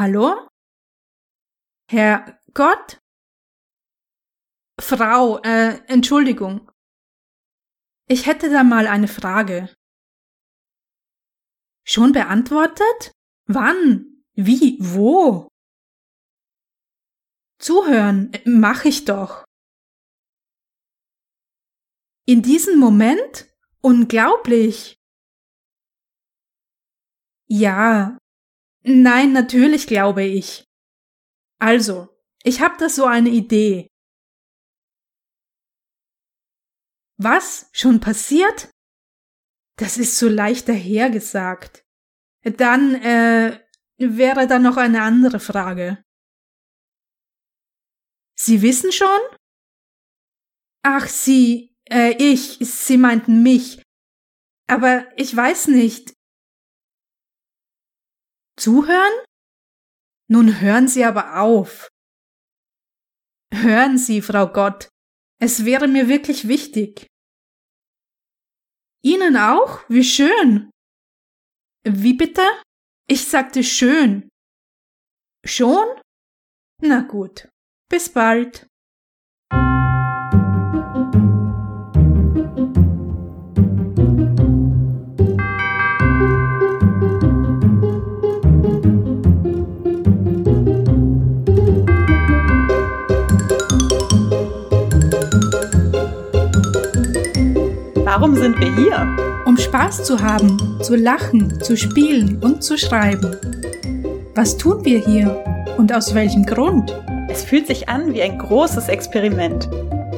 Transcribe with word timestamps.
Hallo? 0.00 0.48
Herr 1.90 2.40
Gott? 2.54 3.02
Frau, 4.80 5.42
äh, 5.42 5.84
Entschuldigung. 5.88 6.70
Ich 8.08 8.24
hätte 8.24 8.48
da 8.50 8.64
mal 8.64 8.86
eine 8.86 9.08
Frage. 9.08 9.68
Schon 11.86 12.12
beantwortet? 12.12 13.12
Wann? 13.44 14.24
Wie? 14.32 14.78
Wo? 14.80 15.48
Zuhören, 17.58 18.32
mach 18.46 18.86
ich 18.86 19.04
doch. 19.04 19.44
In 22.26 22.40
diesem 22.40 22.78
Moment? 22.78 23.54
Unglaublich. 23.82 24.96
Ja. 27.50 28.19
Nein, 28.82 29.32
natürlich 29.32 29.86
glaube 29.86 30.24
ich. 30.24 30.64
Also, 31.58 32.08
ich 32.42 32.60
hab 32.60 32.78
da 32.78 32.88
so 32.88 33.04
eine 33.04 33.28
Idee. 33.28 33.88
Was? 37.18 37.68
Schon 37.72 38.00
passiert? 38.00 38.70
Das 39.76 39.98
ist 39.98 40.18
so 40.18 40.28
leicht 40.28 40.68
dahergesagt. 40.68 41.84
Dann, 42.42 42.94
äh, 42.94 43.60
wäre 43.98 44.46
da 44.46 44.58
noch 44.58 44.78
eine 44.78 45.02
andere 45.02 45.40
Frage. 45.40 46.02
Sie 48.38 48.62
wissen 48.62 48.92
schon? 48.92 49.20
Ach, 50.82 51.06
Sie, 51.06 51.76
äh, 51.90 52.14
ich, 52.18 52.58
Sie 52.60 52.96
meinten 52.96 53.42
mich. 53.42 53.82
Aber 54.66 55.06
ich 55.18 55.36
weiß 55.36 55.68
nicht. 55.68 56.14
Zuhören? 58.60 59.24
Nun 60.28 60.60
hören 60.60 60.86
Sie 60.86 61.02
aber 61.04 61.40
auf. 61.40 61.88
Hören 63.54 63.96
Sie, 63.96 64.20
Frau 64.20 64.46
Gott, 64.46 64.90
es 65.40 65.64
wäre 65.64 65.88
mir 65.88 66.08
wirklich 66.08 66.46
wichtig. 66.46 67.06
Ihnen 69.02 69.38
auch? 69.38 69.88
Wie 69.88 70.04
schön. 70.04 70.70
Wie 71.84 72.12
bitte? 72.12 72.42
Ich 73.08 73.26
sagte 73.26 73.64
schön. 73.64 74.28
Schon? 75.46 75.88
Na 76.82 77.00
gut. 77.00 77.48
Bis 77.88 78.12
bald. 78.12 78.69
Sind 98.60 98.76
wir 98.76 98.84
hier? 98.84 99.16
Um 99.46 99.56
Spaß 99.56 100.04
zu 100.04 100.20
haben, 100.20 100.78
zu 100.82 100.94
lachen, 100.94 101.60
zu 101.62 101.76
spielen 101.76 102.38
und 102.42 102.62
zu 102.62 102.76
schreiben. 102.76 103.36
Was 104.34 104.56
tun 104.56 104.84
wir 104.84 104.98
hier 104.98 105.44
und 105.78 105.92
aus 105.94 106.14
welchem 106.14 106.44
Grund? 106.44 106.94
Es 107.28 107.42
fühlt 107.42 107.66
sich 107.66 107.88
an 107.88 108.12
wie 108.12 108.22
ein 108.22 108.38
großes 108.38 108.88
Experiment. 108.88 109.68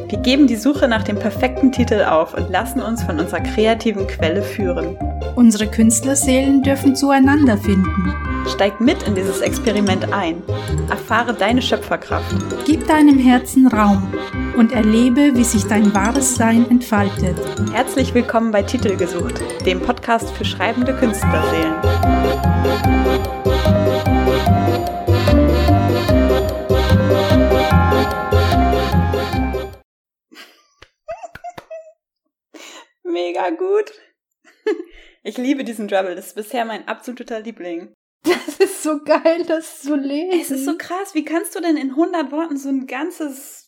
Wir 0.09 0.19
geben 0.19 0.47
die 0.47 0.57
Suche 0.57 0.89
nach 0.89 1.05
dem 1.05 1.19
perfekten 1.19 1.73
Titel 1.73 2.03
auf 2.03 2.35
und 2.35 2.51
lassen 2.51 2.83
uns 2.83 3.03
von 3.03 3.19
unserer 3.19 3.41
kreativen 3.41 4.07
Quelle 4.07 4.43
führen. 4.43 4.97
Unsere 5.37 5.67
Künstlerseelen 5.67 6.63
dürfen 6.63 6.97
zueinander 6.97 7.57
finden. 7.57 8.13
Steig 8.49 8.81
mit 8.81 9.03
in 9.05 9.15
dieses 9.15 9.41
Experiment 9.41 10.13
ein. 10.13 10.43
Erfahre 10.91 11.33
deine 11.33 11.63
Schöpferkraft. 11.63 12.35
Gib 12.67 12.87
deinem 12.87 13.19
Herzen 13.19 13.69
Raum 13.69 14.03
und 14.63 14.71
erlebe, 14.71 15.35
wie 15.35 15.43
sich 15.43 15.65
dein 15.65 15.93
wahres 15.93 16.37
Sein 16.37 16.71
entfaltet. 16.71 17.37
Herzlich 17.73 18.15
willkommen 18.15 18.53
bei 18.53 18.63
Titel 18.63 18.97
gesucht, 18.97 19.41
dem 19.67 19.81
Podcast 19.81 20.31
für 20.37 20.45
schreibende 20.45 20.97
Künstlerseelen. 20.97 21.81
Mega 33.03 33.51
gut. 33.51 33.91
Ich 35.25 35.39
liebe 35.39 35.65
diesen 35.65 35.89
Dribble. 35.89 36.15
Das 36.15 36.29
ist 36.29 36.37
bisher 36.37 36.65
mein 36.65 36.87
absoluter 36.87 37.41
Liebling. 37.41 37.93
Das 38.23 38.61
ist 38.61 38.85
so 38.85 39.03
geil, 39.03 39.45
das 39.45 39.83
zu 39.83 39.97
lesen. 39.97 40.41
Es 40.41 40.53
ist 40.53 40.65
so 40.65 40.79
krass. 40.79 41.15
Wie 41.15 41.25
kannst 41.25 41.57
du 41.57 41.61
denn 41.61 41.77
in 41.77 41.91
100 41.91 42.31
Worten 42.31 42.57
so 42.57 42.69
ein 42.69 42.87
ganzes 42.87 43.62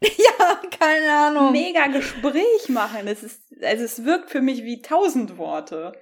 ja, 0.02 0.60
keine 0.78 1.12
Ahnung. 1.12 1.52
mega 1.52 1.86
Gespräch 1.86 2.68
machen? 2.68 3.06
Es 3.06 3.22
ist, 3.22 3.40
also 3.62 3.84
es 3.84 4.04
wirkt 4.04 4.30
für 4.30 4.42
mich 4.42 4.62
wie 4.64 4.76
1000 4.76 5.38
Worte. 5.38 5.92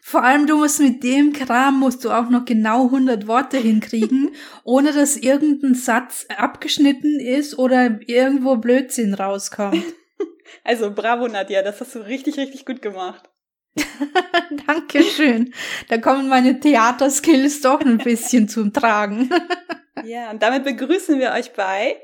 Vor 0.00 0.24
allem, 0.24 0.46
du 0.46 0.58
musst 0.58 0.80
mit 0.80 1.02
dem 1.04 1.32
Kram 1.32 1.78
musst 1.78 2.04
du 2.04 2.10
auch 2.10 2.28
noch 2.28 2.44
genau 2.44 2.86
100 2.86 3.26
Worte 3.26 3.58
hinkriegen, 3.58 4.34
ohne 4.64 4.92
dass 4.92 5.16
irgendein 5.16 5.74
Satz 5.74 6.26
abgeschnitten 6.36 7.20
ist 7.20 7.56
oder 7.58 8.00
irgendwo 8.06 8.56
Blödsinn 8.56 9.14
rauskommt. 9.14 9.84
Also 10.64 10.92
bravo, 10.94 11.26
Nadja, 11.28 11.62
das 11.62 11.80
hast 11.80 11.94
du 11.94 12.00
richtig, 12.00 12.36
richtig 12.36 12.66
gut 12.66 12.82
gemacht. 12.82 13.30
Dankeschön. 14.66 15.54
Da 15.88 15.96
kommen 15.96 16.28
meine 16.28 16.60
Theaterskills 16.60 17.62
doch 17.62 17.80
ein 17.80 17.98
bisschen 17.98 18.48
zum 18.48 18.72
Tragen. 18.72 19.30
Ja, 20.04 20.30
und 20.30 20.42
damit 20.42 20.64
begrüßen 20.64 21.18
wir 21.18 21.32
euch 21.32 21.52
bei 21.54 21.96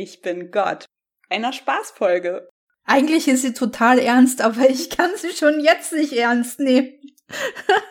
Ich 0.00 0.22
bin 0.22 0.52
Gott, 0.52 0.84
einer 1.28 1.52
Spaßfolge. 1.52 2.48
Eigentlich 2.84 3.26
ist 3.26 3.42
sie 3.42 3.52
total 3.52 3.98
ernst, 3.98 4.40
aber 4.40 4.70
ich 4.70 4.90
kann 4.90 5.10
sie 5.16 5.30
schon 5.32 5.58
jetzt 5.58 5.92
nicht 5.92 6.12
ernst 6.12 6.60
nehmen. 6.60 6.94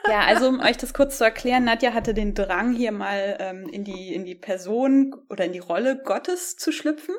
Ja, 0.10 0.22
also 0.22 0.48
um 0.48 0.62
euch 0.62 0.78
das 0.78 0.94
kurz 0.94 1.18
zu 1.18 1.26
erklären, 1.26 1.66
Nadja 1.66 1.94
hatte 1.94 2.14
den 2.14 2.34
Drang, 2.34 2.74
hier 2.74 2.94
mal 2.94 3.36
ähm, 3.40 3.68
in, 3.70 3.84
die, 3.84 4.16
in 4.16 4.24
die 4.24 4.36
Person 4.36 5.14
oder 5.30 5.46
in 5.46 5.52
die 5.52 5.60
Rolle 5.60 6.02
Gottes 6.02 6.56
zu 6.56 6.72
schlüpfen. 6.72 7.14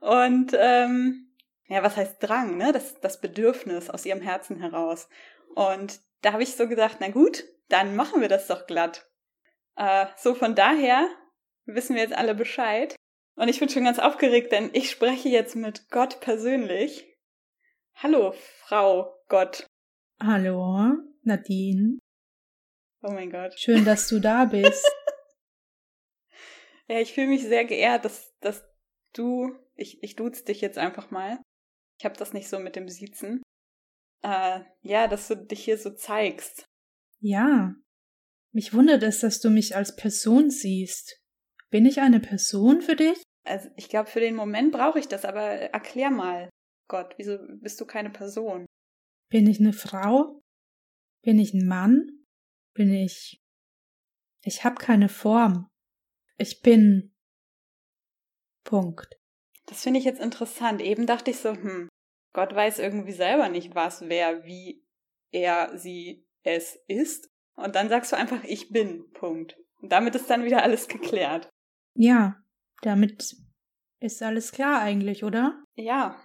Und 0.00 0.52
ähm, 0.58 1.32
ja, 1.68 1.84
was 1.84 1.96
heißt 1.96 2.16
Drang, 2.20 2.56
ne? 2.56 2.72
Das, 2.72 3.00
das 3.00 3.20
Bedürfnis 3.20 3.88
aus 3.88 4.04
ihrem 4.04 4.20
Herzen 4.20 4.58
heraus. 4.58 5.08
Und 5.54 6.00
da 6.20 6.32
habe 6.32 6.42
ich 6.42 6.56
so 6.56 6.68
gedacht, 6.68 6.96
na 6.98 7.08
gut, 7.08 7.44
dann 7.68 7.94
machen 7.94 8.20
wir 8.20 8.28
das 8.28 8.48
doch 8.48 8.66
glatt. 8.66 9.06
Äh, 9.76 10.06
so 10.16 10.34
von 10.34 10.56
daher 10.56 11.08
wissen 11.64 11.94
wir 11.94 12.02
jetzt 12.02 12.16
alle 12.16 12.34
Bescheid. 12.34 12.96
Und 13.42 13.48
ich 13.48 13.58
bin 13.58 13.68
schon 13.68 13.82
ganz 13.82 13.98
aufgeregt, 13.98 14.52
denn 14.52 14.70
ich 14.72 14.88
spreche 14.88 15.28
jetzt 15.28 15.56
mit 15.56 15.90
Gott 15.90 16.20
persönlich. 16.20 17.12
Hallo, 17.96 18.36
Frau 18.60 19.20
Gott. 19.26 19.66
Hallo, 20.22 20.92
Nadine. 21.22 21.98
Oh 23.02 23.10
mein 23.10 23.32
Gott. 23.32 23.58
Schön, 23.58 23.84
dass 23.84 24.06
du 24.06 24.20
da 24.20 24.44
bist. 24.44 24.86
Ja, 26.88 27.00
ich 27.00 27.14
fühle 27.14 27.28
mich 27.28 27.42
sehr 27.42 27.64
geehrt, 27.64 28.04
dass, 28.04 28.32
dass 28.40 28.62
du, 29.14 29.56
ich, 29.76 30.02
ich 30.02 30.14
duze 30.14 30.44
dich 30.44 30.60
jetzt 30.60 30.78
einfach 30.78 31.10
mal. 31.10 31.40
Ich 31.98 32.04
habe 32.04 32.16
das 32.16 32.34
nicht 32.34 32.48
so 32.48 32.58
mit 32.58 32.76
dem 32.76 32.88
Siezen. 32.88 33.40
Äh, 34.22 34.60
ja, 34.82 35.08
dass 35.08 35.28
du 35.28 35.36
dich 35.36 35.64
hier 35.64 35.78
so 35.78 35.90
zeigst. 35.90 36.66
Ja. 37.20 37.74
Mich 38.52 38.74
wundert 38.74 39.02
es, 39.04 39.20
dass 39.20 39.40
du 39.40 39.48
mich 39.48 39.74
als 39.74 39.96
Person 39.96 40.50
siehst. 40.50 41.18
Bin 41.70 41.86
ich 41.86 42.00
eine 42.00 42.20
Person 42.20 42.82
für 42.82 42.96
dich? 42.96 43.22
Also 43.44 43.70
ich 43.76 43.88
glaube, 43.88 44.08
für 44.08 44.20
den 44.20 44.36
Moment 44.36 44.72
brauche 44.72 44.98
ich 44.98 45.08
das, 45.08 45.24
aber 45.24 45.42
erklär 45.42 46.10
mal, 46.10 46.48
Gott, 46.88 47.14
wieso 47.16 47.38
bist 47.60 47.80
du 47.80 47.86
keine 47.86 48.10
Person? 48.10 48.66
Bin 49.30 49.46
ich 49.46 49.60
eine 49.60 49.72
Frau? 49.72 50.42
Bin 51.22 51.38
ich 51.38 51.54
ein 51.54 51.66
Mann? 51.66 52.26
Bin 52.74 52.92
ich. 52.92 53.40
Ich 54.44 54.64
habe 54.64 54.76
keine 54.76 55.08
Form. 55.08 55.68
Ich 56.36 56.60
bin. 56.62 57.14
Punkt. 58.64 59.18
Das 59.66 59.82
finde 59.82 59.98
ich 59.98 60.04
jetzt 60.04 60.20
interessant. 60.20 60.80
Eben 60.80 61.06
dachte 61.06 61.30
ich 61.30 61.38
so, 61.38 61.52
hm, 61.52 61.88
Gott 62.32 62.54
weiß 62.54 62.78
irgendwie 62.78 63.12
selber 63.12 63.48
nicht, 63.48 63.74
was, 63.74 64.02
wer, 64.02 64.44
wie 64.44 64.84
er, 65.30 65.76
sie, 65.78 66.26
es 66.42 66.78
ist. 66.86 67.28
Und 67.54 67.74
dann 67.74 67.88
sagst 67.88 68.12
du 68.12 68.16
einfach, 68.16 68.44
ich 68.44 68.70
bin. 68.70 69.10
Punkt. 69.12 69.56
Und 69.80 69.90
damit 69.90 70.14
ist 70.14 70.28
dann 70.30 70.44
wieder 70.44 70.62
alles 70.62 70.88
geklärt. 70.88 71.48
Ja, 71.94 72.42
damit 72.82 73.36
ist 74.00 74.22
alles 74.22 74.52
klar 74.52 74.80
eigentlich, 74.80 75.24
oder? 75.24 75.64
Ja. 75.74 76.20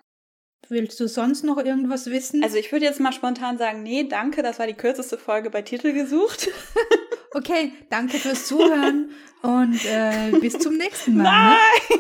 Willst 0.70 1.00
du 1.00 1.08
sonst 1.08 1.44
noch 1.44 1.58
irgendwas 1.58 2.08
wissen? 2.08 2.44
Also 2.44 2.58
ich 2.58 2.72
würde 2.72 2.86
jetzt 2.86 3.00
mal 3.00 3.14
spontan 3.14 3.58
sagen, 3.58 3.84
nee, 3.84 4.04
danke, 4.04 4.44
das 4.44 4.60
war 4.60 4.68
die 4.68 4.74
kürzeste 4.74 5.18
Folge 5.18 5.50
bei 5.50 5.62
Titel 5.62 5.94
gesucht. 5.94 6.50
okay, 7.34 7.72
danke 7.90 8.18
fürs 8.18 8.48
Zuhören 8.48 9.12
und 9.44 9.86
äh, 9.86 10.32
bis 10.42 10.58
zum 10.60 10.76
nächsten 10.76 11.16
Mal. 11.18 11.56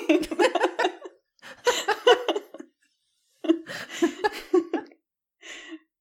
Nein! 0.09 0.19
Ne? 0.19 0.48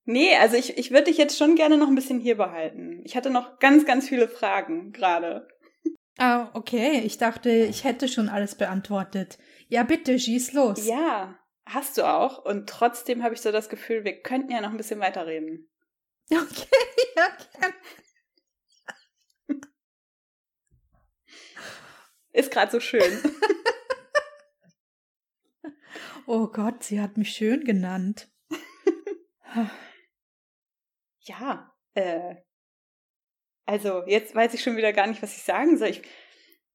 nee, 0.06 0.34
also 0.36 0.56
ich, 0.56 0.78
ich 0.78 0.90
würde 0.90 1.04
dich 1.04 1.18
jetzt 1.18 1.38
schon 1.38 1.54
gerne 1.54 1.76
noch 1.76 1.88
ein 1.88 1.94
bisschen 1.94 2.18
hier 2.18 2.36
behalten. 2.36 3.02
Ich 3.04 3.16
hatte 3.16 3.30
noch 3.30 3.58
ganz, 3.58 3.84
ganz 3.84 4.08
viele 4.08 4.28
Fragen 4.28 4.92
gerade. 4.92 5.46
Ah, 6.18 6.50
okay. 6.54 7.00
Ich 7.00 7.18
dachte, 7.18 7.50
ich 7.50 7.84
hätte 7.84 8.08
schon 8.08 8.28
alles 8.28 8.54
beantwortet. 8.54 9.38
Ja, 9.68 9.82
bitte, 9.82 10.18
schieß 10.18 10.52
los. 10.52 10.86
Ja, 10.86 11.38
hast 11.66 11.98
du 11.98 12.04
auch. 12.04 12.44
Und 12.44 12.68
trotzdem 12.68 13.22
habe 13.22 13.34
ich 13.34 13.40
so 13.40 13.52
das 13.52 13.68
Gefühl, 13.68 14.04
wir 14.04 14.22
könnten 14.22 14.52
ja 14.52 14.60
noch 14.60 14.70
ein 14.70 14.76
bisschen 14.76 15.00
weiterreden. 15.00 15.68
Okay, 16.28 16.66
ja, 17.16 17.28
gern. 17.60 17.72
Ist 22.32 22.50
gerade 22.50 22.70
so 22.70 22.80
schön. 22.80 23.00
oh 26.26 26.48
Gott, 26.48 26.82
sie 26.82 27.00
hat 27.00 27.16
mich 27.16 27.30
schön 27.30 27.64
genannt. 27.64 28.28
ja, 31.20 31.72
äh, 31.94 32.34
also 33.66 34.04
jetzt 34.06 34.34
weiß 34.34 34.54
ich 34.54 34.62
schon 34.62 34.76
wieder 34.76 34.92
gar 34.92 35.06
nicht, 35.06 35.22
was 35.22 35.36
ich 35.36 35.42
sagen 35.42 35.76
soll. 35.76 35.88
Ich, 35.88 36.02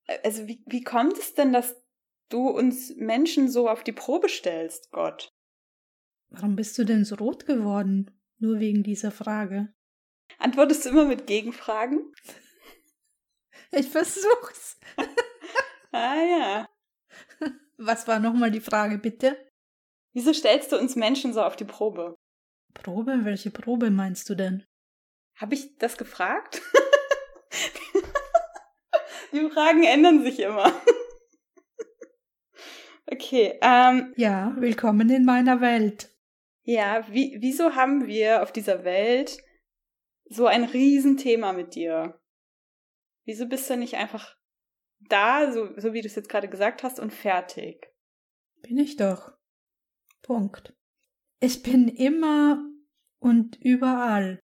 äh, 0.08 0.20
also 0.24 0.48
wie, 0.48 0.62
wie 0.68 0.84
kommt 0.84 1.18
es 1.18 1.34
denn, 1.34 1.54
dass 1.54 1.82
du 2.30 2.50
uns 2.50 2.94
Menschen 2.98 3.50
so 3.50 3.70
auf 3.70 3.84
die 3.84 3.94
Probe 3.94 4.30
stellst, 4.30 4.92
Gott? 4.92 5.34
Warum 6.30 6.56
bist 6.56 6.78
du 6.78 6.84
denn 6.84 7.04
so 7.04 7.16
rot 7.16 7.46
geworden? 7.46 8.12
Nur 8.40 8.60
wegen 8.60 8.84
dieser 8.84 9.12
Frage. 9.12 9.74
Antwortest 10.38 10.86
du 10.86 10.90
immer 10.90 11.06
mit 11.06 11.28
Gegenfragen? 11.28 12.14
Ich 13.74 13.88
versuch's. 13.88 14.78
ah 15.94 16.22
ja. 16.22 16.70
Was 17.78 18.06
war 18.06 18.20
nochmal 18.20 18.52
die 18.52 18.60
Frage, 18.60 18.98
bitte? 18.98 19.38
Wieso 20.14 20.34
stellst 20.34 20.74
du 20.74 20.78
uns 20.78 20.98
Menschen 20.98 21.32
so 21.32 21.42
auf 21.42 21.56
die 21.56 21.64
Probe? 21.64 22.18
Probe? 22.74 23.24
Welche 23.24 23.50
Probe 23.50 23.90
meinst 23.90 24.30
du 24.30 24.36
denn? 24.36 24.66
Habe 25.38 25.54
ich 25.54 25.78
das 25.78 25.98
gefragt? 25.98 26.62
Die 29.32 29.50
Fragen 29.50 29.84
ändern 29.84 30.24
sich 30.24 30.40
immer. 30.40 30.72
Okay. 33.08 33.60
Ähm, 33.62 34.14
ja, 34.16 34.56
willkommen 34.58 35.10
in 35.10 35.26
meiner 35.26 35.60
Welt. 35.60 36.10
Ja, 36.64 37.06
wie, 37.12 37.38
wieso 37.42 37.76
haben 37.76 38.08
wir 38.08 38.42
auf 38.42 38.54
dieser 38.54 38.86
Welt 38.86 39.38
so 40.26 40.46
ein 40.46 40.64
Riesenthema 40.64 41.52
mit 41.52 41.76
dir? 41.76 42.22
Wieso 43.26 43.48
bist 43.48 43.70
du 43.70 43.76
nicht 43.76 43.96
einfach 43.96 44.38
da, 45.00 45.52
so, 45.52 45.78
so 45.78 45.94
wie 45.94 46.02
du 46.02 46.08
es 46.08 46.16
jetzt 46.16 46.30
gerade 46.30 46.48
gesagt 46.48 46.84
hast, 46.84 47.00
und 47.00 47.12
fertig? 47.12 47.92
Bin 48.62 48.78
ich 48.78 48.96
doch. 48.96 49.34
Punkt. 50.22 50.74
Ich 51.42 51.64
bin 51.64 51.90
immer 51.90 52.64
und 53.20 53.60
überall. 53.62 54.40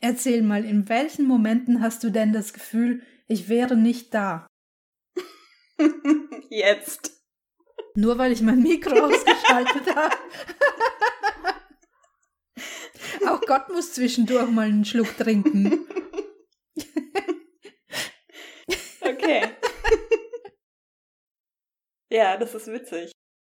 Erzähl 0.00 0.42
mal, 0.42 0.64
in 0.64 0.88
welchen 0.88 1.26
Momenten 1.26 1.82
hast 1.82 2.04
du 2.04 2.10
denn 2.10 2.32
das 2.32 2.52
Gefühl, 2.52 3.02
ich 3.26 3.48
wäre 3.48 3.76
nicht 3.76 4.14
da? 4.14 4.46
Jetzt. 6.50 7.12
Nur 7.94 8.16
weil 8.16 8.30
ich 8.32 8.42
mein 8.42 8.62
Mikro 8.62 8.96
ausgeschaltet 9.04 9.94
habe. 9.94 10.16
Auch 13.28 13.40
Gott 13.40 13.68
muss 13.70 13.92
zwischendurch 13.94 14.48
mal 14.50 14.68
einen 14.68 14.84
Schluck 14.84 15.16
trinken. 15.16 15.86
okay. 19.00 19.48
ja, 22.08 22.36
das 22.36 22.54
ist 22.54 22.68
witzig. 22.68 23.10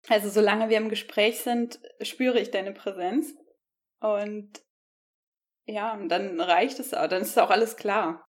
Also 0.09 0.31
solange 0.31 0.71
wir 0.71 0.77
im 0.77 0.89
Gespräch 0.89 1.41
sind, 1.41 1.81
spüre 2.01 2.39
ich 2.39 2.53
deine 2.53 2.73
Präsenz. 2.73 3.35
Und 4.01 4.63
ja, 5.69 5.97
dann 6.09 6.41
reicht 6.41 6.81
es 6.81 6.95
auch, 6.95 7.07
dann 7.09 7.23
ist 7.23 7.39
auch 7.39 7.51
alles 7.51 7.77
klar. 7.77 8.27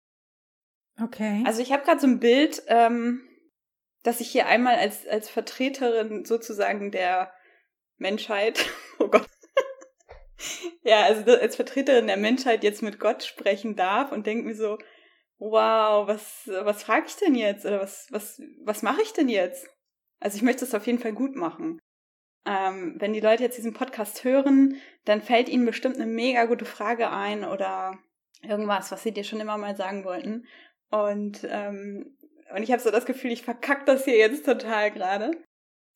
Okay. 1.03 1.43
Also 1.45 1.61
ich 1.61 1.73
habe 1.73 1.85
gerade 1.85 2.01
so 2.01 2.07
ein 2.07 2.21
Bild, 2.21 2.63
ähm, 2.69 3.29
dass 4.05 4.21
ich 4.21 4.31
hier 4.31 4.47
einmal 4.47 4.77
als, 4.77 5.07
als 5.07 5.29
Vertreterin 5.29 6.25
sozusagen 6.25 6.93
der 6.93 7.33
Menschheit, 7.97 8.65
oh 9.01 9.09
Gott, 9.09 9.27
ja, 10.83 11.03
also 11.03 11.33
als 11.33 11.57
Vertreterin 11.57 12.07
der 12.07 12.17
Menschheit 12.17 12.63
jetzt 12.63 12.83
mit 12.83 13.01
Gott 13.01 13.25
sprechen 13.25 13.75
darf 13.75 14.13
und 14.13 14.27
denke 14.27 14.47
mir 14.47 14.55
so, 14.55 14.79
wow, 15.39 16.07
was, 16.07 16.43
was 16.47 16.85
frage 16.85 17.07
ich 17.09 17.17
denn 17.17 17.35
jetzt? 17.35 17.65
Oder 17.67 17.81
was, 17.81 18.07
was, 18.11 18.41
was 18.63 18.83
mache 18.83 19.03
ich 19.03 19.13
denn 19.13 19.29
jetzt? 19.29 19.69
Also 20.21 20.37
ich 20.37 20.43
möchte 20.43 20.65
es 20.65 20.75
auf 20.75 20.87
jeden 20.87 21.01
Fall 21.01 21.13
gut 21.13 21.35
machen. 21.35 21.81
Ähm, 22.47 22.97
wenn 22.99 23.13
die 23.13 23.21
Leute 23.21 23.43
jetzt 23.43 23.57
diesen 23.57 23.73
Podcast 23.73 24.25
hören, 24.25 24.77
dann 25.05 25.23
fällt 25.23 25.49
ihnen 25.49 25.65
bestimmt 25.65 25.97
eine 25.97 26.07
mega 26.07 26.45
gute 26.45 26.65
Frage 26.65 27.11
ein 27.11 27.45
oder 27.45 27.99
irgendwas, 28.43 28.93
was 28.93 29.03
sie 29.03 29.13
dir 29.13 29.25
schon 29.25 29.41
immer 29.41 29.57
mal 29.57 29.77
sagen 29.77 30.05
wollten. 30.05 30.47
Und, 30.91 31.47
ähm, 31.51 32.17
und 32.55 32.63
ich 32.63 32.71
habe 32.71 32.83
so 32.83 32.91
das 32.91 33.07
Gefühl, 33.07 33.33
ich 33.33 33.43
verkack 33.43 33.87
das 33.87 34.05
hier 34.05 34.17
jetzt 34.17 34.45
total 34.45 34.91
gerade. 34.91 35.33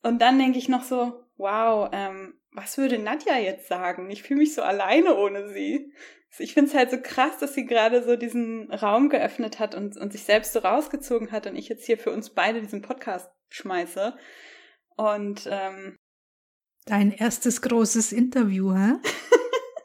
Und 0.01 0.21
dann 0.21 0.39
denke 0.39 0.57
ich 0.57 0.69
noch 0.69 0.83
so, 0.83 1.23
wow, 1.37 1.89
ähm, 1.91 2.39
was 2.51 2.77
würde 2.77 2.97
Nadja 2.97 3.37
jetzt 3.37 3.67
sagen? 3.67 4.09
Ich 4.09 4.23
fühle 4.23 4.39
mich 4.39 4.53
so 4.55 4.61
alleine 4.61 5.15
ohne 5.17 5.49
sie. 5.49 5.93
Ich 6.37 6.53
finde 6.53 6.69
es 6.69 6.75
halt 6.75 6.91
so 6.91 6.99
krass, 7.01 7.37
dass 7.39 7.53
sie 7.53 7.65
gerade 7.65 8.03
so 8.03 8.15
diesen 8.15 8.71
Raum 8.71 9.09
geöffnet 9.09 9.59
hat 9.59 9.75
und, 9.75 9.97
und 9.97 10.11
sich 10.11 10.23
selbst 10.23 10.53
so 10.53 10.59
rausgezogen 10.59 11.31
hat 11.31 11.47
und 11.47 11.55
ich 11.55 11.69
jetzt 11.69 11.85
hier 11.85 11.97
für 11.97 12.11
uns 12.11 12.31
beide 12.31 12.61
diesen 12.61 12.81
Podcast 12.81 13.31
schmeiße. 13.49 14.15
Und 14.95 15.47
ähm, 15.49 15.97
Dein 16.85 17.11
erstes 17.11 17.61
großes 17.61 18.11
Interview, 18.11 18.73
hä? 18.73 18.95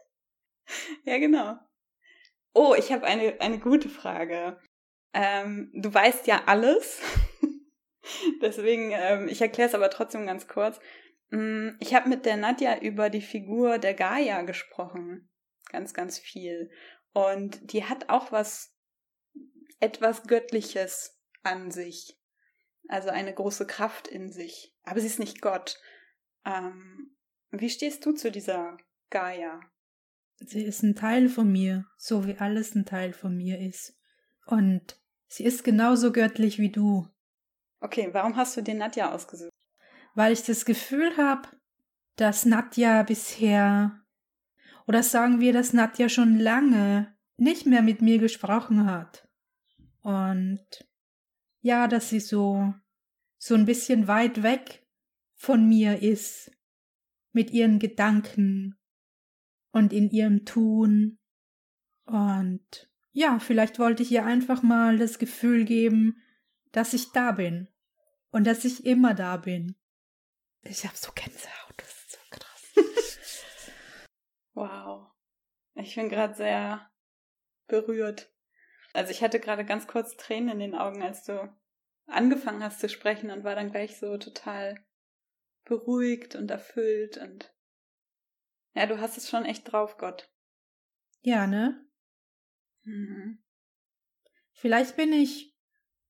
ja, 1.05 1.19
genau. 1.19 1.59
Oh, 2.53 2.75
ich 2.79 2.93
habe 2.93 3.05
eine, 3.05 3.41
eine 3.41 3.59
gute 3.59 3.89
Frage. 3.89 4.59
Ähm, 5.13 5.71
du 5.75 5.93
weißt 5.93 6.27
ja 6.27 6.45
alles. 6.47 7.01
Deswegen, 8.43 8.93
ähm, 8.93 9.29
ich 9.29 9.41
erkläre 9.41 9.69
es 9.69 9.75
aber 9.75 9.91
trotzdem 9.91 10.27
ganz 10.27 10.49
kurz. 10.49 10.79
Mm, 11.31 11.71
ich 11.81 11.95
habe 11.95 12.09
mit 12.09 12.27
der 12.27 12.37
Nadja 12.37 12.79
über 12.79 13.11
die 13.11 13.23
Figur 13.23 13.79
der 13.79 13.95
Gaia 13.95 14.43
gesprochen. 14.43 15.31
Ganz, 15.71 15.95
ganz 15.95 16.19
viel. 16.19 16.71
Und 17.13 17.73
die 17.73 17.85
hat 17.85 18.09
auch 18.09 18.33
was, 18.33 18.75
etwas 19.81 20.25
Göttliches 20.25 21.21
an 21.43 21.71
sich. 21.71 22.19
Also 22.89 23.09
eine 23.09 23.33
große 23.33 23.67
Kraft 23.67 24.09
in 24.09 24.31
sich. 24.31 24.75
Aber 24.85 25.01
sie 25.01 25.07
ist 25.07 25.19
nicht 25.19 25.41
Gott. 25.41 25.81
Ähm, 26.45 27.17
wie 27.51 27.71
stehst 27.71 28.05
du 28.05 28.13
zu 28.13 28.31
dieser 28.31 28.77
Gaia? 29.11 29.61
Sie 30.37 30.63
ist 30.63 30.83
ein 30.83 30.95
Teil 30.95 31.29
von 31.29 31.51
mir, 31.51 31.87
so 31.97 32.27
wie 32.27 32.37
alles 32.37 32.75
ein 32.75 32.85
Teil 32.85 33.13
von 33.13 33.37
mir 33.37 33.61
ist. 33.61 33.97
Und 34.47 35.01
sie 35.29 35.45
ist 35.45 35.65
genauso 35.65 36.13
göttlich 36.13 36.59
wie 36.59 36.71
du. 36.71 37.09
Okay, 37.81 38.09
warum 38.13 38.37
hast 38.37 38.57
du 38.57 38.63
den 38.63 38.79
Nadja 38.79 39.13
ausgesucht? 39.13 39.53
Weil 40.15 40.33
ich 40.33 40.43
das 40.43 40.65
Gefühl 40.65 41.17
habe, 41.17 41.49
dass 42.17 42.45
Nadja 42.45 43.03
bisher, 43.03 44.01
oder 44.87 45.03
sagen 45.03 45.41
wir, 45.41 45.53
dass 45.53 45.73
Nadja 45.73 46.09
schon 46.09 46.39
lange 46.39 47.15
nicht 47.37 47.67
mehr 47.67 47.83
mit 47.83 48.01
mir 48.01 48.19
gesprochen 48.19 48.87
hat. 48.87 49.29
Und 50.03 50.67
ja, 51.61 51.89
dass 51.89 52.11
sie 52.11 52.21
so, 52.21 52.75
so 53.39 53.55
ein 53.55 53.65
bisschen 53.65 54.07
weit 54.07 54.43
weg 54.43 54.84
von 55.35 55.69
mir 55.69 56.03
ist, 56.03 56.51
mit 57.33 57.51
ihren 57.51 57.79
Gedanken 57.79 58.79
und 59.73 59.93
in 59.93 60.11
ihrem 60.11 60.45
Tun. 60.45 61.19
Und 62.05 62.91
ja, 63.13 63.39
vielleicht 63.39 63.79
wollte 63.79 64.03
ich 64.03 64.11
ihr 64.13 64.25
einfach 64.25 64.63
mal 64.63 64.99
das 64.99 65.19
Gefühl 65.19 65.65
geben, 65.65 66.23
dass 66.73 66.95
ich 66.95 67.13
da 67.13 67.33
bin 67.33 67.69
und 68.31 68.47
dass 68.47 68.65
ich 68.65 68.87
immer 68.87 69.15
da 69.15 69.37
bin. 69.37 69.77
Ich 70.63 70.85
habe 70.87 70.97
so 70.97 71.13
Gänsehaut, 71.13 71.75
das 71.77 71.89
ist 71.89 72.13
so 72.13 72.19
krass. 72.31 72.77
wow. 74.55 75.11
Ich 75.75 75.95
bin 75.97 76.09
gerade 76.09 76.35
sehr 76.35 76.91
berührt. 77.67 78.33
Also 78.93 79.11
ich 79.11 79.23
hatte 79.23 79.41
gerade 79.41 79.65
ganz 79.65 79.87
kurz 79.87 80.17
Tränen 80.17 80.51
in 80.51 80.59
den 80.61 80.75
Augen, 80.75 81.03
als 81.03 81.25
du 81.25 81.53
angefangen 82.07 82.63
hast 82.63 82.81
zu 82.81 82.89
sprechen 82.89 83.31
und 83.31 83.45
war 83.45 83.57
dann 83.57 83.71
gleich 83.71 83.99
so 83.99 84.17
total 84.19 84.77
beruhigt 85.65 86.35
und 86.37 86.51
erfüllt 86.51 87.17
und 87.17 87.55
ja, 88.75 88.87
du 88.87 89.01
hast 89.01 89.17
es 89.17 89.31
schon 89.31 89.45
echt 89.45 89.71
drauf, 89.71 89.99
Gott. 89.99 90.31
Ja, 91.23 91.47
ne? 91.47 91.87
Mhm. 92.83 93.39
Vielleicht 94.53 94.97
bin 94.97 95.13
ich 95.13 95.55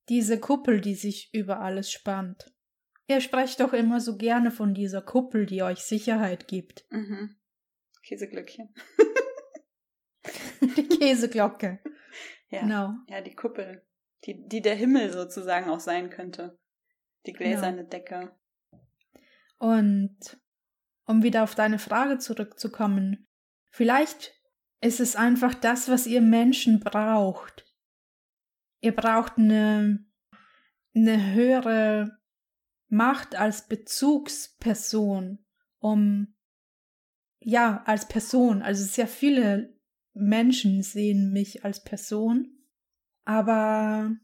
diese 0.08 0.40
Kuppel, 0.40 0.80
die 0.80 0.94
sich 0.94 1.32
über 1.32 1.60
alles 1.60 1.90
spannt. 1.90 2.52
Ihr 3.06 3.20
sprecht 3.20 3.60
doch 3.60 3.74
immer 3.74 4.00
so 4.00 4.16
gerne 4.16 4.50
von 4.50 4.74
dieser 4.74 5.02
Kuppel, 5.02 5.44
die 5.44 5.62
euch 5.62 5.80
Sicherheit 5.80 6.48
gibt. 6.48 6.86
Mhm. 6.90 7.36
Käseglöckchen. 8.02 8.74
die 10.76 10.88
Käseglocke. 10.88 11.80
Ja. 12.50 12.60
Genau. 12.60 12.94
Ja, 13.08 13.20
die 13.20 13.34
Kuppel. 13.34 13.84
Die, 14.24 14.46
die 14.46 14.62
der 14.62 14.76
Himmel 14.76 15.12
sozusagen 15.12 15.68
auch 15.70 15.80
sein 15.80 16.08
könnte. 16.08 16.56
Die 17.26 17.32
gläserne 17.32 17.78
genau. 17.78 17.88
Decke. 17.88 18.36
Und 19.64 20.18
um 21.06 21.22
wieder 21.22 21.42
auf 21.42 21.54
deine 21.54 21.78
Frage 21.78 22.18
zurückzukommen, 22.18 23.26
vielleicht 23.70 24.34
ist 24.82 25.00
es 25.00 25.16
einfach 25.16 25.54
das, 25.54 25.88
was 25.88 26.06
ihr 26.06 26.20
Menschen 26.20 26.80
braucht. 26.80 27.64
ihr 28.82 28.94
braucht 28.94 29.38
eine, 29.38 30.04
eine 30.94 31.32
höhere 31.32 32.18
Macht 32.88 33.36
als 33.36 33.66
Bezugsperson, 33.66 35.42
um 35.78 36.36
ja, 37.40 37.82
als 37.86 38.06
Person. 38.06 38.60
Also 38.60 38.84
sehr 38.84 39.08
viele 39.08 39.80
Menschen 40.12 40.82
sehen 40.82 41.32
mich 41.32 41.64
als 41.64 41.82
Person. 41.82 42.68
Aber 43.24 44.14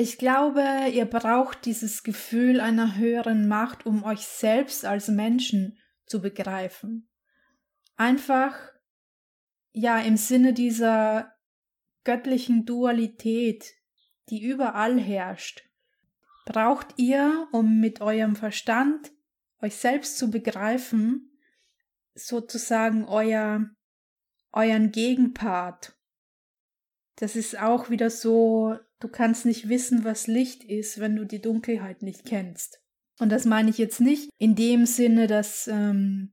ich 0.00 0.16
glaube, 0.16 0.62
ihr 0.92 1.06
braucht 1.06 1.64
dieses 1.64 2.04
Gefühl 2.04 2.60
einer 2.60 2.96
höheren 2.96 3.48
Macht, 3.48 3.84
um 3.84 4.04
euch 4.04 4.20
selbst 4.20 4.84
als 4.84 5.08
Menschen 5.08 5.76
zu 6.06 6.22
begreifen. 6.22 7.08
Einfach, 7.96 8.56
ja, 9.72 9.98
im 9.98 10.16
Sinne 10.16 10.52
dieser 10.52 11.32
göttlichen 12.04 12.64
Dualität, 12.64 13.74
die 14.30 14.40
überall 14.40 15.00
herrscht, 15.00 15.68
braucht 16.46 16.94
ihr, 16.96 17.48
um 17.50 17.80
mit 17.80 18.00
eurem 18.00 18.36
Verstand 18.36 19.10
euch 19.60 19.74
selbst 19.74 20.16
zu 20.16 20.30
begreifen, 20.30 21.36
sozusagen 22.14 23.04
euer, 23.04 23.68
euren 24.52 24.92
Gegenpart. 24.92 25.98
Das 27.16 27.34
ist 27.34 27.58
auch 27.58 27.90
wieder 27.90 28.10
so, 28.10 28.78
du 29.00 29.08
kannst 29.08 29.46
nicht 29.46 29.68
wissen, 29.68 30.04
was 30.04 30.26
Licht 30.26 30.64
ist, 30.64 31.00
wenn 31.00 31.16
du 31.16 31.24
die 31.24 31.40
Dunkelheit 31.40 32.02
nicht 32.02 32.24
kennst. 32.24 32.80
Und 33.18 33.30
das 33.30 33.44
meine 33.44 33.70
ich 33.70 33.78
jetzt 33.78 34.00
nicht 34.00 34.30
in 34.38 34.54
dem 34.54 34.86
Sinne, 34.86 35.26
dass 35.26 35.66
ähm, 35.68 36.32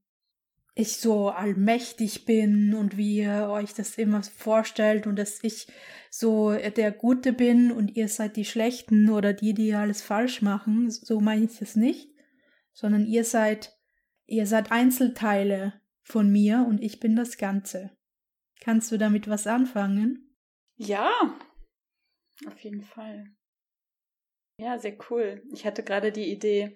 ich 0.76 0.98
so 0.98 1.30
allmächtig 1.30 2.26
bin 2.26 2.74
und 2.76 2.98
wie 2.98 3.18
ihr 3.18 3.48
euch 3.50 3.74
das 3.74 3.96
immer 3.98 4.22
vorstellt 4.24 5.08
und 5.08 5.18
dass 5.18 5.44
ich 5.44 5.68
so 6.12 6.54
der 6.54 6.92
Gute 6.92 7.34
bin 7.34 7.72
und 7.72 7.96
ihr 7.96 8.08
seid 8.08 8.36
die 8.36 8.46
Schlechten 8.46 9.10
oder 9.10 9.34
die, 9.34 9.54
die 9.54 9.74
alles 9.74 10.02
falsch 10.02 10.42
machen. 10.42 10.90
So 10.90 11.20
meine 11.20 11.46
ich 11.46 11.58
das 11.58 11.76
nicht, 11.76 12.10
sondern 12.74 13.06
ihr 13.06 13.24
seid 13.24 13.76
Ihr 14.28 14.48
seid 14.48 14.72
Einzelteile 14.72 15.74
von 16.02 16.32
mir 16.32 16.66
und 16.68 16.82
ich 16.82 17.00
bin 17.00 17.16
das 17.16 17.38
Ganze. 17.38 17.92
Kannst 18.60 18.92
du 18.92 18.98
damit 18.98 19.28
was 19.28 19.46
anfangen? 19.46 20.36
Ja, 20.76 21.12
auf 22.48 22.60
jeden 22.60 22.82
Fall. 22.82 23.26
Ja, 24.58 24.78
sehr 24.78 24.98
cool. 25.10 25.44
Ich 25.54 25.66
hatte 25.66 25.84
gerade 25.84 26.12
die 26.12 26.32
Idee, 26.32 26.76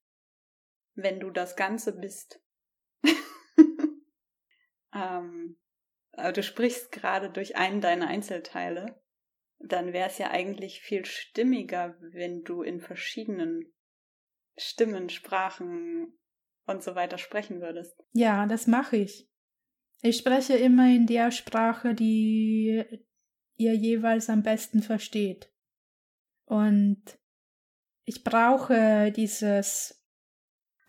wenn 0.96 1.20
du 1.20 1.30
das 1.30 1.56
Ganze 1.56 1.98
bist. 1.98 2.42
ähm, 4.94 5.58
aber 6.12 6.32
du 6.34 6.44
sprichst 6.44 6.92
gerade 6.92 7.30
durch 7.30 7.56
einen 7.56 7.82
deiner 7.82 8.08
Einzelteile. 8.08 9.02
Dann 9.60 9.94
wäre 9.94 10.10
es 10.10 10.18
ja 10.18 10.32
eigentlich 10.32 10.82
viel 10.82 11.06
stimmiger, 11.06 11.98
wenn 12.00 12.44
du 12.44 12.62
in 12.62 12.80
verschiedenen 12.80 13.74
Stimmen, 14.58 15.10
Sprachen, 15.10 16.20
und 16.70 16.84
so 16.84 16.96
weiter 16.96 17.18
sprechen 17.18 17.62
würdest. 17.62 18.02
Ja, 18.14 18.46
das 18.46 18.68
mache 18.68 18.98
ich. 18.98 19.28
Ich 20.02 20.18
spreche 20.18 20.56
immer 20.56 20.88
in 20.88 21.08
der 21.08 21.32
Sprache, 21.32 21.94
die 21.94 22.86
ihr 23.58 23.76
jeweils 23.76 24.30
am 24.30 24.44
besten 24.44 24.82
versteht. 24.82 25.49
Und 26.50 27.20
ich 28.06 28.24
brauche 28.24 29.12
dieses, 29.12 30.04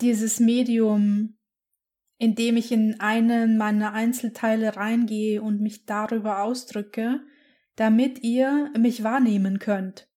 dieses 0.01 0.41
Medium, 0.41 1.39
in 2.17 2.35
dem 2.35 2.57
ich 2.57 2.73
in 2.73 2.99
einen 2.99 3.59
meiner 3.59 3.93
Einzelteile 3.93 4.77
reingehe 4.77 5.43
und 5.43 5.61
mich 5.61 5.85
darüber 5.85 6.43
ausdrücke, 6.43 7.21
damit 7.77 8.23
ihr 8.23 8.73
mich 8.79 9.05
wahrnehmen 9.05 9.59
könnt. 9.59 10.11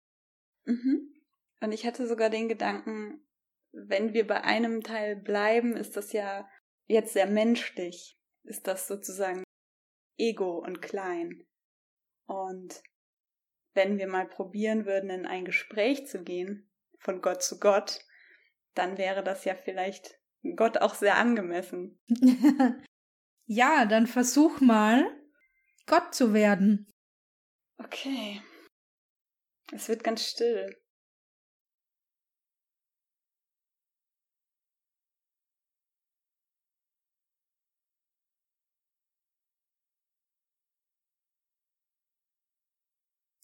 Mhm. 0.65 1.13
Und 1.61 1.73
ich 1.73 1.85
hatte 1.87 2.07
sogar 2.07 2.31
den 2.31 2.49
Gedanken, 2.49 3.27
wenn 3.73 4.13
wir 4.15 4.25
bei 4.25 4.45
einem 4.45 4.85
Teil 4.85 5.17
bleiben, 5.17 5.77
ist 5.77 5.97
das 5.97 6.13
ja 6.13 6.49
jetzt 6.87 7.15
sehr 7.15 7.27
menschlich, 7.27 8.17
ist 8.45 8.69
das 8.69 8.87
sozusagen 8.87 9.43
ego 10.19 10.59
und 10.59 10.83
klein. 10.83 11.45
Und 12.27 12.81
wenn 13.75 13.99
wir 13.99 14.07
mal 14.07 14.27
probieren 14.27 14.87
würden, 14.87 15.11
in 15.11 15.27
ein 15.27 15.45
Gespräch 15.45 16.07
zu 16.07 16.23
gehen, 16.23 16.71
von 16.99 17.21
Gott 17.21 17.43
zu 17.43 17.59
Gott, 17.59 18.01
dann 18.75 18.99
wäre 18.99 19.23
das 19.23 19.45
ja 19.45 19.55
vielleicht 19.55 20.19
Gott 20.57 20.79
auch 20.79 20.95
sehr 20.95 21.17
angemessen. 21.17 22.01
ja, 23.47 23.87
dann 23.87 24.07
versuch 24.07 24.61
mal, 24.61 25.05
Gott 25.87 26.15
zu 26.15 26.35
werden. 26.35 26.93
Okay. 27.79 28.41
Es 29.73 29.89
wird 29.89 30.05
ganz 30.05 30.27
still. 30.27 30.82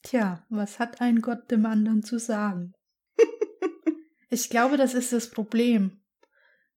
Tja, 0.09 0.43
was 0.49 0.79
hat 0.79 1.03
ein 1.03 1.21
Gott 1.21 1.51
dem 1.51 1.67
anderen 1.67 2.03
zu 2.03 2.19
sagen? 2.19 2.73
ich 4.31 4.49
glaube, 4.49 4.79
das 4.79 4.95
ist 4.95 5.13
das 5.13 5.29
Problem, 5.29 6.01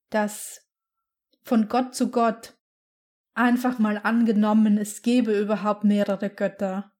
dass 0.09 0.67
von 1.41 1.69
Gott 1.69 1.95
zu 1.95 2.11
Gott 2.11 2.57
einfach 3.33 3.79
mal 3.79 3.97
angenommen, 3.99 4.77
es 4.77 5.01
gäbe 5.01 5.39
überhaupt 5.39 5.85
mehrere 5.85 6.29
Götter. 6.29 6.91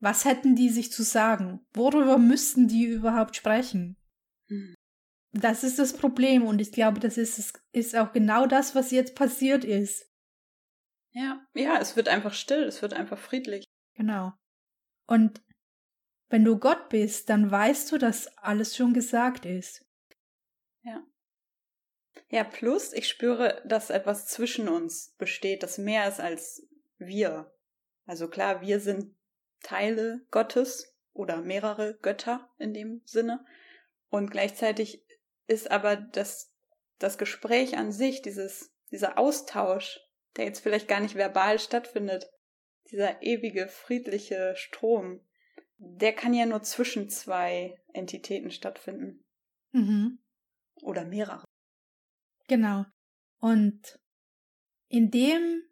Was 0.00 0.24
hätten 0.24 0.56
die 0.56 0.70
sich 0.70 0.90
zu 0.90 1.04
sagen? 1.04 1.64
Worüber 1.72 2.18
müssten 2.18 2.66
die 2.66 2.86
überhaupt 2.86 3.36
sprechen? 3.36 3.96
Hm. 4.48 4.74
Das 5.30 5.62
ist 5.62 5.78
das 5.78 5.96
Problem 5.96 6.44
und 6.44 6.60
ich 6.60 6.72
glaube, 6.72 6.98
das 6.98 7.16
ist, 7.16 7.62
ist 7.70 7.94
auch 7.94 8.12
genau 8.12 8.46
das, 8.46 8.74
was 8.74 8.90
jetzt 8.90 9.14
passiert 9.14 9.62
ist. 9.62 10.04
Ja, 11.12 11.46
ja, 11.54 11.78
es 11.78 11.94
wird 11.94 12.08
einfach 12.08 12.34
still, 12.34 12.64
es 12.64 12.82
wird 12.82 12.92
einfach 12.92 13.18
friedlich. 13.18 13.64
Genau. 13.94 14.32
Und 15.08 15.42
wenn 16.28 16.44
du 16.44 16.58
Gott 16.58 16.90
bist, 16.90 17.30
dann 17.30 17.50
weißt 17.50 17.90
du, 17.90 17.98
dass 17.98 18.28
alles 18.38 18.76
schon 18.76 18.92
gesagt 18.92 19.46
ist. 19.46 19.84
Ja. 20.82 21.02
Ja, 22.28 22.44
plus 22.44 22.92
ich 22.92 23.08
spüre, 23.08 23.62
dass 23.64 23.88
etwas 23.88 24.26
zwischen 24.26 24.68
uns 24.68 25.14
besteht, 25.16 25.62
das 25.62 25.78
mehr 25.78 26.06
ist 26.06 26.20
als 26.20 26.68
wir. 26.98 27.50
Also 28.04 28.28
klar, 28.28 28.60
wir 28.60 28.80
sind 28.80 29.16
Teile 29.62 30.26
Gottes 30.30 30.94
oder 31.14 31.40
mehrere 31.40 31.98
Götter 32.02 32.50
in 32.58 32.74
dem 32.74 33.00
Sinne. 33.06 33.44
Und 34.10 34.30
gleichzeitig 34.30 35.06
ist 35.46 35.70
aber 35.70 35.96
das, 35.96 36.52
das 36.98 37.16
Gespräch 37.16 37.78
an 37.78 37.92
sich, 37.92 38.20
dieses, 38.20 38.74
dieser 38.90 39.16
Austausch, 39.16 40.00
der 40.36 40.44
jetzt 40.44 40.60
vielleicht 40.60 40.86
gar 40.86 41.00
nicht 41.00 41.14
verbal 41.14 41.58
stattfindet, 41.58 42.30
dieser 42.90 43.22
ewige, 43.22 43.68
friedliche 43.68 44.54
Strom, 44.56 45.20
der 45.78 46.12
kann 46.12 46.34
ja 46.34 46.46
nur 46.46 46.62
zwischen 46.62 47.08
zwei 47.08 47.78
Entitäten 47.92 48.50
stattfinden. 48.50 49.24
Mhm. 49.72 50.18
Oder 50.82 51.04
mehrere. 51.04 51.44
Genau. 52.48 52.84
Und 53.40 54.00
indem 54.88 55.62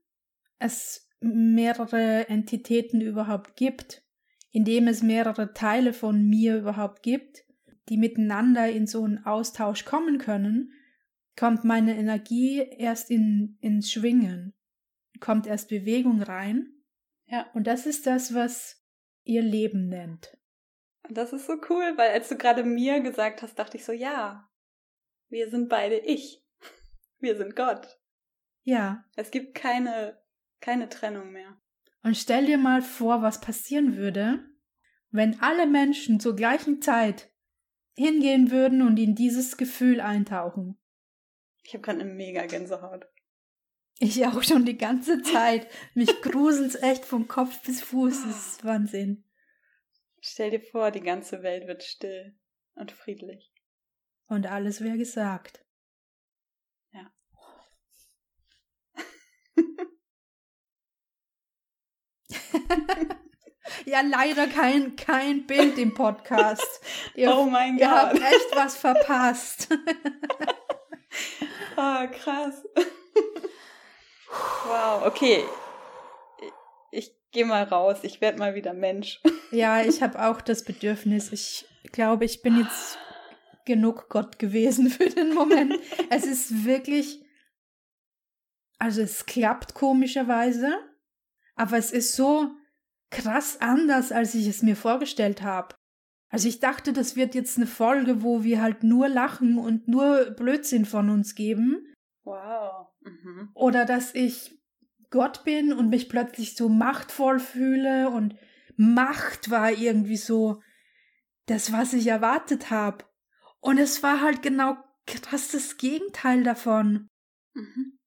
es 0.59 1.09
mehrere 1.21 2.29
Entitäten 2.29 3.01
überhaupt 3.01 3.57
gibt, 3.57 4.05
indem 4.51 4.89
es 4.89 5.03
mehrere 5.03 5.53
Teile 5.55 5.93
von 5.93 6.27
mir 6.29 6.59
überhaupt 6.59 7.03
gibt, 7.03 7.45
die 7.89 7.97
miteinander 7.97 8.69
in 8.71 8.87
so 8.87 9.05
einen 9.05 9.25
Austausch 9.25 9.85
kommen 9.85 10.19
können, 10.19 10.73
kommt 11.37 11.65
meine 11.65 11.97
Energie 11.97 12.59
erst 12.59 13.11
in, 13.11 13.59
ins 13.61 13.93
Schwingen, 13.93 14.55
kommt 15.21 15.47
erst 15.47 15.69
Bewegung 15.69 16.23
rein 16.23 16.76
ja. 17.27 17.51
Und 17.55 17.67
das 17.67 17.87
ist 17.87 18.07
das, 18.07 18.35
was 18.35 18.83
ihr 19.25 19.43
Leben 19.43 19.89
nennt. 19.89 20.37
Und 21.09 21.17
das 21.17 21.33
ist 21.33 21.47
so 21.47 21.55
cool, 21.69 21.93
weil 21.97 22.11
als 22.11 22.29
du 22.29 22.37
gerade 22.37 22.65
mir 22.65 23.01
gesagt 23.01 23.43
hast, 23.43 23.59
dachte 23.59 23.77
ich 23.77 23.85
so, 23.85 23.93
ja, 23.93 24.49
wir 25.29 25.51
sind 25.51 25.69
beide 25.69 25.99
ich. 25.99 26.43
Wir 27.19 27.37
sind 27.37 27.57
Gott. 27.57 27.99
Ja. 28.63 29.05
Es 29.17 29.31
gibt 29.31 29.55
keine, 29.55 30.21
keine 30.61 30.89
Trennung 30.89 31.33
mehr. 31.33 31.59
Und 32.03 32.17
stell 32.17 32.47
dir 32.47 32.59
mal 32.59 32.83
vor, 32.83 33.23
was 33.23 33.41
passieren 33.41 33.97
würde, 33.97 34.45
wenn 35.11 35.41
alle 35.41 35.67
Menschen 35.67 36.21
zur 36.21 36.37
gleichen 36.37 36.83
Zeit 36.83 37.33
hingehen 37.95 38.51
würden 38.51 38.83
und 38.83 38.99
in 38.99 39.15
dieses 39.15 39.57
Gefühl 39.57 40.01
eintauchen. 40.01 40.79
Ich 41.63 41.73
habe 41.73 41.83
gerade 41.83 42.01
eine 42.01 42.13
mega 42.13 42.47
Gänsehaut. 42.47 43.07
Ich 43.99 44.27
auch 44.27 44.43
schon 44.43 44.67
die 44.67 44.77
ganze 44.77 45.23
Zeit. 45.23 45.69
Mich 45.95 46.21
gruselt's 46.21 46.75
echt 46.75 47.05
vom 47.05 47.29
Kopf 47.29 47.63
bis 47.63 47.83
Fuß. 47.83 48.25
Das 48.27 48.47
ist 48.47 48.65
Wahnsinn. 48.65 49.25
Stell 50.21 50.51
dir 50.51 50.61
vor, 50.61 50.91
die 50.91 51.01
ganze 51.01 51.43
Welt 51.43 51.67
wird 51.67 51.83
still 51.83 52.37
und 52.75 52.93
friedlich. 52.93 53.53
Und 54.29 54.47
alles 54.47 54.83
wäre 54.83 54.99
gesagt. 54.99 55.65
Ja. 56.93 57.11
Ja, 63.85 64.01
leider 64.01 64.49
kein, 64.49 64.97
kein 64.97 65.47
Bild 65.47 65.79
im 65.79 65.95
Podcast. 65.95 66.81
Ihr, 67.15 67.33
oh 67.33 67.45
mein 67.45 67.77
Gott. 67.77 67.81
Ihr 67.81 67.91
habt 67.91 68.17
echt 68.17 68.57
was 68.57 68.77
verpasst. 68.77 69.69
oh, 71.77 72.07
krass. 72.13 72.65
Wow, 74.67 75.07
okay. 75.07 75.45
Ich, 76.91 77.13
gehe 77.33 77.45
mal 77.45 77.65
raus. 77.65 77.99
Ich 78.03 78.21
werde 78.21 78.39
mal 78.39 78.55
wieder 78.55 78.73
Mensch. 78.73 79.21
ja, 79.51 79.83
ich 79.83 80.03
habe 80.03 80.27
auch 80.27 80.41
das 80.41 80.65
Bedürfnis. 80.65 81.33
Ich 81.33 81.67
glaube, 81.93 82.25
ich 82.25 82.43
bin 82.43 82.59
jetzt 82.59 82.99
genug 83.67 84.09
Gott 84.09 84.39
gewesen 84.39 84.89
für 84.89 85.11
den 85.11 85.35
Moment. 85.35 85.75
es 86.11 86.25
ist 86.25 86.65
wirklich, 86.65 87.23
also 88.79 89.03
es 89.03 89.27
klappt 89.27 89.75
komischerweise, 89.75 90.79
aber 91.57 91.77
es 91.77 91.93
ist 91.93 92.17
so 92.17 92.51
krass 93.11 93.59
anders, 93.61 94.13
als 94.13 94.35
ich 94.35 94.47
es 94.47 94.63
mir 94.63 94.77
vorgestellt 94.77 95.43
habe. 95.43 95.75
Also 96.29 96.49
ich 96.49 96.61
dachte, 96.61 96.93
das 96.93 97.17
wird 97.17 97.35
jetzt 97.35 97.57
eine 97.57 97.67
Folge, 97.67 98.23
wo 98.23 98.43
wir 98.43 98.61
halt 98.61 98.83
nur 98.83 99.09
lachen 99.09 99.59
und 99.59 99.89
nur 99.89 100.31
Blödsinn 100.31 100.85
von 100.85 101.11
uns 101.11 101.35
geben. 101.35 101.95
Wow. 102.25 102.86
Mhm. 103.07 103.51
Oder 103.55 103.85
dass 103.85 104.15
ich 104.15 104.59
Gott 105.11 105.45
bin 105.45 105.73
und 105.73 105.89
mich 105.89 106.09
plötzlich 106.09 106.57
so 106.57 106.69
machtvoll 106.69 107.39
fühle 107.39 108.11
und 108.11 108.35
Macht 108.77 109.51
war 109.51 109.71
irgendwie 109.73 110.19
so 110.19 110.63
das, 111.47 111.73
was 111.73 111.95
ich 111.95 112.09
erwartet 112.09 112.71
habe. 112.71 113.07
Und 113.61 113.79
es 113.79 114.03
war 114.03 114.21
halt 114.21 114.43
genau 114.43 114.77
krass 115.07 115.53
das 115.53 115.79
Gegenteil 115.79 116.43
davon. 116.43 117.09
Mhm. 117.55 117.99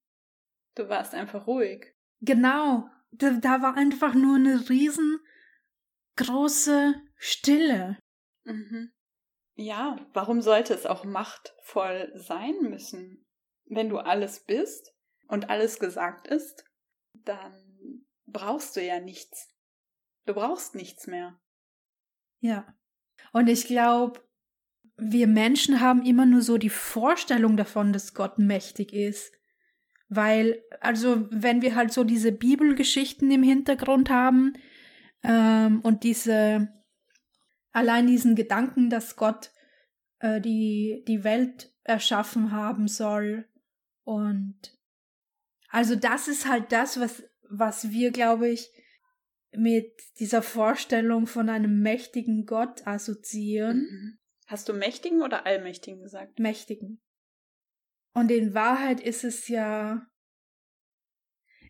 Du 0.76 0.88
warst 0.88 1.14
einfach 1.14 1.48
ruhig. 1.48 1.92
Genau. 2.20 2.88
Da, 3.10 3.32
da 3.32 3.62
war 3.62 3.76
einfach 3.76 4.14
nur 4.14 4.36
eine 4.36 4.68
riesengroße 4.68 6.94
Stille. 7.16 7.98
Mhm. 8.44 8.92
Ja, 9.56 9.96
warum 10.12 10.40
sollte 10.40 10.74
es 10.74 10.86
auch 10.86 11.02
machtvoll 11.04 12.12
sein 12.14 12.54
müssen? 12.62 13.26
Wenn 13.70 13.88
du 13.88 13.98
alles 13.98 14.40
bist 14.40 14.92
und 15.28 15.48
alles 15.48 15.78
gesagt 15.78 16.26
ist, 16.26 16.64
dann 17.12 18.04
brauchst 18.26 18.76
du 18.76 18.84
ja 18.84 19.00
nichts. 19.00 19.48
Du 20.26 20.34
brauchst 20.34 20.74
nichts 20.74 21.06
mehr. 21.06 21.40
Ja. 22.40 22.74
Und 23.32 23.48
ich 23.48 23.66
glaube, 23.66 24.20
wir 24.96 25.26
Menschen 25.26 25.80
haben 25.80 26.04
immer 26.04 26.26
nur 26.26 26.42
so 26.42 26.58
die 26.58 26.70
Vorstellung 26.70 27.56
davon, 27.56 27.92
dass 27.92 28.14
Gott 28.14 28.38
mächtig 28.38 28.92
ist. 28.92 29.32
Weil, 30.08 30.62
also, 30.80 31.28
wenn 31.30 31.62
wir 31.62 31.76
halt 31.76 31.92
so 31.92 32.02
diese 32.02 32.32
Bibelgeschichten 32.32 33.30
im 33.30 33.44
Hintergrund 33.44 34.10
haben 34.10 34.54
ähm, 35.22 35.80
und 35.82 36.02
diese, 36.02 36.68
allein 37.70 38.08
diesen 38.08 38.34
Gedanken, 38.34 38.90
dass 38.90 39.14
Gott 39.14 39.52
äh, 40.18 40.40
die, 40.40 41.04
die 41.06 41.22
Welt 41.22 41.72
erschaffen 41.84 42.52
haben 42.52 42.88
soll. 42.88 43.48
Und 44.04 44.76
also 45.68 45.96
das 45.96 46.28
ist 46.28 46.48
halt 46.48 46.72
das, 46.72 46.98
was, 46.98 47.22
was 47.48 47.90
wir, 47.90 48.10
glaube 48.10 48.48
ich, 48.48 48.70
mit 49.52 49.92
dieser 50.18 50.42
Vorstellung 50.42 51.26
von 51.26 51.48
einem 51.48 51.80
mächtigen 51.80 52.46
Gott 52.46 52.86
assoziieren. 52.86 53.78
Mhm. 53.78 54.18
Hast 54.46 54.68
du 54.68 54.72
mächtigen 54.72 55.22
oder 55.22 55.46
allmächtigen 55.46 56.02
gesagt? 56.02 56.38
Mächtigen. 56.38 57.00
Und 58.12 58.30
in 58.30 58.54
Wahrheit 58.54 59.00
ist 59.00 59.24
es 59.24 59.48
ja, 59.48 60.06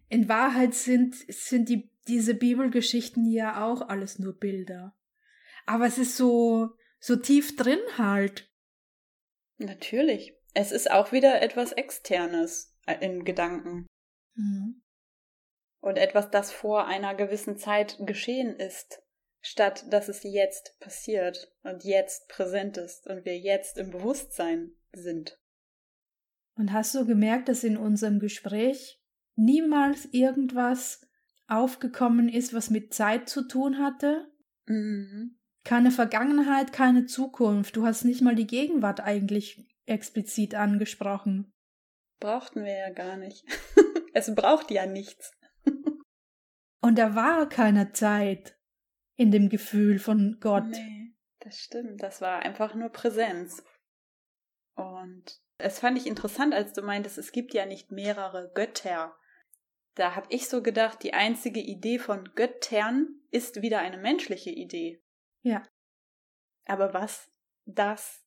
in 0.09 0.29
Wahrheit 0.29 0.75
sind, 0.75 1.15
sind 1.29 1.69
die, 1.69 1.91
diese 2.09 2.35
Bibelgeschichten 2.35 3.31
ja 3.31 3.65
auch 3.65 3.83
alles 3.83 4.19
nur 4.19 4.39
Bilder. 4.39 4.97
Aber 5.67 5.87
es 5.87 5.99
ist 5.99 6.17
so, 6.17 6.71
so 6.99 7.17
tief 7.17 7.57
drin 7.57 7.81
halt. 7.99 8.51
Natürlich. 9.59 10.35
Es 10.55 10.73
ist 10.73 10.91
auch 10.91 11.13
wieder 11.13 11.41
etwas 11.43 11.73
Externes 11.73 12.77
äh, 12.87 13.05
in 13.05 13.25
Gedanken. 13.25 13.87
Mhm. 14.35 14.83
Und 15.81 15.97
etwas, 15.97 16.31
das 16.31 16.53
vor 16.53 16.87
einer 16.87 17.15
gewissen 17.15 17.57
Zeit 17.57 17.97
geschehen 18.01 18.57
ist, 18.57 19.03
statt 19.41 19.87
dass 19.91 20.09
es 20.09 20.23
jetzt 20.23 20.79
passiert 20.81 21.55
und 21.63 21.85
jetzt 21.85 22.29
präsent 22.29 22.77
ist 22.77 23.07
und 23.07 23.25
wir 23.25 23.39
jetzt 23.39 23.79
im 23.79 23.91
Bewusstsein 23.91 24.73
sind. 24.93 25.39
Und 26.57 26.73
hast 26.73 26.95
du 26.95 27.07
gemerkt, 27.07 27.49
dass 27.49 27.65
in 27.65 27.79
unserem 27.79 28.19
Gespräch 28.19 29.01
niemals 29.37 30.07
irgendwas 30.13 31.01
aufgekommen 31.47 32.29
ist, 32.29 32.53
was 32.53 32.69
mit 32.69 32.93
Zeit 32.93 33.29
zu 33.29 33.49
tun 33.49 33.79
hatte? 33.79 34.31
Mhm. 34.67 35.39
Keine 35.65 35.91
Vergangenheit, 35.91 36.73
keine 36.73 37.07
Zukunft. 37.07 37.77
Du 37.77 37.87
hast 37.87 38.05
nicht 38.05 38.23
mal 38.23 38.35
die 38.35 38.47
Gegenwart 38.47 39.01
eigentlich 39.01 39.70
explizit 39.87 40.55
angesprochen. 40.55 41.53
Brauchten 42.21 42.65
wir 42.65 42.77
ja 42.77 42.91
gar 42.91 43.17
nicht. 43.17 43.45
es 44.13 44.33
braucht 44.35 44.71
ja 44.71 44.87
nichts. 44.87 45.33
Und 46.83 46.99
da 46.99 47.15
war 47.15 47.49
keine 47.49 47.93
Zeit 47.93 48.59
in 49.17 49.31
dem 49.31 49.49
Gefühl 49.49 49.99
von 49.99 50.39
Gott. 50.41 50.69
Nee, 50.69 51.15
das 51.41 51.59
stimmt. 51.59 52.03
Das 52.03 52.21
war 52.21 52.41
einfach 52.41 52.75
nur 52.75 52.91
Präsenz. 52.91 53.63
Und 54.75 55.41
es 55.59 55.79
fand 55.79 55.99
ich 55.99 56.07
interessant, 56.07 56.55
als 56.55 56.73
du 56.73 56.83
meintest, 56.83 57.19
es 57.19 57.33
gibt 57.33 57.53
ja 57.55 57.67
nicht 57.67 57.91
mehrere 57.91 58.51
Götter. 58.55 59.17
Da 59.95 60.15
habe 60.17 60.27
ich 60.31 60.49
so 60.49 60.63
gedacht, 60.63 61.03
die 61.03 61.13
einzige 61.13 61.61
Idee 61.61 61.99
von 61.99 62.25
Göttern 62.35 63.21
ist 63.31 63.61
wieder 63.61 63.81
eine 63.81 63.99
menschliche 63.99 64.51
Idee. 64.51 65.03
Ja. 65.43 65.63
Aber 66.67 66.95
was 66.95 67.31
das, 67.67 68.25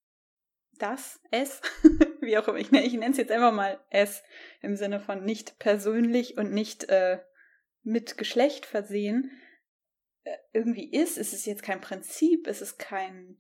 das, 0.79 1.19
es, 1.31 1.61
wie 2.21 2.37
auch 2.37 2.47
immer, 2.47 2.57
ich, 2.57 2.71
ich 2.71 2.93
nenne 2.93 3.11
es 3.11 3.17
jetzt 3.17 3.31
einfach 3.31 3.53
mal 3.53 3.79
es 3.89 4.23
im 4.61 4.75
Sinne 4.75 4.99
von 4.99 5.23
nicht 5.23 5.59
persönlich 5.59 6.37
und 6.37 6.51
nicht 6.51 6.85
äh, 6.85 7.19
mit 7.83 8.17
Geschlecht 8.17 8.65
versehen, 8.65 9.31
äh, 10.23 10.35
irgendwie 10.53 10.91
ist, 10.91 11.17
ist 11.17 11.33
es 11.33 11.45
jetzt 11.45 11.63
kein 11.63 11.81
Prinzip, 11.81 12.47
ist 12.47 12.61
es 12.61 12.77
kein 12.77 13.37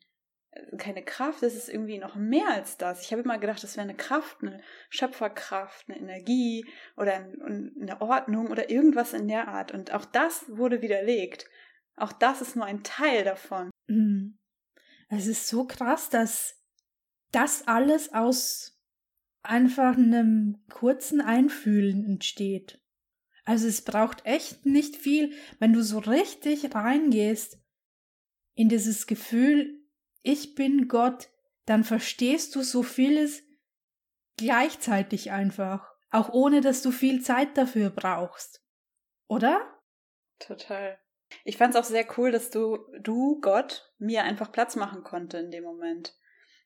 keine 0.77 1.03
Kraft, 1.03 1.43
es 1.43 1.55
ist 1.55 1.69
irgendwie 1.69 1.97
noch 1.97 2.15
mehr 2.15 2.47
als 2.49 2.77
das. 2.77 3.01
Ich 3.01 3.11
habe 3.11 3.21
immer 3.21 3.37
gedacht, 3.37 3.63
das 3.63 3.75
wäre 3.75 3.87
eine 3.87 3.97
Kraft, 3.97 4.37
eine 4.41 4.61
Schöpferkraft, 4.89 5.89
eine 5.89 5.97
Energie 5.97 6.65
oder 6.95 7.15
eine 7.15 8.01
Ordnung 8.01 8.49
oder 8.49 8.69
irgendwas 8.69 9.13
in 9.13 9.27
der 9.27 9.47
Art. 9.47 9.71
Und 9.71 9.93
auch 9.93 10.05
das 10.05 10.45
wurde 10.49 10.81
widerlegt. 10.81 11.49
Auch 11.95 12.11
das 12.11 12.41
ist 12.41 12.55
nur 12.55 12.65
ein 12.65 12.83
Teil 12.83 13.23
davon. 13.23 13.69
Mhm. 13.87 14.37
Es 15.09 15.27
ist 15.27 15.47
so 15.47 15.65
krass, 15.65 16.09
dass 16.09 16.62
das 17.33 17.67
alles 17.67 18.13
aus 18.13 18.79
einfach 19.41 19.97
einem 19.97 20.63
kurzen 20.69 21.21
Einfühlen 21.21 22.05
entsteht. 22.05 22.79
Also 23.45 23.67
es 23.67 23.81
braucht 23.81 24.25
echt 24.25 24.65
nicht 24.65 24.95
viel, 24.95 25.33
wenn 25.59 25.73
du 25.73 25.83
so 25.83 25.99
richtig 25.99 26.73
reingehst 26.73 27.59
in 28.55 28.69
dieses 28.69 29.07
Gefühl, 29.07 29.83
ich 30.21 30.55
bin 30.55 30.87
Gott, 30.87 31.29
dann 31.65 31.83
verstehst 31.83 32.55
du 32.55 32.61
so 32.61 32.83
vieles 32.83 33.43
gleichzeitig 34.37 35.31
einfach, 35.31 35.91
auch 36.11 36.29
ohne 36.29 36.61
dass 36.61 36.81
du 36.81 36.91
viel 36.91 37.21
Zeit 37.21 37.57
dafür 37.57 37.89
brauchst. 37.89 38.63
Oder? 39.27 39.61
Total. 40.39 40.99
Ich 41.43 41.57
fand 41.57 41.73
es 41.73 41.81
auch 41.81 41.89
sehr 41.89 42.05
cool, 42.17 42.31
dass 42.31 42.49
du, 42.49 42.77
du, 43.01 43.39
Gott, 43.41 43.91
mir 43.97 44.23
einfach 44.23 44.51
Platz 44.51 44.75
machen 44.75 45.03
konnte 45.03 45.39
in 45.39 45.51
dem 45.51 45.63
Moment. 45.63 46.15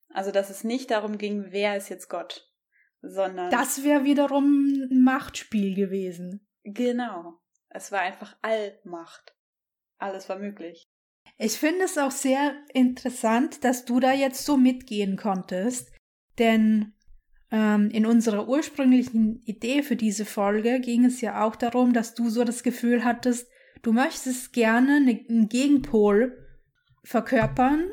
Also, 0.10 0.32
dass 0.32 0.50
es 0.50 0.64
nicht 0.64 0.92
darum 0.92 1.18
ging, 1.18 1.48
wer 1.52 1.78
ist 1.78 1.90
jetzt 1.90 2.10
Gott, 2.10 2.52
sondern. 3.02 3.52
Das 3.52 3.84
wäre 3.84 4.04
wiederum 4.04 4.88
ein 4.92 5.04
Machtspiel 5.04 5.76
gewesen. 5.76 6.48
Genau. 6.64 7.40
Es 7.70 7.92
war 7.92 8.00
einfach 8.02 8.36
Allmacht. 8.42 9.36
Alles 9.98 10.30
war 10.30 10.40
möglich. 10.40 10.84
Ich 11.38 11.54
finde 11.54 11.86
es 11.86 11.98
auch 11.98 12.12
sehr 12.12 12.56
interessant, 12.74 13.64
dass 13.64 13.86
du 13.86 14.00
da 14.00 14.14
jetzt 14.14 14.46
so 14.46 14.58
mitgehen 14.58 15.18
konntest, 15.18 15.92
denn 16.40 16.94
ähm, 17.52 17.90
in 17.92 18.06
unserer 18.06 18.48
ursprünglichen 18.48 19.42
Idee 19.44 19.84
für 19.84 19.96
diese 19.96 20.26
Folge 20.26 20.80
ging 20.80 21.06
es 21.06 21.22
ja 21.22 21.44
auch 21.44 21.56
darum, 21.56 21.94
dass 21.94 22.14
du 22.14 22.30
so 22.30 22.44
das 22.44 22.64
Gefühl 22.64 23.04
hattest, 23.04 23.50
du 23.84 23.94
möchtest 23.94 24.54
gerne 24.54 25.00
ne, 25.00 25.26
einen 25.30 25.50
Gegenpol 25.50 26.46
verkörpern. 27.04 27.92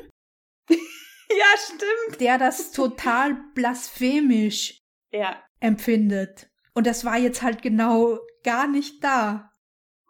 ja, 1.29 1.45
stimmt. 1.57 2.21
Der 2.21 2.37
das 2.37 2.71
total 2.71 3.35
blasphemisch 3.53 4.81
ja. 5.11 5.41
empfindet. 5.59 6.49
Und 6.73 6.87
das 6.87 7.05
war 7.05 7.17
jetzt 7.17 7.41
halt 7.41 7.61
genau 7.61 8.19
gar 8.43 8.67
nicht 8.67 9.03
da. 9.03 9.51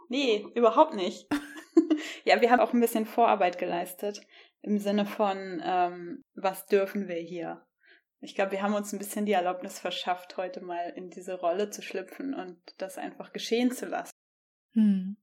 Nee, 0.09 0.45
überhaupt 0.55 0.95
nicht. 0.95 1.27
ja, 2.25 2.41
wir 2.41 2.51
haben 2.51 2.59
auch 2.59 2.73
ein 2.73 2.81
bisschen 2.81 3.05
Vorarbeit 3.05 3.57
geleistet 3.57 4.21
im 4.61 4.79
Sinne 4.79 5.05
von, 5.05 5.61
ähm, 5.63 6.23
was 6.33 6.65
dürfen 6.65 7.07
wir 7.07 7.17
hier? 7.17 7.65
Ich 8.19 8.33
glaube, 8.33 8.53
wir 8.53 8.63
haben 8.63 8.73
uns 8.73 8.91
ein 8.91 8.97
bisschen 8.97 9.27
die 9.27 9.33
Erlaubnis 9.33 9.79
verschafft, 9.79 10.37
heute 10.37 10.61
mal 10.61 10.91
in 10.95 11.11
diese 11.11 11.35
Rolle 11.35 11.69
zu 11.69 11.83
schlüpfen 11.83 12.33
und 12.33 12.57
das 12.77 12.97
einfach 12.97 13.31
geschehen 13.31 13.71
zu 13.71 13.85
lassen. 13.85 14.13
Hm. 14.73 15.17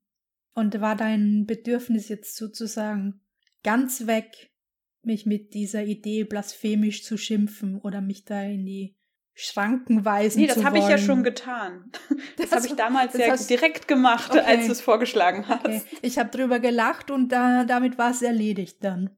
Und 0.55 0.81
war 0.81 0.95
dein 0.95 1.45
Bedürfnis 1.47 2.09
jetzt 2.09 2.37
sozusagen 2.37 3.21
ganz 3.65 4.07
weg, 4.07 4.52
mich 5.05 5.27
mit 5.27 5.55
dieser 5.55 5.83
Idee 5.85 6.25
blasphemisch 6.25 7.05
zu 7.05 7.17
schimpfen 7.17 7.81
oder 7.81 8.01
mich 8.01 8.25
da 8.25 8.43
in 8.43 8.65
die 8.65 8.97
Schranken 9.35 10.05
weisen 10.05 10.41
nee, 10.41 10.47
das 10.47 10.63
habe 10.63 10.79
ich 10.79 10.87
ja 10.87 10.99
schon 10.99 11.23
getan. 11.23 11.91
Das, 12.37 12.51
das 12.51 12.53
habe 12.53 12.67
ich 12.67 12.75
damals 12.75 13.15
ja 13.15 13.29
hast... 13.29 13.51
direkt 13.51 13.89
gemacht, 13.89 14.31
okay. 14.31 14.41
als 14.41 14.67
du 14.67 14.73
es 14.73 14.81
vorgeschlagen 14.81 15.49
hast. 15.49 15.65
Okay. 15.65 15.83
Ich 16.03 16.19
habe 16.19 16.31
drüber 16.31 16.61
gelacht 16.61 17.11
und 17.11 17.29
da, 17.29 17.65
damit 17.65 17.99
war 17.99 18.11
es 18.11 18.23
erledigt 18.23 18.79
dann. 18.83 19.17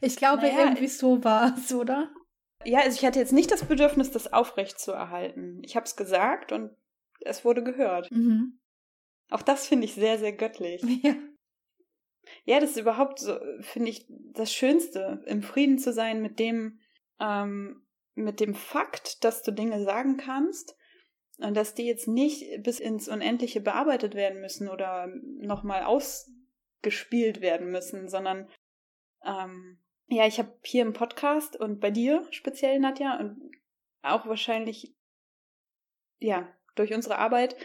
Ich 0.00 0.16
glaube, 0.16 0.42
naja, 0.42 0.60
irgendwie 0.60 0.88
so 0.88 1.22
war 1.22 1.54
es, 1.56 1.72
oder? 1.72 2.10
Ja, 2.64 2.80
also 2.80 2.96
ich 2.98 3.04
hatte 3.04 3.18
jetzt 3.18 3.32
nicht 3.32 3.50
das 3.50 3.64
Bedürfnis, 3.64 4.10
das 4.10 4.32
aufrecht 4.32 4.78
zu 4.80 4.92
erhalten. 4.92 5.60
Ich 5.62 5.76
habe 5.76 5.86
es 5.86 5.96
gesagt 5.96 6.52
und 6.52 6.70
es 7.20 7.44
wurde 7.44 7.62
gehört. 7.62 8.10
Mhm. 8.10 8.58
Auch 9.30 9.42
das 9.42 9.66
finde 9.66 9.84
ich 9.86 9.94
sehr, 9.94 10.18
sehr 10.18 10.32
göttlich. 10.32 10.82
Ja. 11.02 11.14
Ja, 12.44 12.60
das 12.60 12.70
ist 12.70 12.78
überhaupt 12.78 13.18
so, 13.18 13.38
finde 13.60 13.90
ich, 13.90 14.06
das 14.08 14.52
Schönste, 14.52 15.22
im 15.26 15.42
Frieden 15.42 15.78
zu 15.78 15.92
sein 15.92 16.22
mit 16.22 16.38
dem, 16.38 16.80
ähm, 17.20 17.86
mit 18.14 18.40
dem 18.40 18.54
Fakt, 18.54 19.24
dass 19.24 19.42
du 19.42 19.52
Dinge 19.52 19.82
sagen 19.84 20.16
kannst 20.16 20.76
und 21.38 21.56
dass 21.56 21.74
die 21.74 21.86
jetzt 21.86 22.08
nicht 22.08 22.62
bis 22.62 22.80
ins 22.80 23.08
Unendliche 23.08 23.60
bearbeitet 23.60 24.14
werden 24.14 24.40
müssen 24.40 24.68
oder 24.68 25.08
nochmal 25.38 25.84
ausgespielt 25.84 27.40
werden 27.40 27.70
müssen, 27.70 28.08
sondern 28.08 28.48
ähm, 29.24 29.78
ja, 30.08 30.26
ich 30.26 30.38
habe 30.38 30.52
hier 30.62 30.82
im 30.82 30.92
Podcast 30.92 31.58
und 31.58 31.80
bei 31.80 31.90
dir 31.90 32.26
speziell, 32.30 32.78
Nadja, 32.78 33.18
und 33.18 33.50
auch 34.02 34.26
wahrscheinlich, 34.26 34.94
ja, 36.18 36.48
durch 36.76 36.94
unsere 36.94 37.18
Arbeit, 37.18 37.56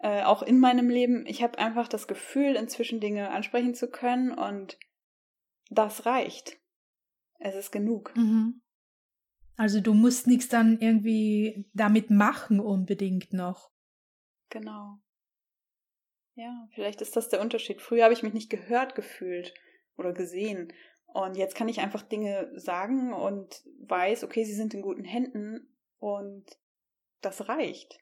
äh, 0.00 0.22
auch 0.22 0.42
in 0.42 0.60
meinem 0.60 0.88
Leben, 0.88 1.26
ich 1.26 1.42
habe 1.42 1.58
einfach 1.58 1.88
das 1.88 2.06
Gefühl, 2.06 2.54
inzwischen 2.54 3.00
Dinge 3.00 3.30
ansprechen 3.30 3.74
zu 3.74 3.90
können 3.90 4.32
und 4.32 4.78
das 5.70 6.06
reicht. 6.06 6.58
Es 7.38 7.54
ist 7.54 7.72
genug. 7.72 8.14
Mhm. 8.16 8.62
Also 9.56 9.80
du 9.80 9.92
musst 9.92 10.28
nichts 10.28 10.48
dann 10.48 10.78
irgendwie 10.78 11.68
damit 11.74 12.10
machen 12.10 12.60
unbedingt 12.60 13.32
noch. 13.32 13.72
Genau. 14.50 14.98
Ja, 16.34 16.68
vielleicht 16.72 17.00
ist 17.00 17.16
das 17.16 17.28
der 17.28 17.40
Unterschied. 17.40 17.82
Früher 17.82 18.04
habe 18.04 18.14
ich 18.14 18.22
mich 18.22 18.32
nicht 18.32 18.50
gehört 18.50 18.94
gefühlt 18.94 19.52
oder 19.96 20.12
gesehen. 20.12 20.72
Und 21.06 21.36
jetzt 21.36 21.56
kann 21.56 21.68
ich 21.68 21.80
einfach 21.80 22.02
Dinge 22.02 22.52
sagen 22.54 23.12
und 23.12 23.64
weiß, 23.80 24.22
okay, 24.22 24.44
sie 24.44 24.54
sind 24.54 24.74
in 24.74 24.82
guten 24.82 25.04
Händen 25.04 25.76
und 25.98 26.46
das 27.20 27.48
reicht. 27.48 27.98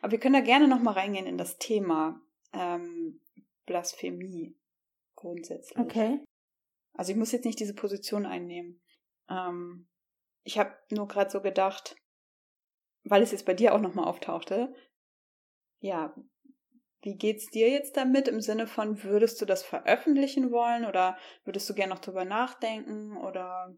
Aber 0.00 0.12
wir 0.12 0.20
können 0.20 0.34
da 0.34 0.40
gerne 0.40 0.68
nochmal 0.68 0.94
reingehen 0.94 1.26
in 1.26 1.38
das 1.38 1.58
Thema 1.58 2.20
ähm, 2.52 3.20
Blasphemie 3.66 4.56
grundsätzlich. 5.14 5.78
Okay. 5.78 6.20
Also 6.94 7.12
ich 7.12 7.18
muss 7.18 7.32
jetzt 7.32 7.44
nicht 7.44 7.60
diese 7.60 7.74
Position 7.74 8.26
einnehmen. 8.26 8.80
Ähm, 9.28 9.88
ich 10.44 10.58
habe 10.58 10.76
nur 10.90 11.08
gerade 11.08 11.30
so 11.30 11.40
gedacht, 11.40 11.96
weil 13.04 13.22
es 13.22 13.32
jetzt 13.32 13.46
bei 13.46 13.54
dir 13.54 13.74
auch 13.74 13.80
nochmal 13.80 14.06
auftauchte, 14.06 14.74
ja, 15.80 16.14
wie 17.02 17.16
geht's 17.16 17.50
dir 17.50 17.68
jetzt 17.68 17.96
damit 17.96 18.28
im 18.28 18.40
Sinne 18.40 18.68
von, 18.68 19.02
würdest 19.02 19.40
du 19.40 19.44
das 19.44 19.64
veröffentlichen 19.64 20.52
wollen 20.52 20.84
oder 20.84 21.18
würdest 21.44 21.68
du 21.68 21.74
gerne 21.74 21.94
noch 21.94 22.00
drüber 22.00 22.24
nachdenken 22.24 23.16
oder 23.16 23.76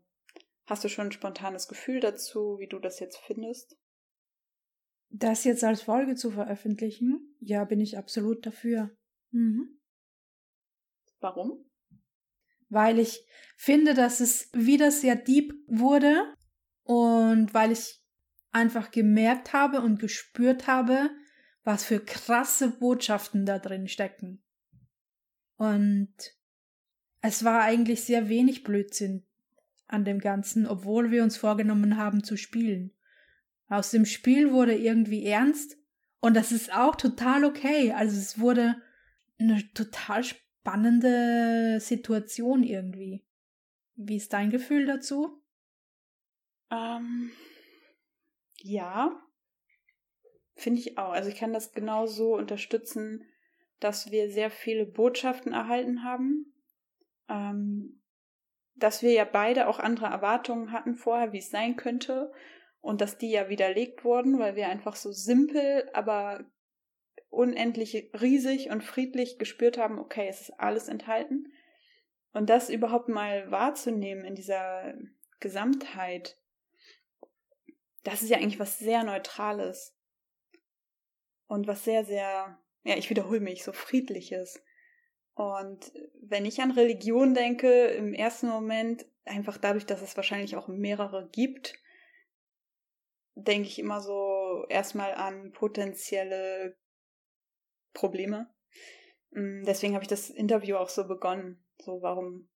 hast 0.67 0.85
du 0.85 0.89
schon 0.89 1.09
ein 1.09 1.13
spontanes 1.13 1.67
Gefühl 1.67 2.01
dazu, 2.01 2.59
wie 2.59 2.69
du 2.69 2.79
das 2.79 3.01
jetzt 3.01 3.19
findest? 3.19 3.79
Das 5.17 5.45
jetzt 5.45 5.63
als 5.63 5.81
Folge 5.81 6.17
zu 6.17 6.33
veröffentlichen, 6.33 7.37
ja, 7.39 7.65
bin 7.65 7.79
ich 7.79 7.97
absolut 7.97 8.45
dafür. 8.45 8.91
Mhm. 9.31 9.79
Warum? 11.21 11.65
Weil 12.69 12.99
ich 12.99 13.25
finde, 13.57 13.95
dass 13.95 14.19
es 14.19 14.51
wieder 14.53 14.91
sehr 14.91 15.15
deep 15.15 15.55
wurde 15.69 16.35
und 16.83 17.55
weil 17.55 17.71
ich 17.71 18.03
einfach 18.51 18.91
gemerkt 18.91 19.53
habe 19.53 19.83
und 19.83 20.01
gespürt 20.01 20.67
habe, 20.67 21.11
was 21.63 21.85
für 21.85 22.01
krasse 22.01 22.71
Botschaften 22.73 23.47
da 23.47 23.61
drin 23.61 23.87
stecken. 23.87 24.43
Und 25.55 26.13
es 27.21 27.45
war 27.45 27.63
eigentlich 27.63 28.03
sehr 28.03 28.29
wenig 28.29 28.65
Blödsinn 28.65 29.25
an 29.87 30.05
dem 30.05 30.19
Ganzen, 30.19 30.67
obwohl 30.67 31.13
wir 31.13 31.23
uns 31.23 31.37
vorgenommen 31.37 31.99
haben 31.99 32.25
zu 32.25 32.37
spielen. 32.37 32.93
Aus 33.69 33.91
dem 33.91 34.05
Spiel 34.05 34.53
wurde 34.53 34.77
irgendwie 34.77 35.25
ernst 35.25 35.79
und 36.21 36.35
das 36.35 36.53
ist 36.53 36.73
auch 36.73 36.97
total 36.97 37.45
okay. 37.45 37.93
Also 37.93 38.17
es 38.17 38.39
wurde 38.39 38.77
eine 39.39 39.63
total 39.75 40.25
spannende 40.25 41.79
Situation 41.81 42.63
irgendwie. 42.63 43.25
Wie 43.97 44.17
ist 44.17 44.33
dein 44.33 44.51
Gefühl 44.51 44.87
dazu? 44.87 45.43
Ähm, 46.71 47.31
ja, 48.61 49.23
finde 50.55 50.81
ich 50.81 50.99
auch. 50.99 51.13
Also 51.13 51.29
ich 51.29 51.37
kann 51.37 51.53
das 51.53 51.73
genauso 51.73 52.35
unterstützen, 52.35 53.25
dass 53.81 54.11
wir 54.11 54.31
sehr 54.31 54.51
viele 54.51 54.87
Botschaften 54.87 55.53
erhalten 55.53 56.05
haben. 56.05 56.55
Ähm, 57.29 58.01
dass 58.77 59.03
wir 59.03 59.13
ja 59.13 59.25
beide 59.25 59.69
auch 59.69 59.79
andere 59.79 60.07
Erwartungen 60.07 60.73
hatten 60.73 60.95
vorher, 60.95 61.33
wie 61.33 61.39
es 61.39 61.51
sein 61.51 61.77
könnte 61.77 62.33
und 62.85 63.01
dass 63.01 63.17
die 63.17 63.31
ja 63.31 63.49
widerlegt 63.49 64.05
wurden, 64.05 64.39
weil 64.39 64.57
wir 64.57 64.69
einfach 64.69 64.95
so 64.95 65.11
simpel, 65.11 65.89
aber 65.95 66.45
unendlich 67.31 68.11
riesig 68.21 68.69
und 68.69 68.85
friedlich 68.85 69.39
gespürt 69.39 69.79
haben, 69.79 69.99
okay, 69.99 70.29
es 70.29 70.43
ist 70.43 70.61
alles 70.61 70.89
enthalten. 70.89 71.51
Und 72.35 72.51
das 72.51 72.69
überhaupt 72.69 73.09
mal 73.09 73.51
wahrzunehmen 73.51 74.27
in 74.27 74.35
dieser 74.35 74.93
Gesamtheit, 75.41 76.39
das 78.03 78.21
ist 78.21 78.29
ja 78.29 78.37
eigentlich 78.37 78.61
was 78.61 78.79
sehr 78.79 79.03
Neutrales. 79.03 79.97
Und 81.47 81.67
was 81.67 81.85
sehr, 81.85 82.05
sehr, 82.05 82.59
ja, 82.83 82.97
ich 82.99 83.09
wiederhole 83.09 83.41
mich, 83.41 83.65
so 83.65 83.73
friedliches. 83.73 84.63
Und 85.33 85.91
wenn 86.21 86.45
ich 86.45 86.61
an 86.61 86.71
Religion 86.71 87.33
denke, 87.33 87.87
im 87.87 88.13
ersten 88.13 88.49
Moment, 88.49 89.07
einfach 89.25 89.57
dadurch, 89.57 89.87
dass 89.87 90.03
es 90.03 90.19
wahrscheinlich 90.19 90.55
auch 90.57 90.69
mehrere 90.69 91.31
gibt, 91.33 91.79
denke 93.35 93.69
ich 93.69 93.79
immer 93.79 94.01
so 94.01 94.65
erstmal 94.69 95.15
an 95.15 95.53
potenzielle 95.53 96.77
Probleme. 97.93 98.53
Mm, 99.31 99.65
deswegen 99.65 99.95
habe 99.95 100.05
ich 100.05 100.09
das 100.09 100.31
Interview 100.31 100.77
auch 100.77 100.89
so 100.89 101.07
begonnen. 101.07 101.65
So, 101.79 102.03
warum, 102.03 102.49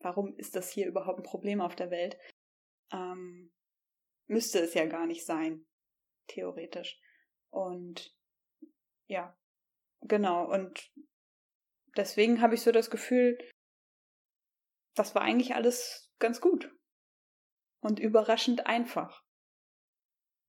warum 0.00 0.34
ist 0.36 0.56
das 0.56 0.70
hier 0.70 0.86
überhaupt 0.86 1.20
ein 1.20 1.24
Problem 1.24 1.60
auf 1.60 1.76
der 1.76 1.90
Welt? 1.90 2.18
Ähm, 2.92 3.52
müsste 4.26 4.60
es 4.60 4.74
ja 4.74 4.86
gar 4.86 5.06
nicht 5.06 5.24
sein, 5.24 5.66
theoretisch. 6.28 7.00
Und 7.50 8.14
ja, 9.06 9.38
genau. 10.00 10.50
Und 10.50 10.92
deswegen 11.96 12.40
habe 12.40 12.54
ich 12.54 12.62
so 12.62 12.72
das 12.72 12.90
Gefühl, 12.90 13.38
das 14.94 15.14
war 15.14 15.22
eigentlich 15.22 15.54
alles 15.54 16.10
ganz 16.18 16.40
gut 16.40 16.74
und 17.80 18.00
überraschend 18.00 18.66
einfach. 18.66 19.25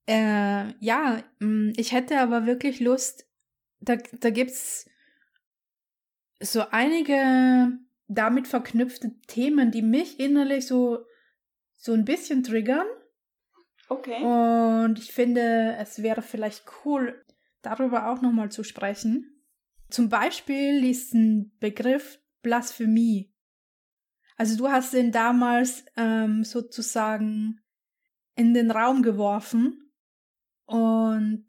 Äh, 0.07 0.73
ja, 0.79 1.21
mm, 1.39 1.73
ich 1.75 1.91
hätte 1.91 2.19
aber 2.19 2.45
wirklich 2.45 2.79
Lust, 2.79 3.27
da, 3.79 3.97
da 4.19 4.29
gibt's 4.29 4.89
so 6.39 6.63
einige 6.71 7.77
damit 8.07 8.47
verknüpfte 8.47 9.19
Themen, 9.27 9.71
die 9.71 9.81
mich 9.81 10.19
innerlich 10.19 10.65
so, 10.65 11.05
so 11.75 11.93
ein 11.93 12.05
bisschen 12.05 12.43
triggern. 12.43 12.87
Okay. 13.89 14.21
Und 14.23 14.97
ich 14.99 15.11
finde, 15.11 15.75
es 15.79 16.01
wäre 16.01 16.21
vielleicht 16.21 16.63
cool, 16.85 17.25
darüber 17.61 18.09
auch 18.09 18.21
nochmal 18.21 18.49
zu 18.49 18.63
sprechen. 18.63 19.43
Zum 19.89 20.09
Beispiel 20.09 20.81
diesen 20.81 21.57
Begriff 21.59 22.19
Blasphemie. 22.41 23.33
Also 24.37 24.57
du 24.57 24.69
hast 24.69 24.93
den 24.93 25.11
damals 25.11 25.83
ähm, 25.97 26.43
sozusagen 26.43 27.59
in 28.35 28.53
den 28.53 28.71
Raum 28.71 29.01
geworfen 29.01 29.86
und 30.67 31.47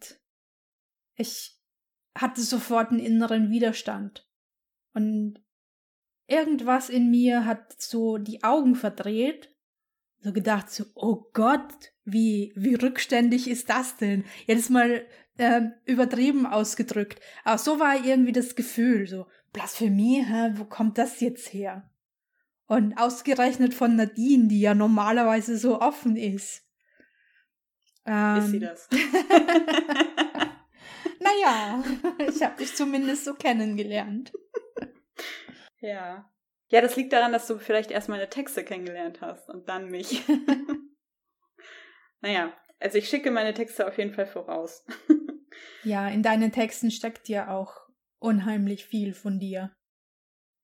ich 1.16 1.58
hatte 2.16 2.40
sofort 2.40 2.90
einen 2.90 3.00
inneren 3.00 3.50
Widerstand. 3.50 4.26
Und 4.94 5.42
irgendwas 6.26 6.88
in 6.88 7.10
mir 7.10 7.44
hat 7.44 7.80
so 7.80 8.18
die 8.18 8.42
Augen 8.44 8.74
verdreht, 8.76 9.54
so 10.20 10.32
gedacht, 10.32 10.70
so, 10.70 10.84
oh 10.94 11.26
Gott, 11.32 11.92
wie, 12.04 12.52
wie 12.56 12.74
rückständig 12.74 13.48
ist 13.48 13.68
das 13.70 13.96
denn? 13.96 14.24
Jetzt 14.46 14.70
mal 14.70 15.06
äh, 15.36 15.62
übertrieben 15.84 16.46
ausgedrückt. 16.46 17.20
Aber 17.44 17.58
so 17.58 17.78
war 17.78 18.04
irgendwie 18.04 18.32
das 18.32 18.56
Gefühl, 18.56 19.06
so, 19.06 19.26
Blasphemie, 19.52 20.24
hä, 20.24 20.52
wo 20.54 20.64
kommt 20.64 20.98
das 20.98 21.20
jetzt 21.20 21.52
her? 21.52 21.90
Und 22.66 22.98
ausgerechnet 22.98 23.74
von 23.74 23.96
Nadine, 23.96 24.48
die 24.48 24.60
ja 24.60 24.74
normalerweise 24.74 25.56
so 25.56 25.80
offen 25.80 26.16
ist. 26.16 26.67
Ähm, 28.06 28.38
ist 28.38 28.50
sie 28.50 28.60
das? 28.60 28.88
naja, 31.20 31.84
ich 32.28 32.42
habe 32.42 32.56
dich 32.56 32.74
zumindest 32.74 33.24
so 33.24 33.34
kennengelernt. 33.34 34.32
Ja. 35.80 36.30
Ja, 36.70 36.80
das 36.82 36.96
liegt 36.96 37.12
daran, 37.12 37.32
dass 37.32 37.46
du 37.46 37.58
vielleicht 37.58 37.90
erst 37.90 38.08
meine 38.08 38.28
Texte 38.28 38.62
kennengelernt 38.62 39.20
hast 39.22 39.48
und 39.48 39.68
dann 39.68 39.88
mich. 39.88 40.22
naja, 42.20 42.52
also 42.78 42.98
ich 42.98 43.08
schicke 43.08 43.30
meine 43.30 43.54
Texte 43.54 43.86
auf 43.86 43.96
jeden 43.96 44.12
Fall 44.12 44.26
voraus. 44.26 44.84
ja, 45.82 46.08
in 46.08 46.22
deinen 46.22 46.52
Texten 46.52 46.90
steckt 46.90 47.28
ja 47.28 47.54
auch 47.54 47.88
unheimlich 48.18 48.84
viel 48.84 49.14
von 49.14 49.40
dir. 49.40 49.74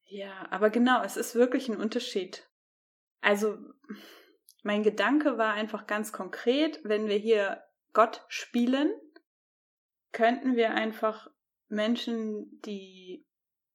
Ja, 0.07 0.47
aber 0.51 0.69
genau, 0.69 1.03
es 1.03 1.17
ist 1.17 1.35
wirklich 1.35 1.69
ein 1.69 1.81
Unterschied. 1.81 2.49
Also, 3.23 3.57
mein 4.65 4.83
Gedanke 4.83 5.37
war 5.37 5.53
einfach 5.53 5.87
ganz 5.87 6.11
konkret, 6.11 6.81
wenn 6.85 7.07
wir 7.07 7.19
hier 7.19 7.63
Gott 7.93 8.25
spielen, 8.29 8.93
könnten 10.13 10.57
wir 10.57 10.71
einfach 10.71 11.31
Menschen, 11.69 12.61
die 12.63 13.27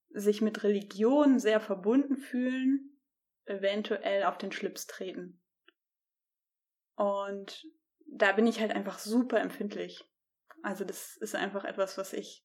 sich 0.08 0.42
mit 0.42 0.64
Religion 0.64 1.38
sehr 1.38 1.60
verbunden 1.60 2.16
fühlen, 2.16 3.00
eventuell 3.44 4.24
auf 4.24 4.36
den 4.36 4.50
Schlips 4.50 4.88
treten. 4.88 5.40
Und 6.96 7.64
da 8.06 8.32
bin 8.32 8.48
ich 8.48 8.60
halt 8.60 8.72
einfach 8.72 8.98
super 8.98 9.40
empfindlich. 9.40 10.04
Also 10.62 10.84
das 10.84 11.16
ist 11.18 11.36
einfach 11.36 11.64
etwas, 11.64 11.98
was 11.98 12.12
ich, 12.12 12.44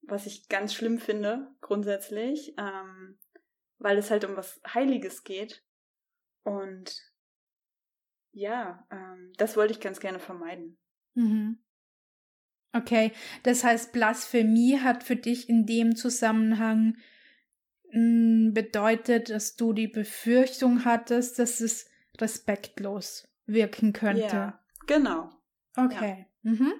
was 0.00 0.24
ich 0.24 0.48
ganz 0.48 0.72
schlimm 0.72 0.98
finde, 0.98 1.54
grundsätzlich, 1.60 2.54
ähm, 2.56 3.20
weil 3.76 3.98
es 3.98 4.10
halt 4.10 4.24
um 4.24 4.36
was 4.36 4.58
Heiliges 4.72 5.22
geht. 5.22 5.62
Und 6.44 6.94
ja, 8.32 8.86
ähm, 8.90 9.32
das 9.36 9.56
wollte 9.56 9.72
ich 9.72 9.80
ganz 9.80 10.00
gerne 10.00 10.18
vermeiden. 10.18 10.78
Mhm. 11.14 11.58
Okay, 12.72 13.12
das 13.44 13.62
heißt, 13.62 13.92
Blasphemie 13.92 14.80
hat 14.80 15.04
für 15.04 15.16
dich 15.16 15.48
in 15.48 15.64
dem 15.64 15.94
Zusammenhang 15.94 16.96
mh, 17.92 17.92
hm, 17.92 18.54
bedeutet, 18.54 19.30
dass 19.30 19.56
du 19.56 19.72
die 19.72 19.88
Befürchtung 19.88 20.84
hattest, 20.84 21.38
dass 21.38 21.60
es 21.60 21.88
respektlos 22.20 23.28
wirken 23.46 23.92
könnte. 23.92 24.36
Ja, 24.36 24.64
genau. 24.86 25.30
Okay. 25.76 26.26
Ja. 26.42 26.50
Mhm. 26.50 26.72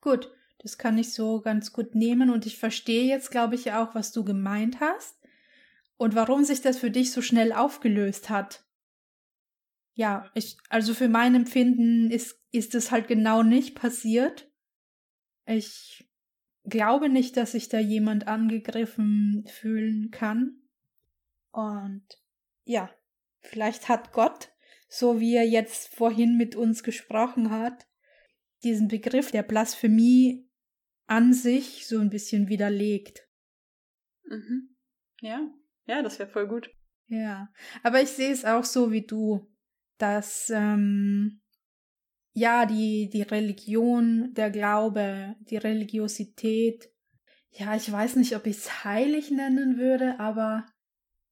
Gut, 0.00 0.30
das 0.58 0.78
kann 0.78 0.98
ich 0.98 1.12
so 1.12 1.40
ganz 1.40 1.72
gut 1.72 1.94
nehmen 1.94 2.30
und 2.30 2.46
ich 2.46 2.58
verstehe 2.58 3.04
jetzt, 3.04 3.30
glaube 3.30 3.54
ich, 3.54 3.72
auch, 3.72 3.94
was 3.94 4.12
du 4.12 4.24
gemeint 4.24 4.80
hast 4.80 5.23
und 5.96 6.14
warum 6.14 6.44
sich 6.44 6.60
das 6.60 6.78
für 6.78 6.90
dich 6.90 7.12
so 7.12 7.22
schnell 7.22 7.52
aufgelöst 7.52 8.30
hat. 8.30 8.64
Ja, 9.94 10.30
ich, 10.34 10.56
also 10.68 10.92
für 10.92 11.08
mein 11.08 11.34
Empfinden 11.34 12.10
ist, 12.10 12.40
ist 12.50 12.74
es 12.74 12.90
halt 12.90 13.06
genau 13.06 13.42
nicht 13.42 13.76
passiert. 13.76 14.50
Ich 15.46 16.10
glaube 16.64 17.08
nicht, 17.08 17.36
dass 17.36 17.52
sich 17.52 17.68
da 17.68 17.78
jemand 17.78 18.26
angegriffen 18.26 19.44
fühlen 19.46 20.10
kann. 20.10 20.62
Und 21.52 22.04
ja, 22.64 22.90
vielleicht 23.40 23.88
hat 23.88 24.12
Gott, 24.12 24.50
so 24.88 25.20
wie 25.20 25.34
er 25.34 25.46
jetzt 25.46 25.94
vorhin 25.94 26.36
mit 26.36 26.56
uns 26.56 26.82
gesprochen 26.82 27.50
hat, 27.50 27.86
diesen 28.64 28.88
Begriff 28.88 29.30
der 29.30 29.42
Blasphemie 29.42 30.48
an 31.06 31.32
sich 31.32 31.86
so 31.86 31.98
ein 31.98 32.10
bisschen 32.10 32.48
widerlegt. 32.48 33.28
Mhm. 34.24 34.74
Ja, 35.20 35.52
ja, 35.86 36.02
das 36.02 36.18
wäre 36.18 36.28
voll 36.28 36.46
gut. 36.46 36.70
Ja, 37.06 37.48
aber 37.82 38.00
ich 38.00 38.10
sehe 38.10 38.32
es 38.32 38.44
auch 38.44 38.64
so 38.64 38.90
wie 38.90 39.06
du, 39.06 39.46
dass 39.98 40.50
ähm, 40.50 41.40
ja, 42.32 42.66
die, 42.66 43.10
die 43.10 43.22
Religion, 43.22 44.34
der 44.34 44.50
Glaube, 44.50 45.36
die 45.40 45.56
Religiosität, 45.56 46.90
ja, 47.50 47.76
ich 47.76 47.90
weiß 47.90 48.16
nicht, 48.16 48.34
ob 48.34 48.46
ich 48.46 48.56
es 48.56 48.84
heilig 48.84 49.30
nennen 49.30 49.78
würde, 49.78 50.18
aber 50.18 50.66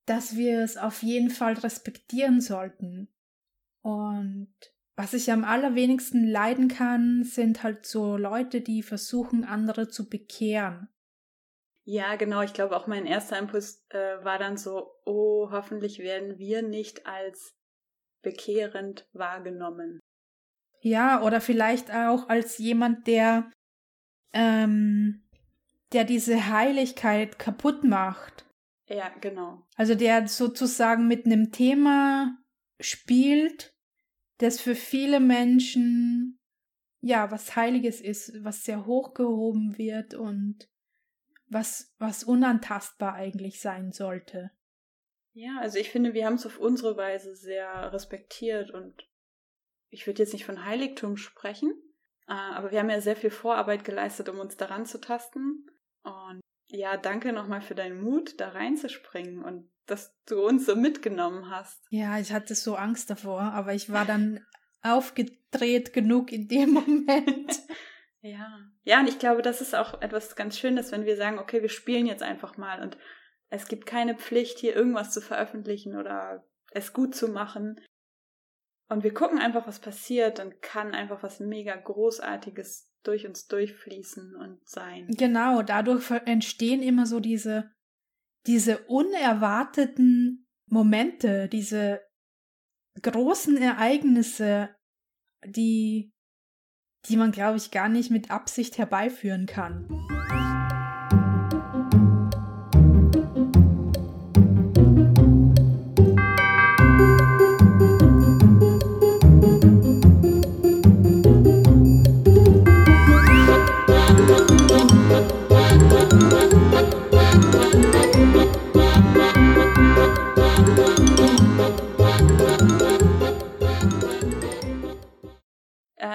dass 0.07 0.37
wir 0.37 0.61
es 0.61 0.77
auf 0.77 1.03
jeden 1.03 1.31
Fall 1.31 1.55
respektieren 1.55 2.41
sollten. 2.41 3.09
Und 3.81 4.55
was 4.95 5.15
ich 5.15 5.33
am 5.33 5.43
allerwenigsten 5.45 6.25
leiden 6.25 6.69
kann, 6.69 7.25
sind 7.25 7.65
halt 7.65 7.87
so 7.87 8.17
Leute, 8.17 8.61
die 8.61 8.83
versuchen, 8.83 9.45
andere 9.45 9.89
zu 9.89 10.09
bekehren. 10.09 10.89
Ja, 11.85 12.15
genau. 12.17 12.43
Ich 12.43 12.53
glaube, 12.53 12.77
auch 12.77 12.87
mein 12.87 13.07
erster 13.07 13.39
Impuls 13.39 13.85
äh, 13.91 14.25
war 14.25 14.39
dann 14.39 14.57
so, 14.57 14.93
oh, 15.05 15.49
hoffentlich 15.51 15.99
werden 15.99 16.39
wir 16.39 16.63
nicht 16.63 17.07
als 17.07 17.55
bekehrend 18.23 19.09
wahrgenommen. 19.13 20.01
Ja, 20.81 21.23
oder 21.23 21.41
vielleicht 21.41 21.93
auch 21.93 22.29
als 22.29 22.59
jemand, 22.59 23.07
der, 23.07 23.51
ähm, 24.33 25.23
der 25.93 26.05
diese 26.05 26.49
Heiligkeit 26.49 27.39
kaputt 27.39 27.85
macht. 27.85 28.47
Ja, 28.89 29.09
genau. 29.21 29.67
Also 29.77 29.95
der 29.95 30.29
sozusagen 30.29 31.09
mit 31.09 31.27
einem 31.27 31.51
Thema 31.51 32.37
spielt, 32.81 33.75
das 34.39 34.61
für 34.61 34.75
viele 34.75 35.21
Menschen 35.21 36.39
ja 37.01 37.31
was 37.31 37.57
Heiliges 37.57 38.01
ist, 38.01 38.45
was 38.45 38.65
sehr 38.65 38.87
hochgehoben 38.87 39.77
wird 39.79 40.15
und 40.15 40.69
was, 41.53 41.95
was 41.99 42.25
unantastbar 42.25 43.15
eigentlich 43.15 43.61
sein 43.61 43.93
sollte. 43.93 44.51
Ja, 45.35 45.59
also 45.61 45.79
ich 45.79 45.91
finde, 45.91 46.15
wir 46.15 46.27
haben 46.27 46.35
es 46.35 46.47
auf 46.47 46.59
unsere 46.59 46.97
Weise 46.97 47.35
sehr 47.35 47.93
respektiert 47.93 48.71
und 48.71 49.09
ich 49.89 50.07
würde 50.07 50.23
jetzt 50.23 50.33
nicht 50.33 50.45
von 50.45 50.65
Heiligtum 50.65 51.17
sprechen, 51.17 51.73
äh, 52.27 52.33
aber 52.33 52.71
wir 52.71 52.81
haben 52.81 52.91
ja 52.91 53.01
sehr 53.01 53.17
viel 53.17 53.31
Vorarbeit 53.31 53.85
geleistet, 53.85 54.29
um 54.29 54.39
uns 54.39 54.57
daran 54.57 54.87
zu 54.87 55.01
tasten. 55.01 55.67
Und 56.03 56.41
ja, 56.69 56.97
danke 56.97 57.33
nochmal 57.33 57.63
für 57.63 57.75
deinen 57.75 58.03
Mut, 58.03 58.41
da 58.41 58.51
reinzuspringen 58.51 59.43
und 59.43 59.71
dass 59.87 60.15
du 60.27 60.47
uns 60.47 60.67
so 60.67 60.77
mitgenommen 60.77 61.51
hast. 61.51 61.83
Ja, 61.91 62.19
ich 62.19 62.33
hatte 62.33 62.55
so 62.55 62.77
Angst 62.77 63.11
davor, 63.11 63.41
aber 63.41 63.75
ich 63.75 63.91
war 63.91 64.05
dann 64.05 64.45
aufgedreht 64.83 65.93
genug 65.93 66.33
in 66.33 66.49
dem 66.49 66.71
Moment. 66.73 67.63
ja. 68.23 68.59
Ja, 68.85 69.01
und 69.01 69.09
ich 69.09 69.19
glaube, 69.19 69.43
das 69.43 69.61
ist 69.61 69.75
auch 69.75 70.01
etwas 70.01 70.35
ganz 70.37 70.59
Schönes, 70.59 70.93
wenn 70.93 71.05
wir 71.05 71.17
sagen, 71.17 71.39
okay, 71.39 71.63
wir 71.63 71.69
spielen 71.69 72.07
jetzt 72.07 72.23
einfach 72.23 72.57
mal 72.57 72.81
und 72.83 72.97
es 73.51 73.69
gibt 73.69 73.85
keine 73.85 74.15
Pflicht, 74.17 74.59
hier 74.59 74.75
irgendwas 74.75 75.13
zu 75.13 75.21
veröffentlichen 75.21 75.97
oder 75.97 76.47
es 76.71 76.93
gut 76.93 77.15
zu 77.15 77.29
machen. 77.29 77.79
Und 78.89 79.05
wir 79.05 79.13
gucken 79.13 79.39
einfach, 79.39 79.67
was 79.67 79.81
passiert, 79.81 80.39
dann 80.39 80.59
kann 80.61 80.95
einfach 80.95 81.23
was 81.23 81.41
mega 81.41 81.77
Großartiges 81.77 82.91
durch 83.03 83.27
uns 83.27 83.47
durchfließen 83.47 84.37
und 84.37 84.67
sein. 84.67 85.09
Genau, 85.09 85.63
dadurch 85.63 86.11
entstehen 86.11 86.83
immer 86.83 87.07
so 87.07 87.21
diese, 87.21 87.71
diese 88.47 88.79
unerwarteten 88.85 90.47
Momente, 90.67 91.49
diese 91.49 92.01
großen 93.01 93.57
Ereignisse, 93.57 94.75
die, 95.45 96.12
die 97.09 97.17
man, 97.17 97.33
glaube 97.33 97.57
ich, 97.57 97.71
gar 97.71 97.89
nicht 97.89 98.11
mit 98.11 98.31
Absicht 98.31 98.79
herbeiführen 98.79 99.47
kann. 99.47 100.22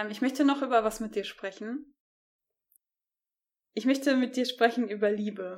Ähm, 0.07 0.11
ich 0.11 0.21
möchte 0.21 0.45
noch 0.45 0.61
über 0.61 0.83
was 0.83 0.99
mit 0.99 1.15
dir 1.15 1.23
sprechen. 1.23 1.93
Ich 3.73 3.85
möchte 3.85 4.15
mit 4.15 4.35
dir 4.35 4.45
sprechen 4.45 4.89
über 4.89 5.11
Liebe. 5.11 5.57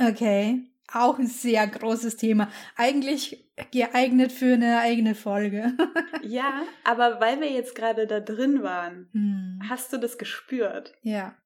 Okay, 0.00 0.66
auch 0.92 1.18
ein 1.18 1.26
sehr 1.26 1.66
großes 1.66 2.16
Thema. 2.16 2.50
Eigentlich 2.76 3.52
geeignet 3.70 4.32
für 4.32 4.54
eine 4.54 4.80
eigene 4.80 5.14
Folge. 5.14 5.76
ja, 6.22 6.64
aber 6.84 7.20
weil 7.20 7.40
wir 7.40 7.50
jetzt 7.50 7.74
gerade 7.74 8.06
da 8.06 8.20
drin 8.20 8.62
waren, 8.62 9.08
hm. 9.12 9.60
hast 9.68 9.92
du 9.92 9.98
das 9.98 10.18
gespürt? 10.18 10.94
Ja. 11.02 11.36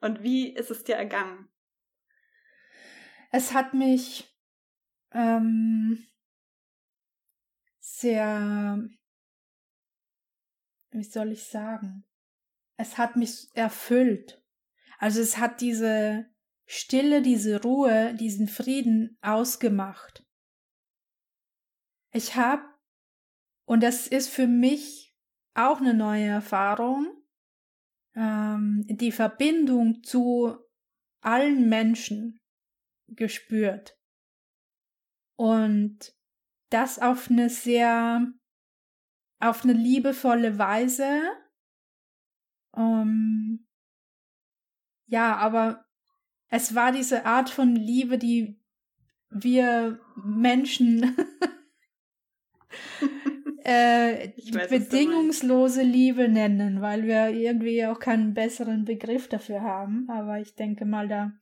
Und 0.00 0.22
wie 0.22 0.54
ist 0.54 0.70
es 0.70 0.84
dir 0.84 0.96
ergangen? 0.96 1.48
Es 3.30 3.54
hat 3.54 3.72
mich 3.72 4.36
ähm, 5.12 6.04
sehr 7.80 8.82
wie 10.92 11.04
soll 11.04 11.32
ich 11.32 11.44
sagen? 11.44 12.04
Es 12.76 12.98
hat 12.98 13.16
mich 13.16 13.48
erfüllt. 13.54 14.42
Also 14.98 15.20
es 15.20 15.38
hat 15.38 15.60
diese 15.60 16.26
Stille, 16.66 17.22
diese 17.22 17.62
Ruhe, 17.62 18.14
diesen 18.14 18.48
Frieden 18.48 19.18
ausgemacht. 19.20 20.24
Ich 22.12 22.36
habe, 22.36 22.62
und 23.64 23.82
das 23.82 24.06
ist 24.06 24.28
für 24.28 24.46
mich 24.46 25.14
auch 25.54 25.80
eine 25.80 25.94
neue 25.94 26.26
Erfahrung, 26.26 27.22
ähm, 28.14 28.84
die 28.88 29.12
Verbindung 29.12 30.02
zu 30.02 30.56
allen 31.20 31.68
Menschen 31.68 32.40
gespürt. 33.08 33.98
Und 35.36 36.14
das 36.70 36.98
auf 36.98 37.30
eine 37.30 37.50
sehr, 37.50 38.32
auf 39.42 39.64
eine 39.64 39.72
liebevolle 39.72 40.58
Weise. 40.58 41.22
Ähm, 42.76 43.66
ja, 45.06 45.36
aber 45.36 45.84
es 46.48 46.74
war 46.74 46.92
diese 46.92 47.26
Art 47.26 47.50
von 47.50 47.74
Liebe, 47.74 48.18
die 48.18 48.60
wir 49.30 50.00
Menschen 50.16 51.16
äh, 53.64 54.30
weiß, 54.52 54.70
bedingungslose 54.70 55.82
Liebe 55.82 56.28
nennen, 56.28 56.80
weil 56.80 57.04
wir 57.04 57.30
irgendwie 57.30 57.84
auch 57.86 57.98
keinen 57.98 58.34
besseren 58.34 58.84
Begriff 58.84 59.28
dafür 59.28 59.62
haben. 59.62 60.08
Aber 60.08 60.38
ich 60.38 60.54
denke 60.54 60.84
mal, 60.84 61.08
da, 61.08 61.32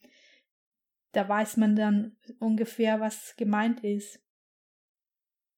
da 1.13 1.29
weiß 1.29 1.59
man 1.59 1.77
dann 1.77 2.17
ungefähr, 2.39 3.01
was 3.01 3.37
gemeint 3.37 3.85
ist. 3.85 4.21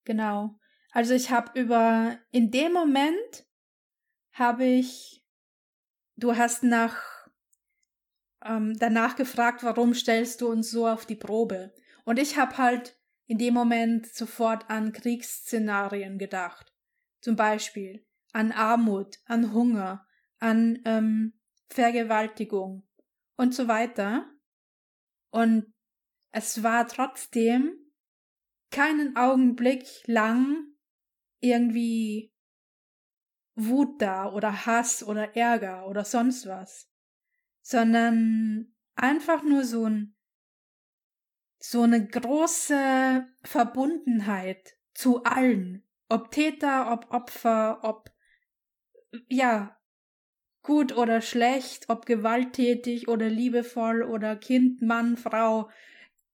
Genau. 0.04 0.58
Also 0.92 1.14
ich 1.14 1.30
habe 1.30 1.58
über, 1.58 2.18
in 2.30 2.50
dem 2.50 2.72
Moment 2.74 3.46
habe 4.32 4.64
ich, 4.64 5.24
du 6.16 6.36
hast 6.36 6.62
nach, 6.62 7.02
ähm, 8.44 8.76
danach 8.78 9.16
gefragt, 9.16 9.64
warum 9.64 9.94
stellst 9.94 10.42
du 10.42 10.48
uns 10.48 10.70
so 10.70 10.86
auf 10.86 11.06
die 11.06 11.16
Probe? 11.16 11.74
Und 12.04 12.18
ich 12.18 12.36
habe 12.36 12.58
halt 12.58 12.98
in 13.26 13.38
dem 13.38 13.54
Moment 13.54 14.06
sofort 14.06 14.68
an 14.68 14.92
Kriegsszenarien 14.92 16.18
gedacht. 16.18 16.74
Zum 17.22 17.36
Beispiel 17.36 18.06
an 18.32 18.52
Armut, 18.52 19.18
an 19.24 19.54
Hunger, 19.54 20.06
an 20.40 20.80
ähm, 20.84 21.40
Vergewaltigung 21.70 22.86
und 23.36 23.54
so 23.54 23.66
weiter. 23.66 24.30
Und 25.30 25.72
es 26.32 26.62
war 26.62 26.86
trotzdem 26.86 27.78
keinen 28.70 29.16
Augenblick 29.16 29.86
lang 30.06 30.71
irgendwie 31.42 32.32
Wut 33.54 34.00
da 34.00 34.32
oder 34.32 34.64
Hass 34.64 35.02
oder 35.02 35.36
Ärger 35.36 35.86
oder 35.86 36.04
sonst 36.04 36.46
was, 36.46 36.88
sondern 37.60 38.74
einfach 38.94 39.42
nur 39.42 39.64
so 39.64 39.84
ein 39.86 40.16
so 41.58 41.82
eine 41.82 42.04
große 42.04 43.24
Verbundenheit 43.42 44.76
zu 44.94 45.22
allen, 45.22 45.84
ob 46.08 46.32
Täter, 46.32 46.90
ob 46.92 47.12
Opfer, 47.12 47.84
ob 47.84 48.10
ja, 49.28 49.78
gut 50.62 50.96
oder 50.96 51.20
schlecht, 51.20 51.88
ob 51.88 52.06
gewalttätig 52.06 53.08
oder 53.08 53.28
liebevoll 53.28 54.02
oder 54.02 54.36
Kind, 54.36 54.82
Mann, 54.82 55.16
Frau, 55.16 55.70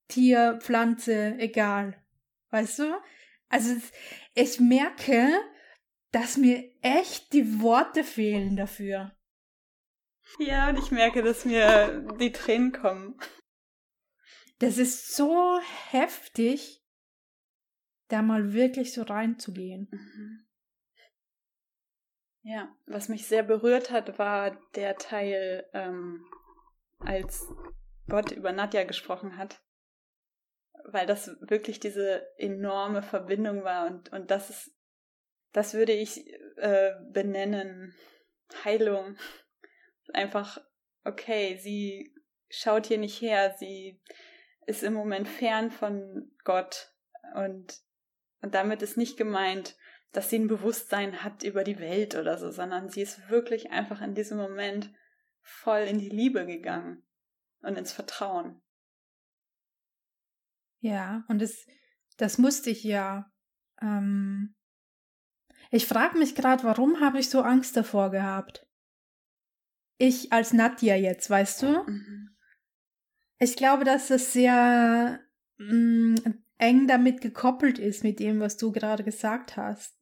Tier, 0.08 0.58
Pflanze, 0.62 1.36
egal. 1.38 2.02
Weißt 2.50 2.78
du? 2.78 2.94
Also 3.48 3.74
ich 4.34 4.60
merke, 4.60 5.30
dass 6.12 6.36
mir 6.36 6.64
echt 6.82 7.32
die 7.32 7.60
Worte 7.60 8.04
fehlen 8.04 8.56
dafür. 8.56 9.12
Ja, 10.38 10.68
und 10.68 10.78
ich 10.78 10.90
merke, 10.90 11.22
dass 11.22 11.44
mir 11.44 12.06
die 12.20 12.32
Tränen 12.32 12.72
kommen. 12.72 13.18
Das 14.58 14.76
ist 14.76 15.14
so 15.14 15.58
heftig, 15.90 16.84
da 18.08 18.22
mal 18.22 18.52
wirklich 18.52 18.92
so 18.92 19.02
reinzugehen. 19.02 19.88
Mhm. 19.90 20.44
Ja, 22.42 22.74
was 22.86 23.08
mich 23.08 23.26
sehr 23.26 23.42
berührt 23.42 23.90
hat, 23.90 24.18
war 24.18 24.58
der 24.74 24.96
Teil, 24.96 25.68
ähm, 25.74 26.24
als 26.98 27.46
Gott 28.08 28.32
über 28.32 28.52
Nadja 28.52 28.84
gesprochen 28.84 29.36
hat. 29.36 29.60
Weil 30.90 31.06
das 31.06 31.36
wirklich 31.40 31.80
diese 31.80 32.26
enorme 32.38 33.02
Verbindung 33.02 33.62
war 33.62 33.86
und, 33.86 34.10
und 34.12 34.30
das 34.30 34.50
ist, 34.50 34.74
das 35.52 35.74
würde 35.74 35.92
ich 35.92 36.32
äh, 36.56 36.92
benennen, 37.10 37.94
Heilung. 38.64 39.16
Einfach, 40.12 40.58
okay, 41.04 41.58
sie 41.58 42.14
schaut 42.48 42.86
hier 42.86 42.98
nicht 42.98 43.20
her, 43.20 43.54
sie 43.58 44.00
ist 44.66 44.82
im 44.82 44.94
Moment 44.94 45.28
fern 45.28 45.70
von 45.70 46.30
Gott 46.44 46.90
und, 47.34 47.80
und 48.40 48.54
damit 48.54 48.80
ist 48.82 48.96
nicht 48.96 49.16
gemeint, 49.16 49.76
dass 50.12 50.30
sie 50.30 50.38
ein 50.38 50.48
Bewusstsein 50.48 51.22
hat 51.22 51.42
über 51.42 51.64
die 51.64 51.78
Welt 51.78 52.14
oder 52.14 52.38
so, 52.38 52.50
sondern 52.50 52.88
sie 52.88 53.02
ist 53.02 53.28
wirklich 53.28 53.70
einfach 53.70 54.00
in 54.00 54.14
diesem 54.14 54.38
Moment 54.38 54.90
voll 55.42 55.80
in 55.80 55.98
die 55.98 56.08
Liebe 56.08 56.46
gegangen 56.46 57.02
und 57.62 57.76
ins 57.76 57.92
Vertrauen. 57.92 58.62
Ja, 60.80 61.24
und 61.28 61.40
das, 61.40 61.66
das 62.16 62.38
musste 62.38 62.70
ich 62.70 62.84
ja. 62.84 63.30
Ähm 63.80 64.54
ich 65.70 65.86
frage 65.86 66.18
mich 66.18 66.34
gerade, 66.34 66.64
warum 66.64 67.00
habe 67.00 67.18
ich 67.18 67.28
so 67.28 67.42
Angst 67.42 67.76
davor 67.76 68.10
gehabt? 68.10 68.66
Ich 69.98 70.32
als 70.32 70.52
Nadja 70.52 70.94
jetzt, 70.96 71.28
weißt 71.28 71.62
du? 71.62 71.82
Mhm. 71.84 72.36
Ich 73.38 73.56
glaube, 73.56 73.84
dass 73.84 74.08
das 74.08 74.32
sehr 74.32 75.20
mh, 75.58 75.74
mm, 75.74 76.44
eng 76.58 76.86
damit 76.86 77.20
gekoppelt 77.20 77.78
ist, 77.78 78.02
mit 78.02 78.18
dem, 78.20 78.40
was 78.40 78.56
du 78.56 78.72
gerade 78.72 79.04
gesagt 79.04 79.56
hast. 79.56 79.96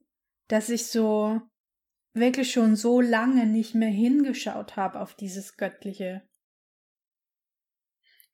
Dass 0.49 0.69
ich 0.69 0.87
so 0.87 1.41
wirklich 2.15 2.53
schon 2.53 2.77
so 2.77 3.01
lange 3.01 3.47
nicht 3.47 3.75
mehr 3.75 3.91
hingeschaut 3.91 4.77
habe 4.77 5.01
auf 5.01 5.15
dieses 5.15 5.57
Göttliche. 5.57 6.27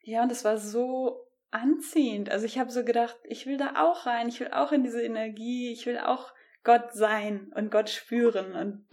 Ja, 0.04 0.22
und 0.22 0.32
es 0.32 0.44
war 0.44 0.58
so 0.58 1.24
anziehend. 1.52 2.30
Also 2.30 2.46
ich 2.46 2.58
habe 2.58 2.70
so 2.70 2.84
gedacht, 2.84 3.16
ich 3.24 3.46
will 3.46 3.56
da 3.56 3.74
auch 3.76 4.06
rein, 4.06 4.28
ich 4.28 4.40
will 4.40 4.50
auch 4.52 4.72
in 4.72 4.82
diese 4.82 5.02
Energie, 5.02 5.72
ich 5.72 5.86
will 5.86 5.98
auch 5.98 6.32
Gott 6.64 6.92
sein 6.92 7.52
und 7.54 7.70
Gott 7.70 7.90
spüren 7.90 8.54
und 8.54 8.86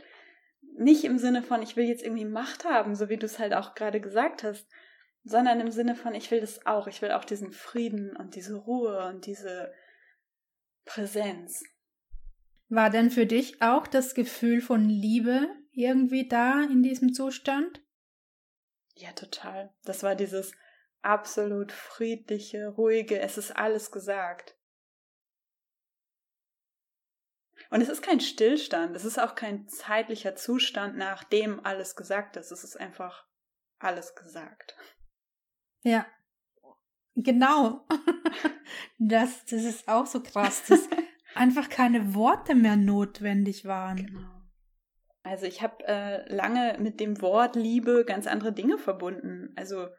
nicht 0.77 1.03
im 1.03 1.17
Sinne 1.17 1.41
von, 1.41 1.61
ich 1.61 1.75
will 1.75 1.85
jetzt 1.85 2.03
irgendwie 2.03 2.25
Macht 2.25 2.65
haben, 2.65 2.95
so 2.95 3.09
wie 3.09 3.17
du 3.17 3.25
es 3.25 3.39
halt 3.39 3.53
auch 3.53 3.75
gerade 3.75 3.99
gesagt 3.99 4.43
hast, 4.43 4.67
sondern 5.23 5.59
im 5.59 5.71
Sinne 5.71 5.95
von, 5.95 6.15
ich 6.15 6.31
will 6.31 6.41
das 6.41 6.65
auch, 6.65 6.87
ich 6.87 7.01
will 7.01 7.11
auch 7.11 7.25
diesen 7.25 7.51
Frieden 7.51 8.15
und 8.15 8.35
diese 8.35 8.55
Ruhe 8.55 9.05
und 9.07 9.25
diese 9.25 9.73
Präsenz. 10.85 11.63
War 12.69 12.89
denn 12.89 13.11
für 13.11 13.25
dich 13.25 13.61
auch 13.61 13.87
das 13.87 14.15
Gefühl 14.15 14.61
von 14.61 14.87
Liebe 14.87 15.47
irgendwie 15.71 16.27
da 16.27 16.63
in 16.63 16.83
diesem 16.83 17.13
Zustand? 17.13 17.81
Ja, 18.95 19.11
total. 19.13 19.73
Das 19.85 20.03
war 20.03 20.15
dieses 20.15 20.53
absolut 21.01 21.71
friedliche, 21.71 22.67
ruhige, 22.67 23.19
es 23.19 23.37
ist 23.37 23.51
alles 23.51 23.91
gesagt. 23.91 24.55
Und 27.69 27.81
es 27.81 27.89
ist 27.89 28.01
kein 28.01 28.19
Stillstand, 28.19 28.95
es 28.95 29.05
ist 29.05 29.19
auch 29.19 29.35
kein 29.35 29.67
zeitlicher 29.67 30.35
Zustand, 30.35 30.97
nachdem 30.97 31.63
alles 31.65 31.95
gesagt 31.95 32.35
ist. 32.35 32.51
Es 32.51 32.63
ist 32.63 32.79
einfach 32.79 33.27
alles 33.77 34.15
gesagt. 34.15 34.75
Ja. 35.81 36.05
Genau. 37.15 37.85
das, 38.97 39.45
das 39.45 39.63
ist 39.63 39.87
auch 39.87 40.05
so 40.05 40.21
krass, 40.23 40.65
dass 40.67 40.89
einfach 41.35 41.69
keine 41.69 42.15
Worte 42.15 42.55
mehr 42.55 42.75
notwendig 42.75 43.65
waren. 43.65 43.97
Genau. 43.97 44.39
Also 45.21 45.45
ich 45.45 45.61
habe 45.61 45.85
äh, 45.85 46.33
lange 46.33 46.77
mit 46.79 46.99
dem 46.99 47.21
Wort 47.21 47.55
Liebe 47.55 48.03
ganz 48.05 48.25
andere 48.25 48.53
Dinge 48.53 48.77
verbunden. 48.77 49.53
Also 49.55 49.89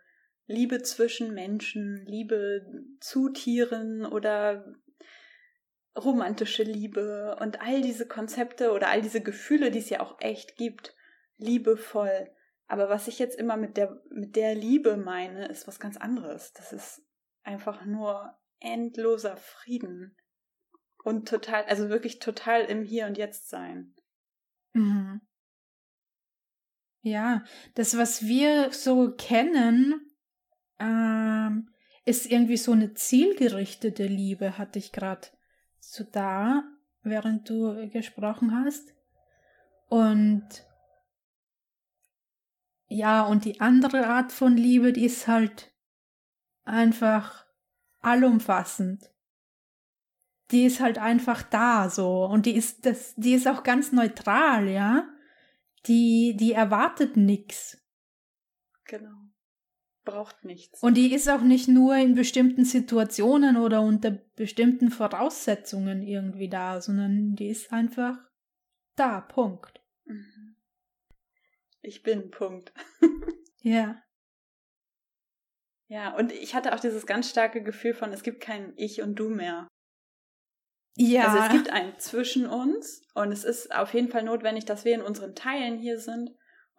Liebe 0.50 0.82
zwischen 0.82 1.32
Menschen, 1.32 2.04
Liebe 2.06 2.66
zu 2.98 3.28
Tieren 3.28 4.04
oder 4.04 4.74
romantische 5.96 6.64
Liebe 6.64 7.36
und 7.40 7.60
all 7.60 7.82
diese 7.82 8.06
Konzepte 8.06 8.72
oder 8.72 8.88
all 8.88 9.00
diese 9.00 9.20
Gefühle, 9.20 9.70
die 9.70 9.78
es 9.78 9.90
ja 9.90 10.00
auch 10.00 10.20
echt 10.20 10.56
gibt, 10.56 10.96
liebevoll. 11.36 12.30
Aber 12.66 12.88
was 12.88 13.06
ich 13.06 13.20
jetzt 13.20 13.38
immer 13.38 13.56
mit 13.56 13.76
der, 13.76 14.02
mit 14.10 14.34
der 14.34 14.56
Liebe 14.56 14.96
meine, 14.96 15.46
ist 15.46 15.68
was 15.68 15.78
ganz 15.78 15.96
anderes. 15.96 16.52
Das 16.52 16.72
ist 16.72 17.02
einfach 17.44 17.84
nur 17.84 18.36
endloser 18.58 19.36
Frieden. 19.36 20.16
Und 21.04 21.28
total, 21.28 21.64
also 21.64 21.90
wirklich 21.90 22.18
total 22.18 22.62
im 22.62 22.82
Hier 22.82 23.06
und 23.06 23.16
Jetzt 23.16 23.48
sein. 23.48 23.94
Mhm. 24.72 25.20
Ja, 27.02 27.44
das, 27.74 27.96
was 27.96 28.26
wir 28.26 28.72
so 28.72 29.12
kennen, 29.12 30.09
ähm, 30.80 31.70
ist 32.04 32.30
irgendwie 32.30 32.56
so 32.56 32.72
eine 32.72 32.94
zielgerichtete 32.94 34.06
Liebe, 34.06 34.58
hatte 34.58 34.78
ich 34.78 34.92
gerade 34.92 35.28
so 35.78 36.04
da, 36.04 36.64
während 37.02 37.48
du 37.48 37.88
gesprochen 37.90 38.52
hast. 38.54 38.94
Und 39.88 40.48
ja, 42.88 43.22
und 43.22 43.44
die 43.44 43.60
andere 43.60 44.06
Art 44.06 44.32
von 44.32 44.56
Liebe, 44.56 44.92
die 44.92 45.04
ist 45.04 45.28
halt 45.28 45.72
einfach 46.64 47.46
allumfassend. 48.00 49.10
Die 50.50 50.64
ist 50.64 50.80
halt 50.80 50.98
einfach 50.98 51.42
da 51.42 51.88
so 51.90 52.24
und 52.24 52.46
die 52.46 52.56
ist 52.56 52.84
das 52.84 53.14
die 53.14 53.34
ist 53.34 53.46
auch 53.46 53.62
ganz 53.62 53.92
neutral, 53.92 54.68
ja? 54.68 55.08
die, 55.86 56.36
die 56.36 56.52
erwartet 56.52 57.16
nichts. 57.16 57.78
Genau. 58.84 59.29
Braucht 60.04 60.44
nichts. 60.44 60.82
Und 60.82 60.94
die 60.94 61.12
ist 61.12 61.28
auch 61.28 61.42
nicht 61.42 61.68
nur 61.68 61.94
in 61.96 62.14
bestimmten 62.14 62.64
Situationen 62.64 63.56
oder 63.56 63.82
unter 63.82 64.12
bestimmten 64.34 64.90
Voraussetzungen 64.90 66.02
irgendwie 66.02 66.48
da, 66.48 66.80
sondern 66.80 67.34
die 67.34 67.48
ist 67.48 67.72
einfach 67.72 68.16
da, 68.96 69.20
Punkt. 69.20 69.80
Mhm. 70.04 70.56
Ich 71.82 72.02
bin, 72.02 72.30
Punkt. 72.30 72.72
ja. 73.62 74.02
Ja, 75.88 76.16
und 76.16 76.32
ich 76.32 76.54
hatte 76.54 76.74
auch 76.74 76.80
dieses 76.80 77.06
ganz 77.06 77.28
starke 77.28 77.62
Gefühl 77.62 77.94
von, 77.94 78.12
es 78.12 78.22
gibt 78.22 78.40
kein 78.40 78.72
Ich 78.76 79.02
und 79.02 79.16
Du 79.16 79.28
mehr. 79.28 79.68
Ja. 80.96 81.28
Also 81.28 81.38
es 81.38 81.52
gibt 81.52 81.70
ein 81.70 81.98
zwischen 81.98 82.46
uns 82.46 83.02
und 83.14 83.32
es 83.32 83.44
ist 83.44 83.74
auf 83.74 83.94
jeden 83.94 84.08
Fall 84.08 84.22
notwendig, 84.22 84.64
dass 84.64 84.84
wir 84.84 84.94
in 84.94 85.02
unseren 85.02 85.34
Teilen 85.34 85.78
hier 85.78 85.98
sind 85.98 86.30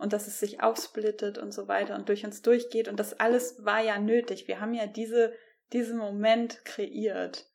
und 0.01 0.13
dass 0.13 0.25
es 0.25 0.39
sich 0.39 0.63
aufsplittet 0.63 1.37
und 1.37 1.53
so 1.53 1.67
weiter 1.67 1.93
und 1.95 2.09
durch 2.09 2.25
uns 2.25 2.41
durchgeht 2.41 2.87
und 2.87 2.99
das 2.99 3.19
alles 3.19 3.63
war 3.63 3.81
ja 3.81 3.99
nötig. 3.99 4.47
Wir 4.47 4.59
haben 4.59 4.73
ja 4.73 4.87
diese, 4.87 5.31
diesen 5.73 5.97
Moment 5.99 6.65
kreiert. 6.65 7.47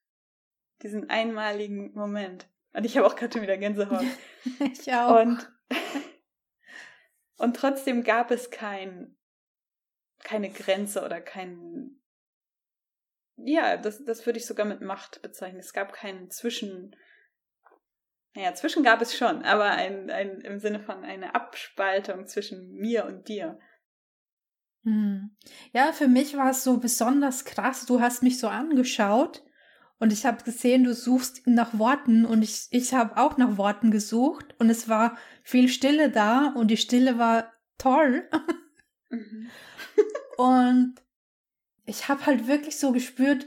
Diesen 0.83 1.11
einmaligen 1.11 1.93
Moment. 1.95 2.47
Und 2.73 2.85
ich 2.85 2.97
habe 2.97 3.07
auch 3.07 3.17
gerade 3.17 3.33
schon 3.33 3.43
wieder 3.43 3.57
Gänsehaut. 3.57 4.05
ich 4.61 4.93
auch. 4.93 5.21
Und, 5.23 5.51
und 7.39 7.57
trotzdem 7.57 8.05
gab 8.05 8.31
es 8.31 8.51
kein, 8.51 9.17
keine 10.23 10.51
Grenze 10.51 11.05
oder 11.05 11.21
kein, 11.21 12.01
ja, 13.39 13.77
das, 13.77 14.05
das 14.05 14.25
würde 14.25 14.39
ich 14.39 14.47
sogar 14.47 14.67
mit 14.67 14.83
Macht 14.83 15.21
bezeichnen. 15.21 15.59
Es 15.59 15.73
gab 15.73 15.93
keinen 15.93 16.31
Zwischen, 16.31 16.95
naja, 18.37 18.55
zwischen 18.55 18.83
gab 18.83 19.01
es 19.01 19.17
schon, 19.17 19.43
aber 19.45 19.71
ein, 19.71 20.11
ein, 20.11 20.43
im 20.43 20.59
Sinne 20.59 20.79
von 20.79 21.03
eine 21.05 21.35
Abspaltung 21.35 22.27
zwischen 22.27 22.75
mir 22.75 23.07
und 23.07 23.29
dir. 23.29 23.59
Hm. 24.85 25.35
Ja, 25.73 25.93
für 25.93 26.07
mich 26.07 26.37
war 26.37 26.51
es 26.51 26.63
so 26.63 26.77
besonders 26.77 27.47
krass. 27.47 27.87
Du 27.87 28.01
hast 28.01 28.23
mich 28.23 28.39
so 28.39 28.49
angeschaut 28.49 29.43
und 29.99 30.13
ich 30.13 30.27
habe 30.27 30.45
gesehen, 30.45 30.85
du 30.85 30.93
suchst 30.93 31.47
nach 31.47 31.79
Worten 31.79 32.27
und 32.27 32.43
ich, 32.43 32.67
ich 32.71 32.93
habe 32.93 33.17
auch 33.17 33.39
nach 33.39 33.57
Worten 33.57 33.91
gesucht 33.91 34.55
und 34.59 34.69
es 34.69 34.87
war 34.87 35.17
viel 35.43 35.69
Stille 35.69 36.11
da 36.11 36.53
und 36.55 36.71
die 36.71 36.77
Stille 36.77 37.17
war 37.17 37.55
toll. 37.79 38.29
Mhm. 39.09 39.51
und 40.37 40.95
ich 41.87 42.09
habe 42.09 42.27
halt 42.27 42.47
wirklich 42.47 42.77
so 42.77 42.93
gespürt, 42.93 43.47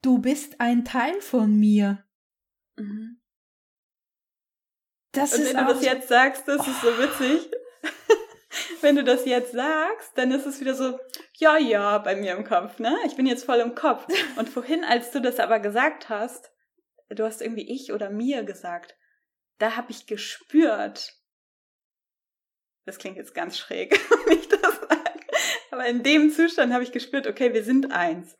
du 0.00 0.18
bist 0.18 0.58
ein 0.58 0.86
Teil 0.86 1.20
von 1.20 1.54
mir. 1.54 2.02
Mhm. 2.76 3.18
Das 5.12 5.34
und 5.34 5.44
wenn 5.44 5.56
du 5.56 5.74
das 5.74 5.84
jetzt 5.84 6.08
sagst, 6.08 6.48
das 6.48 6.66
oh. 6.66 6.70
ist 6.70 6.80
so 6.80 6.98
witzig. 6.98 7.50
wenn 8.80 8.96
du 8.96 9.04
das 9.04 9.24
jetzt 9.24 9.52
sagst, 9.52 10.12
dann 10.16 10.30
ist 10.32 10.46
es 10.46 10.60
wieder 10.60 10.74
so, 10.74 10.98
ja, 11.38 11.58
ja, 11.58 11.98
bei 11.98 12.16
mir 12.16 12.34
im 12.34 12.44
Kopf, 12.44 12.78
ne? 12.78 12.96
Ich 13.06 13.16
bin 13.16 13.26
jetzt 13.26 13.44
voll 13.44 13.60
im 13.60 13.74
Kopf. 13.74 14.06
Und 14.36 14.48
vorhin, 14.48 14.84
als 14.84 15.10
du 15.10 15.20
das 15.20 15.38
aber 15.38 15.60
gesagt 15.60 16.08
hast, 16.08 16.50
du 17.08 17.24
hast 17.24 17.42
irgendwie 17.42 17.70
ich 17.70 17.92
oder 17.92 18.10
mir 18.10 18.42
gesagt, 18.42 18.96
da 19.58 19.76
habe 19.76 19.90
ich 19.90 20.06
gespürt, 20.06 21.14
das 22.84 22.98
klingt 22.98 23.16
jetzt 23.16 23.34
ganz 23.34 23.58
schräg, 23.58 23.98
wenn 24.26 24.38
ich 24.38 24.48
das 24.48 24.60
sage, 24.60 25.20
aber 25.70 25.86
in 25.86 26.02
dem 26.02 26.30
Zustand 26.30 26.72
habe 26.72 26.84
ich 26.84 26.92
gespürt, 26.92 27.26
okay, 27.26 27.52
wir 27.52 27.64
sind 27.64 27.92
eins. 27.92 28.36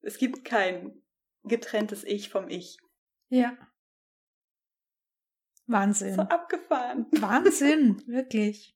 Es 0.00 0.18
gibt 0.18 0.44
kein 0.44 1.02
getrenntes 1.42 2.04
Ich 2.04 2.30
vom 2.30 2.48
Ich. 2.48 2.78
Ja. 3.28 3.56
Wahnsinn. 5.68 6.14
So 6.14 6.22
abgefahren. 6.22 7.06
Wahnsinn, 7.12 8.02
wirklich. 8.06 8.74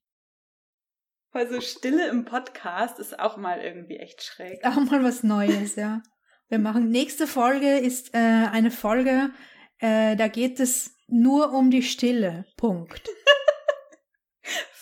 Also 1.31 1.59
Stille 1.61 2.07
im 2.09 2.25
Podcast 2.25 2.99
ist 2.99 3.19
auch 3.19 3.37
mal 3.37 3.59
irgendwie 3.59 3.97
echt 3.97 4.21
schräg. 4.21 4.63
Auch 4.63 4.75
mal 4.75 5.03
was 5.03 5.23
Neues, 5.23 5.75
ja. 5.75 6.03
Wir 6.47 6.59
machen 6.59 6.89
nächste 6.89 7.25
Folge 7.25 7.79
ist 7.79 8.13
äh, 8.13 8.17
eine 8.17 8.69
Folge, 8.69 9.31
äh, 9.79 10.15
da 10.15 10.27
geht 10.27 10.59
es 10.59 10.95
nur 11.07 11.51
um 11.53 11.71
die 11.71 11.81
Stille. 11.81 12.45
Punkt. 12.55 13.09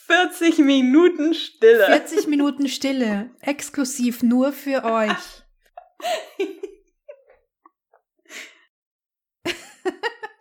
40 0.07 0.57
Minuten 0.59 1.33
Stille. 1.33 1.85
40 1.85 2.27
Minuten 2.27 2.67
Stille, 2.67 3.31
exklusiv 3.39 4.21
nur 4.21 4.51
für 4.51 4.83
euch. 4.83 5.43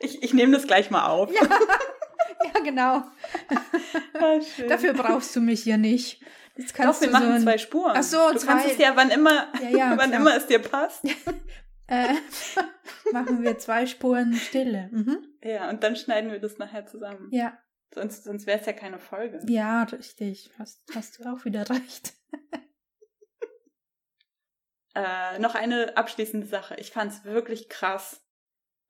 Ich, 0.01 0.23
ich 0.23 0.35
nehme 0.35 0.53
das 0.53 0.67
gleich 0.67 0.91
mal 0.91 1.07
auf. 1.07 1.31
Ja, 1.33 1.43
ja 2.55 2.61
genau. 2.63 3.05
Ah, 4.15 4.39
Dafür 4.69 4.95
brauchst 4.95 5.35
du 5.37 5.41
mich 5.41 5.63
hier 5.63 5.79
nicht. 5.79 6.23
Das 6.57 6.75
kannst 6.75 7.01
Doch, 7.01 7.07
wir 7.07 7.13
machen 7.13 7.39
so 7.39 7.45
zwei 7.45 7.59
Spuren. 7.59 7.93
Ach 7.95 8.03
so, 8.03 8.33
du 8.33 8.39
zwei. 8.39 8.53
kannst 8.53 8.67
es 8.73 8.79
ja, 8.79 8.93
wann 8.97 9.11
immer, 9.11 9.49
ja, 9.63 9.69
ja, 9.69 9.93
wann 9.97 10.13
immer 10.13 10.37
es 10.37 10.47
dir 10.47 10.59
passt. 10.59 11.05
äh, 11.87 12.15
machen 13.13 13.43
wir 13.43 13.59
zwei 13.59 13.87
Spuren 13.87 14.35
Stille. 14.35 14.89
Mhm. 14.93 15.19
Ja, 15.43 15.71
und 15.71 15.83
dann 15.83 15.97
schneiden 15.97 16.31
wir 16.31 16.41
das 16.41 16.59
nachher 16.59 16.87
zusammen. 16.87 17.29
Ja. 17.31 17.59
Sonst, 17.93 18.25
sonst 18.25 18.47
wäre 18.47 18.61
es 18.61 18.67
ja 18.67 18.73
keine 18.73 18.99
Folge. 18.99 19.41
Ja, 19.49 19.83
richtig. 19.85 20.51
Hast, 20.59 20.83
hast 20.95 21.19
du 21.19 21.25
auch 21.25 21.45
wieder 21.45 21.69
recht. 21.69 22.15
äh, 24.95 25.39
noch 25.41 25.55
eine 25.55 25.97
abschließende 25.97 26.47
Sache. 26.47 26.77
Ich 26.77 26.93
fand 26.93 27.13
es 27.13 27.25
wirklich 27.25 27.69
krass, 27.69 28.23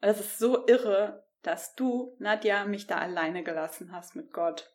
es 0.01 0.20
ist 0.20 0.38
so 0.38 0.66
irre, 0.66 1.26
dass 1.42 1.74
du, 1.74 2.16
Nadja, 2.18 2.64
mich 2.64 2.86
da 2.86 2.98
alleine 2.98 3.42
gelassen 3.42 3.92
hast 3.92 4.16
mit 4.16 4.32
Gott. 4.32 4.74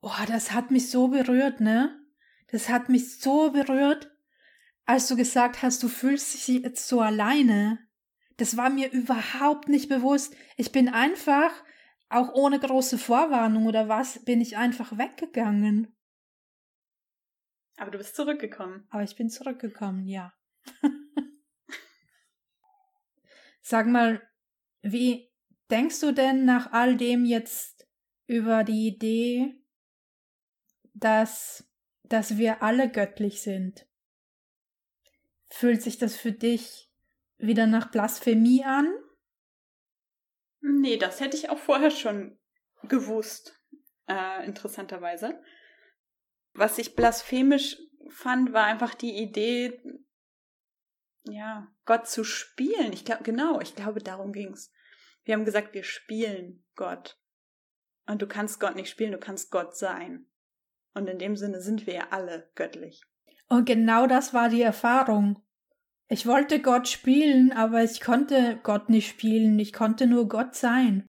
Oh, 0.00 0.12
das 0.28 0.52
hat 0.52 0.70
mich 0.70 0.90
so 0.90 1.08
berührt, 1.08 1.60
ne? 1.60 1.98
Das 2.50 2.68
hat 2.68 2.88
mich 2.88 3.20
so 3.20 3.50
berührt, 3.50 4.10
als 4.84 5.08
du 5.08 5.16
gesagt 5.16 5.62
hast, 5.62 5.82
du 5.82 5.88
fühlst 5.88 6.34
dich 6.34 6.62
jetzt 6.62 6.86
so 6.88 7.00
alleine. 7.00 7.78
Das 8.36 8.56
war 8.56 8.68
mir 8.68 8.90
überhaupt 8.90 9.68
nicht 9.68 9.88
bewusst. 9.88 10.36
Ich 10.56 10.72
bin 10.72 10.88
einfach, 10.88 11.50
auch 12.08 12.34
ohne 12.34 12.60
große 12.60 12.98
Vorwarnung 12.98 13.66
oder 13.66 13.88
was, 13.88 14.24
bin 14.24 14.40
ich 14.40 14.56
einfach 14.56 14.98
weggegangen. 14.98 15.96
Aber 17.76 17.90
du 17.90 17.98
bist 17.98 18.14
zurückgekommen. 18.14 18.86
Aber 18.90 19.02
ich 19.02 19.16
bin 19.16 19.30
zurückgekommen, 19.30 20.06
ja. 20.06 20.32
Sag 23.62 23.86
mal, 23.86 24.22
wie 24.84 25.30
denkst 25.70 26.00
du 26.00 26.12
denn 26.12 26.44
nach 26.44 26.72
all 26.72 26.96
dem 26.96 27.24
jetzt 27.24 27.88
über 28.26 28.64
die 28.64 28.86
Idee, 28.86 29.54
dass, 30.92 31.66
dass 32.02 32.36
wir 32.36 32.62
alle 32.62 32.90
göttlich 32.90 33.40
sind? 33.40 33.86
Fühlt 35.48 35.82
sich 35.82 35.96
das 35.96 36.16
für 36.16 36.32
dich 36.32 36.90
wieder 37.38 37.66
nach 37.66 37.90
Blasphemie 37.90 38.62
an? 38.64 38.92
Nee, 40.60 40.98
das 40.98 41.20
hätte 41.20 41.36
ich 41.36 41.48
auch 41.48 41.58
vorher 41.58 41.90
schon 41.90 42.38
gewusst, 42.82 43.58
äh, 44.06 44.44
interessanterweise. 44.44 45.40
Was 46.52 46.76
ich 46.76 46.94
blasphemisch 46.94 47.78
fand, 48.10 48.52
war 48.52 48.64
einfach 48.64 48.94
die 48.94 49.16
Idee, 49.16 49.80
ja, 51.24 51.68
Gott 51.84 52.06
zu 52.06 52.24
spielen. 52.24 52.92
Ich 52.92 53.04
glaube, 53.04 53.22
genau, 53.22 53.60
ich 53.60 53.74
glaube, 53.74 54.00
darum 54.00 54.32
ging's. 54.32 54.72
Wir 55.24 55.34
haben 55.34 55.44
gesagt, 55.44 55.74
wir 55.74 55.84
spielen 55.84 56.64
Gott. 56.76 57.18
Und 58.06 58.20
du 58.20 58.26
kannst 58.26 58.60
Gott 58.60 58.76
nicht 58.76 58.90
spielen, 58.90 59.12
du 59.12 59.18
kannst 59.18 59.50
Gott 59.50 59.76
sein. 59.76 60.26
Und 60.92 61.08
in 61.08 61.18
dem 61.18 61.36
Sinne 61.36 61.60
sind 61.60 61.86
wir 61.86 61.94
ja 61.94 62.06
alle 62.10 62.50
göttlich. 62.54 63.02
Und 63.48 63.64
genau 63.64 64.06
das 64.06 64.34
war 64.34 64.48
die 64.48 64.62
Erfahrung. 64.62 65.42
Ich 66.08 66.26
wollte 66.26 66.60
Gott 66.60 66.88
spielen, 66.88 67.52
aber 67.52 67.82
ich 67.82 68.00
konnte 68.00 68.60
Gott 68.62 68.90
nicht 68.90 69.08
spielen, 69.08 69.58
ich 69.58 69.72
konnte 69.72 70.06
nur 70.06 70.28
Gott 70.28 70.54
sein. 70.54 71.06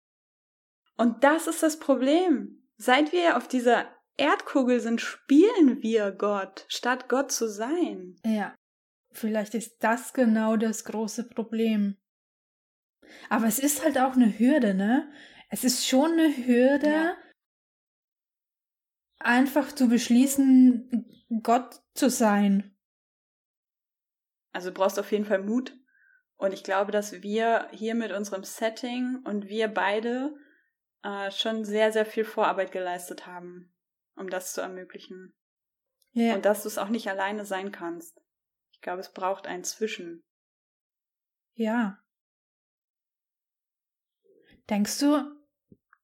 Und 0.98 1.24
das 1.24 1.48
ist 1.48 1.62
das 1.62 1.78
Problem. 1.78 2.64
Seit 2.78 3.12
wir 3.12 3.36
auf 3.36 3.48
dieser 3.48 3.86
Erdkugel 4.18 4.80
sind, 4.80 5.02
spielen 5.02 5.82
wir 5.82 6.12
Gott, 6.12 6.66
statt 6.70 7.10
Gott 7.10 7.32
zu 7.32 7.50
sein. 7.50 8.16
Ja. 8.26 8.56
Vielleicht 9.16 9.56
ist 9.56 9.78
das 9.82 10.14
genau 10.14 10.58
das 10.58 10.84
große 10.84 11.30
Problem. 11.30 11.98
Aber 13.30 13.48
es 13.48 13.60
ist 13.60 13.84
halt 13.84 13.98
auch 13.98 14.14
eine 14.14 14.38
Hürde, 14.38 14.74
ne? 14.74 15.10
Es 15.50 15.64
ist 15.64 15.88
schon 15.88 16.12
eine 16.12 16.36
Hürde, 16.36 16.92
ja. 16.92 17.18
einfach 19.20 19.72
zu 19.72 19.88
beschließen, 19.88 21.06
Gott 21.44 21.82
zu 21.94 22.10
sein. 22.10 22.76
Also 24.52 24.70
du 24.70 24.74
brauchst 24.76 25.00
auf 25.00 25.12
jeden 25.12 25.26
Fall 25.26 25.42
Mut. 25.42 25.78
Und 26.36 26.54
ich 26.54 26.64
glaube, 26.64 26.92
dass 26.92 27.22
wir 27.22 27.70
hier 27.72 27.96
mit 27.96 28.12
unserem 28.12 28.44
Setting 28.44 29.22
und 29.24 29.48
wir 29.48 29.70
beide 29.70 30.36
äh, 31.04 31.32
schon 31.32 31.64
sehr, 31.64 31.94
sehr 31.94 32.06
viel 32.06 32.26
Vorarbeit 32.26 32.74
geleistet 32.74 33.26
haben, 33.26 33.74
um 34.16 34.30
das 34.30 34.52
zu 34.52 34.60
ermöglichen. 34.60 35.34
Ja. 36.12 36.36
Und 36.36 36.44
dass 36.44 36.64
du 36.64 36.68
es 36.68 36.78
auch 36.78 36.90
nicht 36.90 37.10
alleine 37.10 37.46
sein 37.46 37.72
kannst. 37.72 38.25
Ich 38.86 38.88
glaube, 38.88 39.02
es 39.02 39.12
braucht 39.12 39.48
ein 39.48 39.64
Zwischen. 39.64 40.24
Ja. 41.56 42.00
Denkst 44.70 45.00
du, 45.00 45.26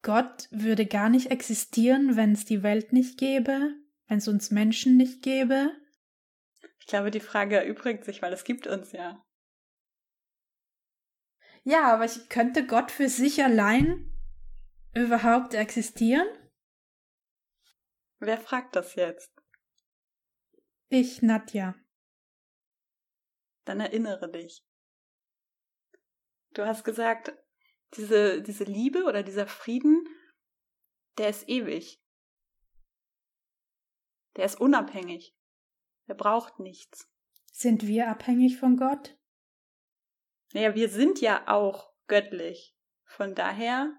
Gott 0.01 0.47
würde 0.49 0.87
gar 0.87 1.09
nicht 1.09 1.29
existieren, 1.29 2.15
wenn 2.15 2.31
es 2.31 2.43
die 2.43 2.63
Welt 2.63 2.91
nicht 2.91 3.19
gäbe, 3.19 3.75
wenn 4.07 4.17
es 4.17 4.27
uns 4.27 4.49
Menschen 4.49 4.97
nicht 4.97 5.21
gäbe? 5.21 5.69
Ich 6.79 6.87
glaube, 6.87 7.11
die 7.11 7.19
Frage 7.19 7.57
erübrigt 7.57 8.03
sich, 8.03 8.23
weil 8.23 8.33
es 8.33 8.45
gibt 8.45 8.65
uns 8.65 8.93
ja. 8.93 9.23
Ja, 11.63 11.93
aber 11.93 12.07
könnte 12.29 12.65
Gott 12.65 12.89
für 12.89 13.09
sich 13.09 13.43
allein 13.43 14.11
überhaupt 14.95 15.53
existieren? 15.53 16.25
Wer 18.17 18.39
fragt 18.39 18.75
das 18.75 18.95
jetzt? 18.95 19.31
Ich, 20.89 21.21
Nadja. 21.21 21.75
Dann 23.65 23.79
erinnere 23.79 24.29
dich. 24.29 24.63
Du 26.53 26.65
hast 26.65 26.83
gesagt, 26.83 27.33
diese, 27.95 28.41
diese 28.41 28.63
Liebe 28.63 29.03
oder 29.03 29.23
dieser 29.23 29.47
Frieden, 29.47 30.07
der 31.17 31.29
ist 31.29 31.47
ewig. 31.47 32.01
Der 34.35 34.45
ist 34.45 34.59
unabhängig. 34.59 35.35
Der 36.07 36.13
braucht 36.13 36.59
nichts. 36.59 37.09
Sind 37.51 37.85
wir 37.85 38.07
abhängig 38.07 38.57
von 38.57 38.77
Gott? 38.77 39.17
Naja, 40.53 40.75
wir 40.75 40.89
sind 40.89 41.21
ja 41.21 41.47
auch 41.47 41.93
göttlich. 42.07 42.75
Von 43.05 43.35
daher, 43.35 43.93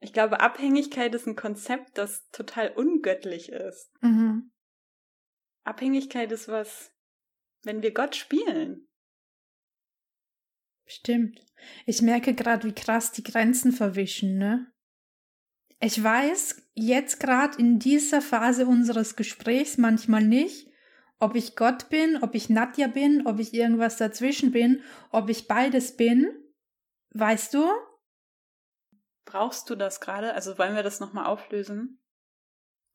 ich 0.00 0.12
glaube, 0.12 0.40
Abhängigkeit 0.40 1.14
ist 1.14 1.26
ein 1.26 1.36
Konzept, 1.36 1.98
das 1.98 2.28
total 2.30 2.72
ungöttlich 2.76 3.50
ist. 3.50 3.90
Mhm. 4.02 4.52
Abhängigkeit 5.64 6.30
ist 6.32 6.48
was, 6.48 6.92
wenn 7.62 7.82
wir 7.82 7.92
Gott 7.92 8.16
spielen. 8.16 8.88
Stimmt. 10.86 11.40
Ich 11.86 12.02
merke 12.02 12.34
gerade, 12.34 12.66
wie 12.66 12.74
krass 12.74 13.12
die 13.12 13.22
Grenzen 13.22 13.72
verwischen, 13.72 14.38
ne? 14.38 14.72
Ich 15.80 16.02
weiß 16.02 16.62
jetzt 16.74 17.20
gerade 17.20 17.58
in 17.58 17.78
dieser 17.78 18.20
Phase 18.20 18.66
unseres 18.66 19.14
Gesprächs 19.16 19.78
manchmal 19.78 20.24
nicht, 20.24 20.68
ob 21.20 21.34
ich 21.34 21.56
Gott 21.56 21.88
bin, 21.88 22.22
ob 22.22 22.34
ich 22.34 22.48
Nadja 22.48 22.88
bin, 22.88 23.26
ob 23.26 23.38
ich 23.38 23.54
irgendwas 23.54 23.96
dazwischen 23.96 24.50
bin, 24.50 24.82
ob 25.10 25.28
ich 25.28 25.46
beides 25.46 25.96
bin. 25.96 26.28
Weißt 27.10 27.54
du? 27.54 27.64
Brauchst 29.24 29.68
du 29.70 29.76
das 29.76 30.00
gerade? 30.00 30.34
Also 30.34 30.58
wollen 30.58 30.74
wir 30.74 30.82
das 30.82 31.00
nochmal 31.00 31.26
auflösen? 31.26 32.00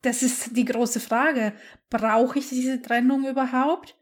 Das 0.02 0.22
ist 0.22 0.56
die 0.56 0.64
große 0.64 1.00
Frage. 1.00 1.54
Brauche 1.88 2.38
ich 2.38 2.48
diese 2.48 2.82
Trennung 2.82 3.26
überhaupt? 3.26 3.96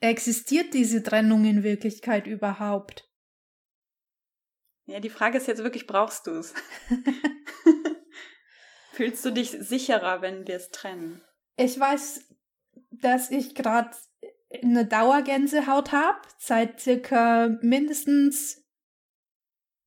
Existiert 0.00 0.74
diese 0.74 1.02
Trennung 1.02 1.44
in 1.44 1.62
Wirklichkeit 1.62 2.26
überhaupt? 2.26 3.08
Ja, 4.86 5.00
die 5.00 5.10
Frage 5.10 5.38
ist 5.38 5.46
jetzt 5.46 5.62
wirklich, 5.62 5.86
brauchst 5.86 6.26
du 6.26 6.32
es? 6.32 6.52
Fühlst 8.92 9.24
du 9.24 9.30
dich 9.30 9.50
sicherer, 9.50 10.20
wenn 10.20 10.46
wir 10.46 10.56
es 10.56 10.70
trennen? 10.70 11.22
Ich 11.56 11.78
weiß, 11.78 12.28
dass 12.90 13.30
ich 13.30 13.54
gerade 13.54 13.96
eine 14.62 14.86
Dauergänsehaut 14.86 15.92
habe, 15.92 16.20
seit 16.38 16.80
circa 16.80 17.58
mindestens 17.62 18.62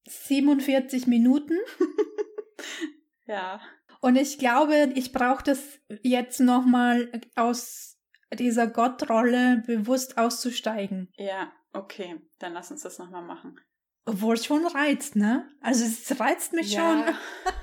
47 0.07 1.07
Minuten. 1.07 1.57
ja. 3.25 3.61
Und 4.01 4.15
ich 4.15 4.39
glaube, 4.39 4.91
ich 4.95 5.11
brauche 5.11 5.43
das 5.43 5.79
jetzt 6.01 6.39
nochmal 6.39 7.11
aus 7.35 7.96
dieser 8.33 8.67
Gottrolle 8.67 9.63
bewusst 9.65 10.17
auszusteigen. 10.17 11.11
Ja, 11.15 11.51
okay. 11.73 12.21
Dann 12.39 12.53
lass 12.53 12.71
uns 12.71 12.83
das 12.83 12.99
nochmal 12.99 13.23
machen. 13.23 13.59
Obwohl 14.05 14.35
es 14.35 14.45
schon 14.45 14.65
reizt, 14.65 15.15
ne? 15.15 15.49
Also 15.61 15.85
es 15.85 16.19
reizt 16.19 16.53
mich 16.53 16.73
ja. 16.73 17.05
schon. 17.05 17.15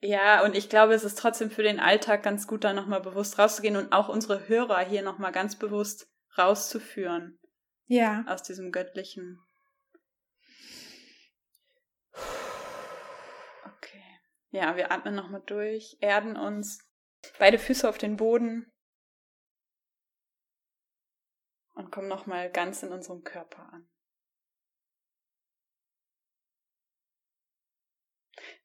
Ja, 0.00 0.44
und 0.44 0.54
ich 0.54 0.68
glaube, 0.68 0.94
es 0.94 1.02
ist 1.02 1.18
trotzdem 1.18 1.50
für 1.50 1.64
den 1.64 1.80
Alltag 1.80 2.22
ganz 2.22 2.46
gut, 2.46 2.62
da 2.62 2.72
nochmal 2.72 3.00
bewusst 3.00 3.36
rauszugehen 3.36 3.74
und 3.74 3.90
auch 3.92 4.08
unsere 4.08 4.46
Hörer 4.46 4.78
hier 4.78 5.02
nochmal 5.02 5.32
ganz 5.32 5.56
bewusst 5.56 6.08
rauszuführen. 6.38 7.40
Ja. 7.86 8.24
Aus 8.28 8.44
diesem 8.44 8.70
göttlichen. 8.70 9.40
Ja, 14.50 14.76
wir 14.76 14.90
atmen 14.90 15.14
nochmal 15.14 15.42
durch, 15.44 15.98
erden 16.00 16.36
uns, 16.36 16.78
beide 17.38 17.58
Füße 17.58 17.88
auf 17.88 17.98
den 17.98 18.16
Boden 18.16 18.72
und 21.78 21.92
kommen 21.92 22.08
nochmal 22.08 22.50
ganz 22.50 22.82
in 22.82 22.92
unserem 22.92 23.22
Körper 23.22 23.72
an. 23.72 23.88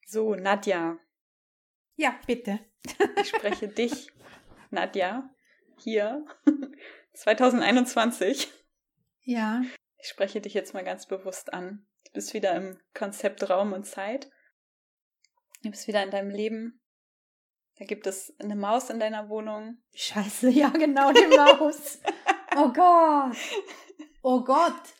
So, 0.04 0.34
Nadja. 0.34 0.98
Ja, 1.94 2.18
bitte. 2.26 2.58
ich 3.20 3.28
spreche 3.28 3.68
dich, 3.68 4.08
Nadja, 4.70 5.30
hier, 5.78 6.26
2021. 7.14 8.52
Ja. 9.22 9.62
Ich 9.98 10.08
spreche 10.08 10.40
dich 10.40 10.52
jetzt 10.52 10.74
mal 10.74 10.84
ganz 10.84 11.06
bewusst 11.06 11.52
an. 11.54 11.86
Du 12.06 12.12
bist 12.12 12.34
wieder 12.34 12.54
im 12.56 12.80
Konzept 12.94 13.48
Raum 13.48 13.72
und 13.72 13.84
Zeit. 13.84 14.28
Du 15.62 15.70
bist 15.70 15.86
wieder 15.86 16.02
in 16.02 16.10
deinem 16.10 16.30
Leben. 16.30 16.80
Da 17.78 17.84
gibt 17.84 18.06
es 18.08 18.34
eine 18.40 18.56
Maus 18.56 18.90
in 18.90 18.98
deiner 18.98 19.28
Wohnung. 19.28 19.82
Scheiße, 19.94 20.50
ja, 20.50 20.68
genau, 20.68 21.12
die 21.12 21.26
Maus. 21.36 22.00
oh 22.56 22.72
Gott. 22.72 23.36
Oh 24.22 24.44
Gott. 24.44 24.94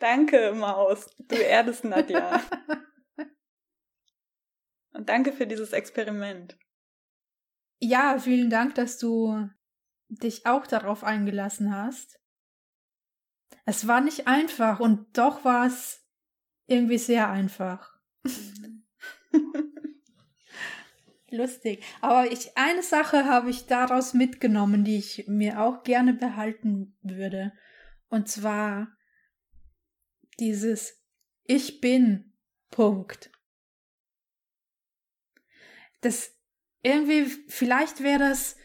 Danke, 0.00 0.52
Maus. 0.54 1.08
Du 1.18 1.36
erdest 1.36 1.84
Nadja. 1.84 2.42
Und 4.92 5.08
danke 5.08 5.32
für 5.32 5.46
dieses 5.46 5.72
Experiment. 5.72 6.56
Ja, 7.80 8.18
vielen 8.18 8.50
Dank, 8.50 8.74
dass 8.76 8.98
du 8.98 9.48
dich 10.08 10.46
auch 10.46 10.66
darauf 10.66 11.04
eingelassen 11.04 11.74
hast. 11.74 12.20
Es 13.66 13.86
war 13.86 14.00
nicht 14.00 14.26
einfach 14.26 14.78
und 14.78 15.16
doch 15.16 15.44
war 15.44 15.66
es 15.66 16.04
irgendwie 16.66 16.98
sehr 16.98 17.30
einfach. 17.30 17.98
Lustig. 21.34 21.82
Aber 22.00 22.30
ich, 22.30 22.56
eine 22.56 22.82
Sache 22.82 23.24
habe 23.24 23.50
ich 23.50 23.66
daraus 23.66 24.14
mitgenommen, 24.14 24.84
die 24.84 24.98
ich 24.98 25.24
mir 25.26 25.60
auch 25.60 25.82
gerne 25.82 26.14
behalten 26.14 26.96
würde. 27.02 27.52
Und 28.08 28.28
zwar 28.28 28.96
dieses 30.38 31.02
Ich 31.44 31.80
bin 31.80 32.32
Punkt. 32.70 33.32
Das 36.02 36.32
irgendwie, 36.82 37.24
vielleicht 37.48 38.02
wäre 38.02 38.20
das 38.20 38.56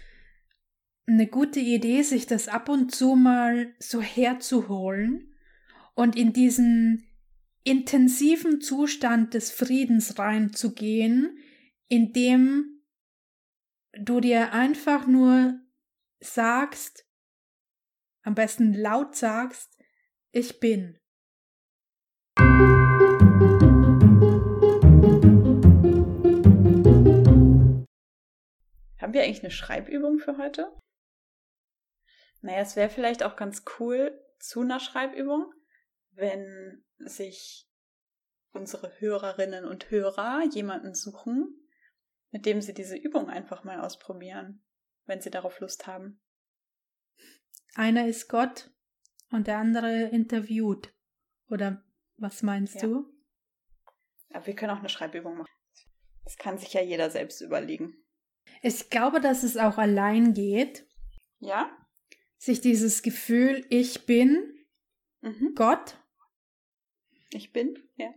eine 1.07 1.25
gute 1.25 1.59
Idee, 1.59 2.03
sich 2.03 2.27
das 2.27 2.47
ab 2.47 2.69
und 2.69 2.93
zu 2.93 3.15
mal 3.15 3.73
so 3.79 4.01
herzuholen 4.01 5.33
und 5.95 6.15
in 6.15 6.33
diesen 6.33 7.07
intensiven 7.63 8.61
Zustand 8.61 9.33
des 9.33 9.51
Friedens 9.51 10.19
reinzugehen, 10.19 11.39
indem 11.89 12.83
du 13.93 14.19
dir 14.21 14.53
einfach 14.53 15.07
nur 15.07 15.59
sagst, 16.19 17.05
am 18.21 18.35
besten 18.35 18.73
laut 18.73 19.15
sagst, 19.15 19.75
ich 20.31 20.59
bin. 20.59 20.99
Haben 28.99 29.13
wir 29.13 29.23
eigentlich 29.23 29.41
eine 29.41 29.51
Schreibübung 29.51 30.19
für 30.19 30.37
heute? 30.37 30.71
Naja, 32.41 32.59
es 32.59 32.75
wäre 32.75 32.89
vielleicht 32.89 33.23
auch 33.23 33.35
ganz 33.35 33.63
cool 33.79 34.23
zu 34.37 34.61
einer 34.61 34.79
Schreibübung, 34.79 35.51
wenn 36.11 36.85
sich 36.99 37.67
unsere 38.51 38.99
Hörerinnen 38.99 39.65
und 39.65 39.89
Hörer 39.89 40.43
jemanden 40.53 40.93
suchen, 40.93 41.68
mit 42.31 42.45
dem 42.45 42.61
sie 42.61 42.73
diese 42.73 42.95
Übung 42.95 43.29
einfach 43.29 43.63
mal 43.63 43.81
ausprobieren, 43.81 44.63
wenn 45.05 45.21
sie 45.21 45.29
darauf 45.29 45.59
Lust 45.59 45.87
haben. 45.87 46.21
Einer 47.75 48.07
ist 48.07 48.27
Gott 48.29 48.71
und 49.31 49.47
der 49.47 49.57
andere 49.57 50.09
interviewt. 50.09 50.93
Oder 51.49 51.83
was 52.17 52.43
meinst 52.43 52.75
ja. 52.75 52.81
du? 52.81 53.05
Aber 54.33 54.45
wir 54.45 54.55
können 54.55 54.71
auch 54.71 54.79
eine 54.79 54.89
Schreibübung 54.89 55.37
machen. 55.37 55.51
Das 56.23 56.37
kann 56.37 56.57
sich 56.57 56.73
ja 56.73 56.81
jeder 56.81 57.09
selbst 57.09 57.41
überlegen. 57.41 57.95
Ich 58.61 58.89
glaube, 58.89 59.19
dass 59.21 59.43
es 59.43 59.57
auch 59.57 59.77
allein 59.77 60.33
geht. 60.33 60.87
Ja? 61.39 61.75
Sich 62.37 62.61
dieses 62.61 63.01
Gefühl, 63.01 63.65
ich 63.69 64.05
bin 64.05 64.65
mhm. 65.21 65.53
Gott 65.55 65.99
ich 67.31 67.53
bin, 67.53 67.77
ja. 67.95 68.13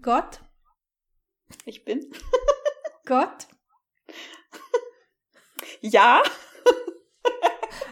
Gott. 0.00 0.40
Ich 1.64 1.84
bin. 1.84 2.10
Gott. 3.08 3.48
Ja. 5.80 6.22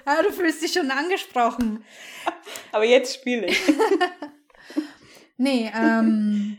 ah, 0.04 0.22
du 0.22 0.30
fühlst 0.30 0.62
dich 0.62 0.72
schon 0.72 0.90
angesprochen. 0.90 1.84
Aber 2.72 2.84
jetzt 2.84 3.14
spiele 3.14 3.46
ich. 3.46 3.60
nee, 5.36 5.70
ähm, 5.74 6.58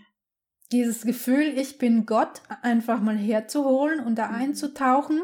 dieses 0.71 1.03
Gefühl, 1.03 1.57
ich 1.57 1.77
bin 1.77 2.07
Gott, 2.07 2.41
einfach 2.61 2.99
mal 2.99 3.17
herzuholen 3.17 3.99
und 3.99 4.15
da 4.15 4.29
mhm. 4.29 4.35
einzutauchen. 4.35 5.21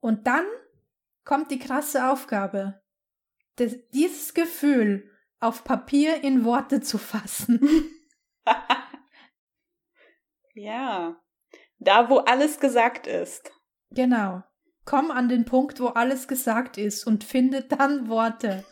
Und 0.00 0.26
dann 0.26 0.46
kommt 1.24 1.50
die 1.50 1.58
krasse 1.58 2.10
Aufgabe, 2.10 2.80
das, 3.56 3.76
dieses 3.92 4.32
Gefühl 4.32 5.10
auf 5.40 5.64
Papier 5.64 6.24
in 6.24 6.44
Worte 6.44 6.80
zu 6.80 6.96
fassen. 6.96 7.60
ja, 10.54 11.20
da 11.78 12.10
wo 12.10 12.18
alles 12.18 12.60
gesagt 12.60 13.06
ist. 13.06 13.50
Genau. 13.90 14.42
Komm 14.84 15.10
an 15.10 15.28
den 15.28 15.44
Punkt, 15.44 15.80
wo 15.80 15.88
alles 15.88 16.28
gesagt 16.28 16.78
ist 16.78 17.06
und 17.06 17.24
finde 17.24 17.62
dann 17.62 18.08
Worte. 18.08 18.64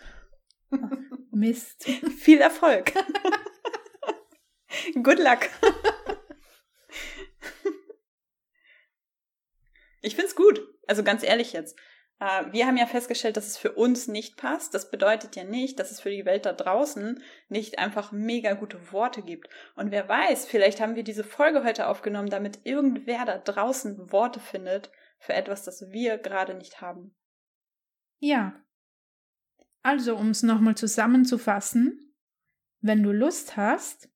Mist. 1.30 1.84
Viel 2.18 2.40
Erfolg. 2.40 2.92
Good 5.02 5.18
luck. 5.18 5.48
ich 10.02 10.16
find's 10.16 10.34
gut. 10.34 10.60
Also 10.86 11.02
ganz 11.02 11.22
ehrlich 11.22 11.52
jetzt. 11.52 11.78
Äh, 12.18 12.52
wir 12.52 12.66
haben 12.66 12.76
ja 12.76 12.86
festgestellt, 12.86 13.36
dass 13.36 13.46
es 13.46 13.58
für 13.58 13.72
uns 13.72 14.08
nicht 14.08 14.36
passt. 14.36 14.74
Das 14.74 14.90
bedeutet 14.90 15.36
ja 15.36 15.44
nicht, 15.44 15.78
dass 15.78 15.90
es 15.90 16.00
für 16.00 16.10
die 16.10 16.24
Welt 16.24 16.46
da 16.46 16.52
draußen 16.52 17.22
nicht 17.48 17.78
einfach 17.78 18.12
mega 18.12 18.54
gute 18.54 18.92
Worte 18.92 19.22
gibt. 19.22 19.48
Und 19.74 19.90
wer 19.90 20.08
weiß, 20.08 20.46
vielleicht 20.46 20.80
haben 20.80 20.96
wir 20.96 21.04
diese 21.04 21.24
Folge 21.24 21.64
heute 21.64 21.88
aufgenommen, 21.88 22.30
damit 22.30 22.60
irgendwer 22.64 23.24
da 23.24 23.38
draußen 23.38 24.10
Worte 24.12 24.40
findet 24.40 24.90
für 25.18 25.34
etwas, 25.34 25.64
das 25.64 25.90
wir 25.90 26.18
gerade 26.18 26.54
nicht 26.54 26.80
haben. 26.80 27.14
Ja. 28.18 28.62
Also, 29.82 30.16
um 30.16 30.30
es 30.30 30.42
nochmal 30.42 30.76
zusammenzufassen, 30.76 32.14
wenn 32.80 33.02
du 33.02 33.12
Lust 33.12 33.56
hast, 33.56 34.08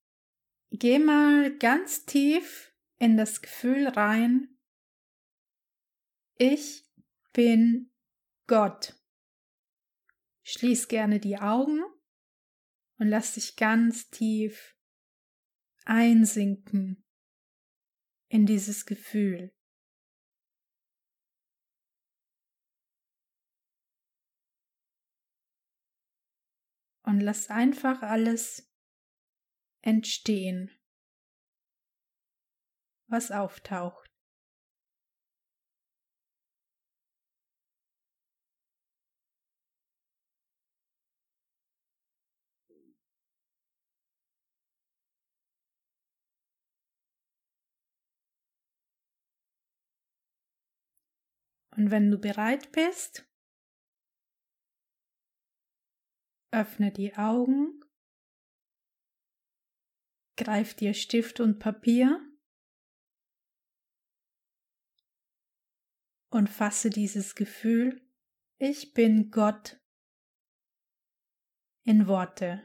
geh 0.70 0.98
mal 0.98 1.56
ganz 1.58 2.06
tief 2.06 2.72
in 2.98 3.16
das 3.16 3.40
Gefühl 3.40 3.88
rein, 3.88 4.48
ich 6.36 6.86
bin 7.32 7.89
Gott. 8.50 9.00
Schließ 10.42 10.88
gerne 10.88 11.20
die 11.20 11.38
Augen 11.38 11.84
und 12.98 13.06
lass 13.06 13.34
dich 13.34 13.54
ganz 13.54 14.10
tief 14.10 14.76
einsinken 15.84 17.06
in 18.26 18.46
dieses 18.46 18.86
Gefühl. 18.86 19.54
Und 27.04 27.20
lass 27.20 27.50
einfach 27.50 28.02
alles 28.02 28.68
entstehen, 29.80 30.72
was 33.06 33.30
auftaucht. 33.30 34.09
Und 51.80 51.90
wenn 51.90 52.10
du 52.10 52.18
bereit 52.18 52.72
bist, 52.72 53.26
öffne 56.50 56.92
die 56.92 57.16
Augen, 57.16 57.80
greif 60.36 60.74
dir 60.74 60.92
Stift 60.92 61.40
und 61.40 61.58
Papier 61.58 62.20
und 66.28 66.50
fasse 66.50 66.90
dieses 66.90 67.34
Gefühl, 67.34 68.06
ich 68.58 68.92
bin 68.92 69.30
Gott 69.30 69.80
in 71.84 72.06
Worte. 72.06 72.62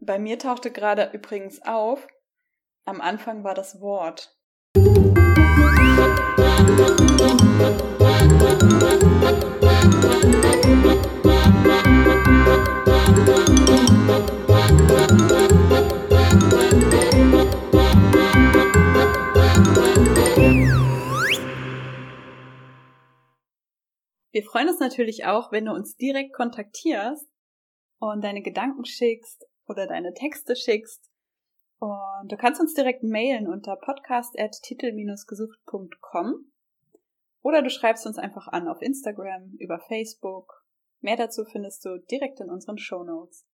Bei 0.00 0.18
mir 0.18 0.38
tauchte 0.38 0.70
gerade 0.70 1.10
übrigens 1.12 1.60
auf, 1.60 2.08
am 2.84 3.00
Anfang 3.00 3.44
war 3.44 3.54
das 3.54 3.80
Wort. 3.80 4.36
Wir 24.32 24.42
freuen 24.42 24.68
uns 24.68 24.80
natürlich 24.80 25.24
auch, 25.26 25.52
wenn 25.52 25.66
du 25.66 25.72
uns 25.72 25.96
direkt 25.96 26.34
kontaktierst 26.34 27.28
und 28.00 28.22
deine 28.22 28.42
Gedanken 28.42 28.84
schickst 28.84 29.46
oder 29.68 29.86
deine 29.86 30.12
Texte 30.12 30.56
schickst. 30.56 31.13
Und 31.78 32.30
du 32.30 32.36
kannst 32.36 32.60
uns 32.60 32.74
direkt 32.74 33.02
mailen 33.02 33.48
unter 33.48 33.76
podcast.titel-gesucht.com 33.76 36.52
oder 37.42 37.62
du 37.62 37.70
schreibst 37.70 38.06
uns 38.06 38.18
einfach 38.18 38.48
an 38.48 38.68
auf 38.68 38.80
Instagram, 38.80 39.54
über 39.58 39.78
Facebook. 39.78 40.64
Mehr 41.00 41.16
dazu 41.16 41.44
findest 41.44 41.84
du 41.84 41.98
direkt 42.10 42.40
in 42.40 42.48
unseren 42.48 42.78
Show 42.78 43.04
Notes. 43.04 43.46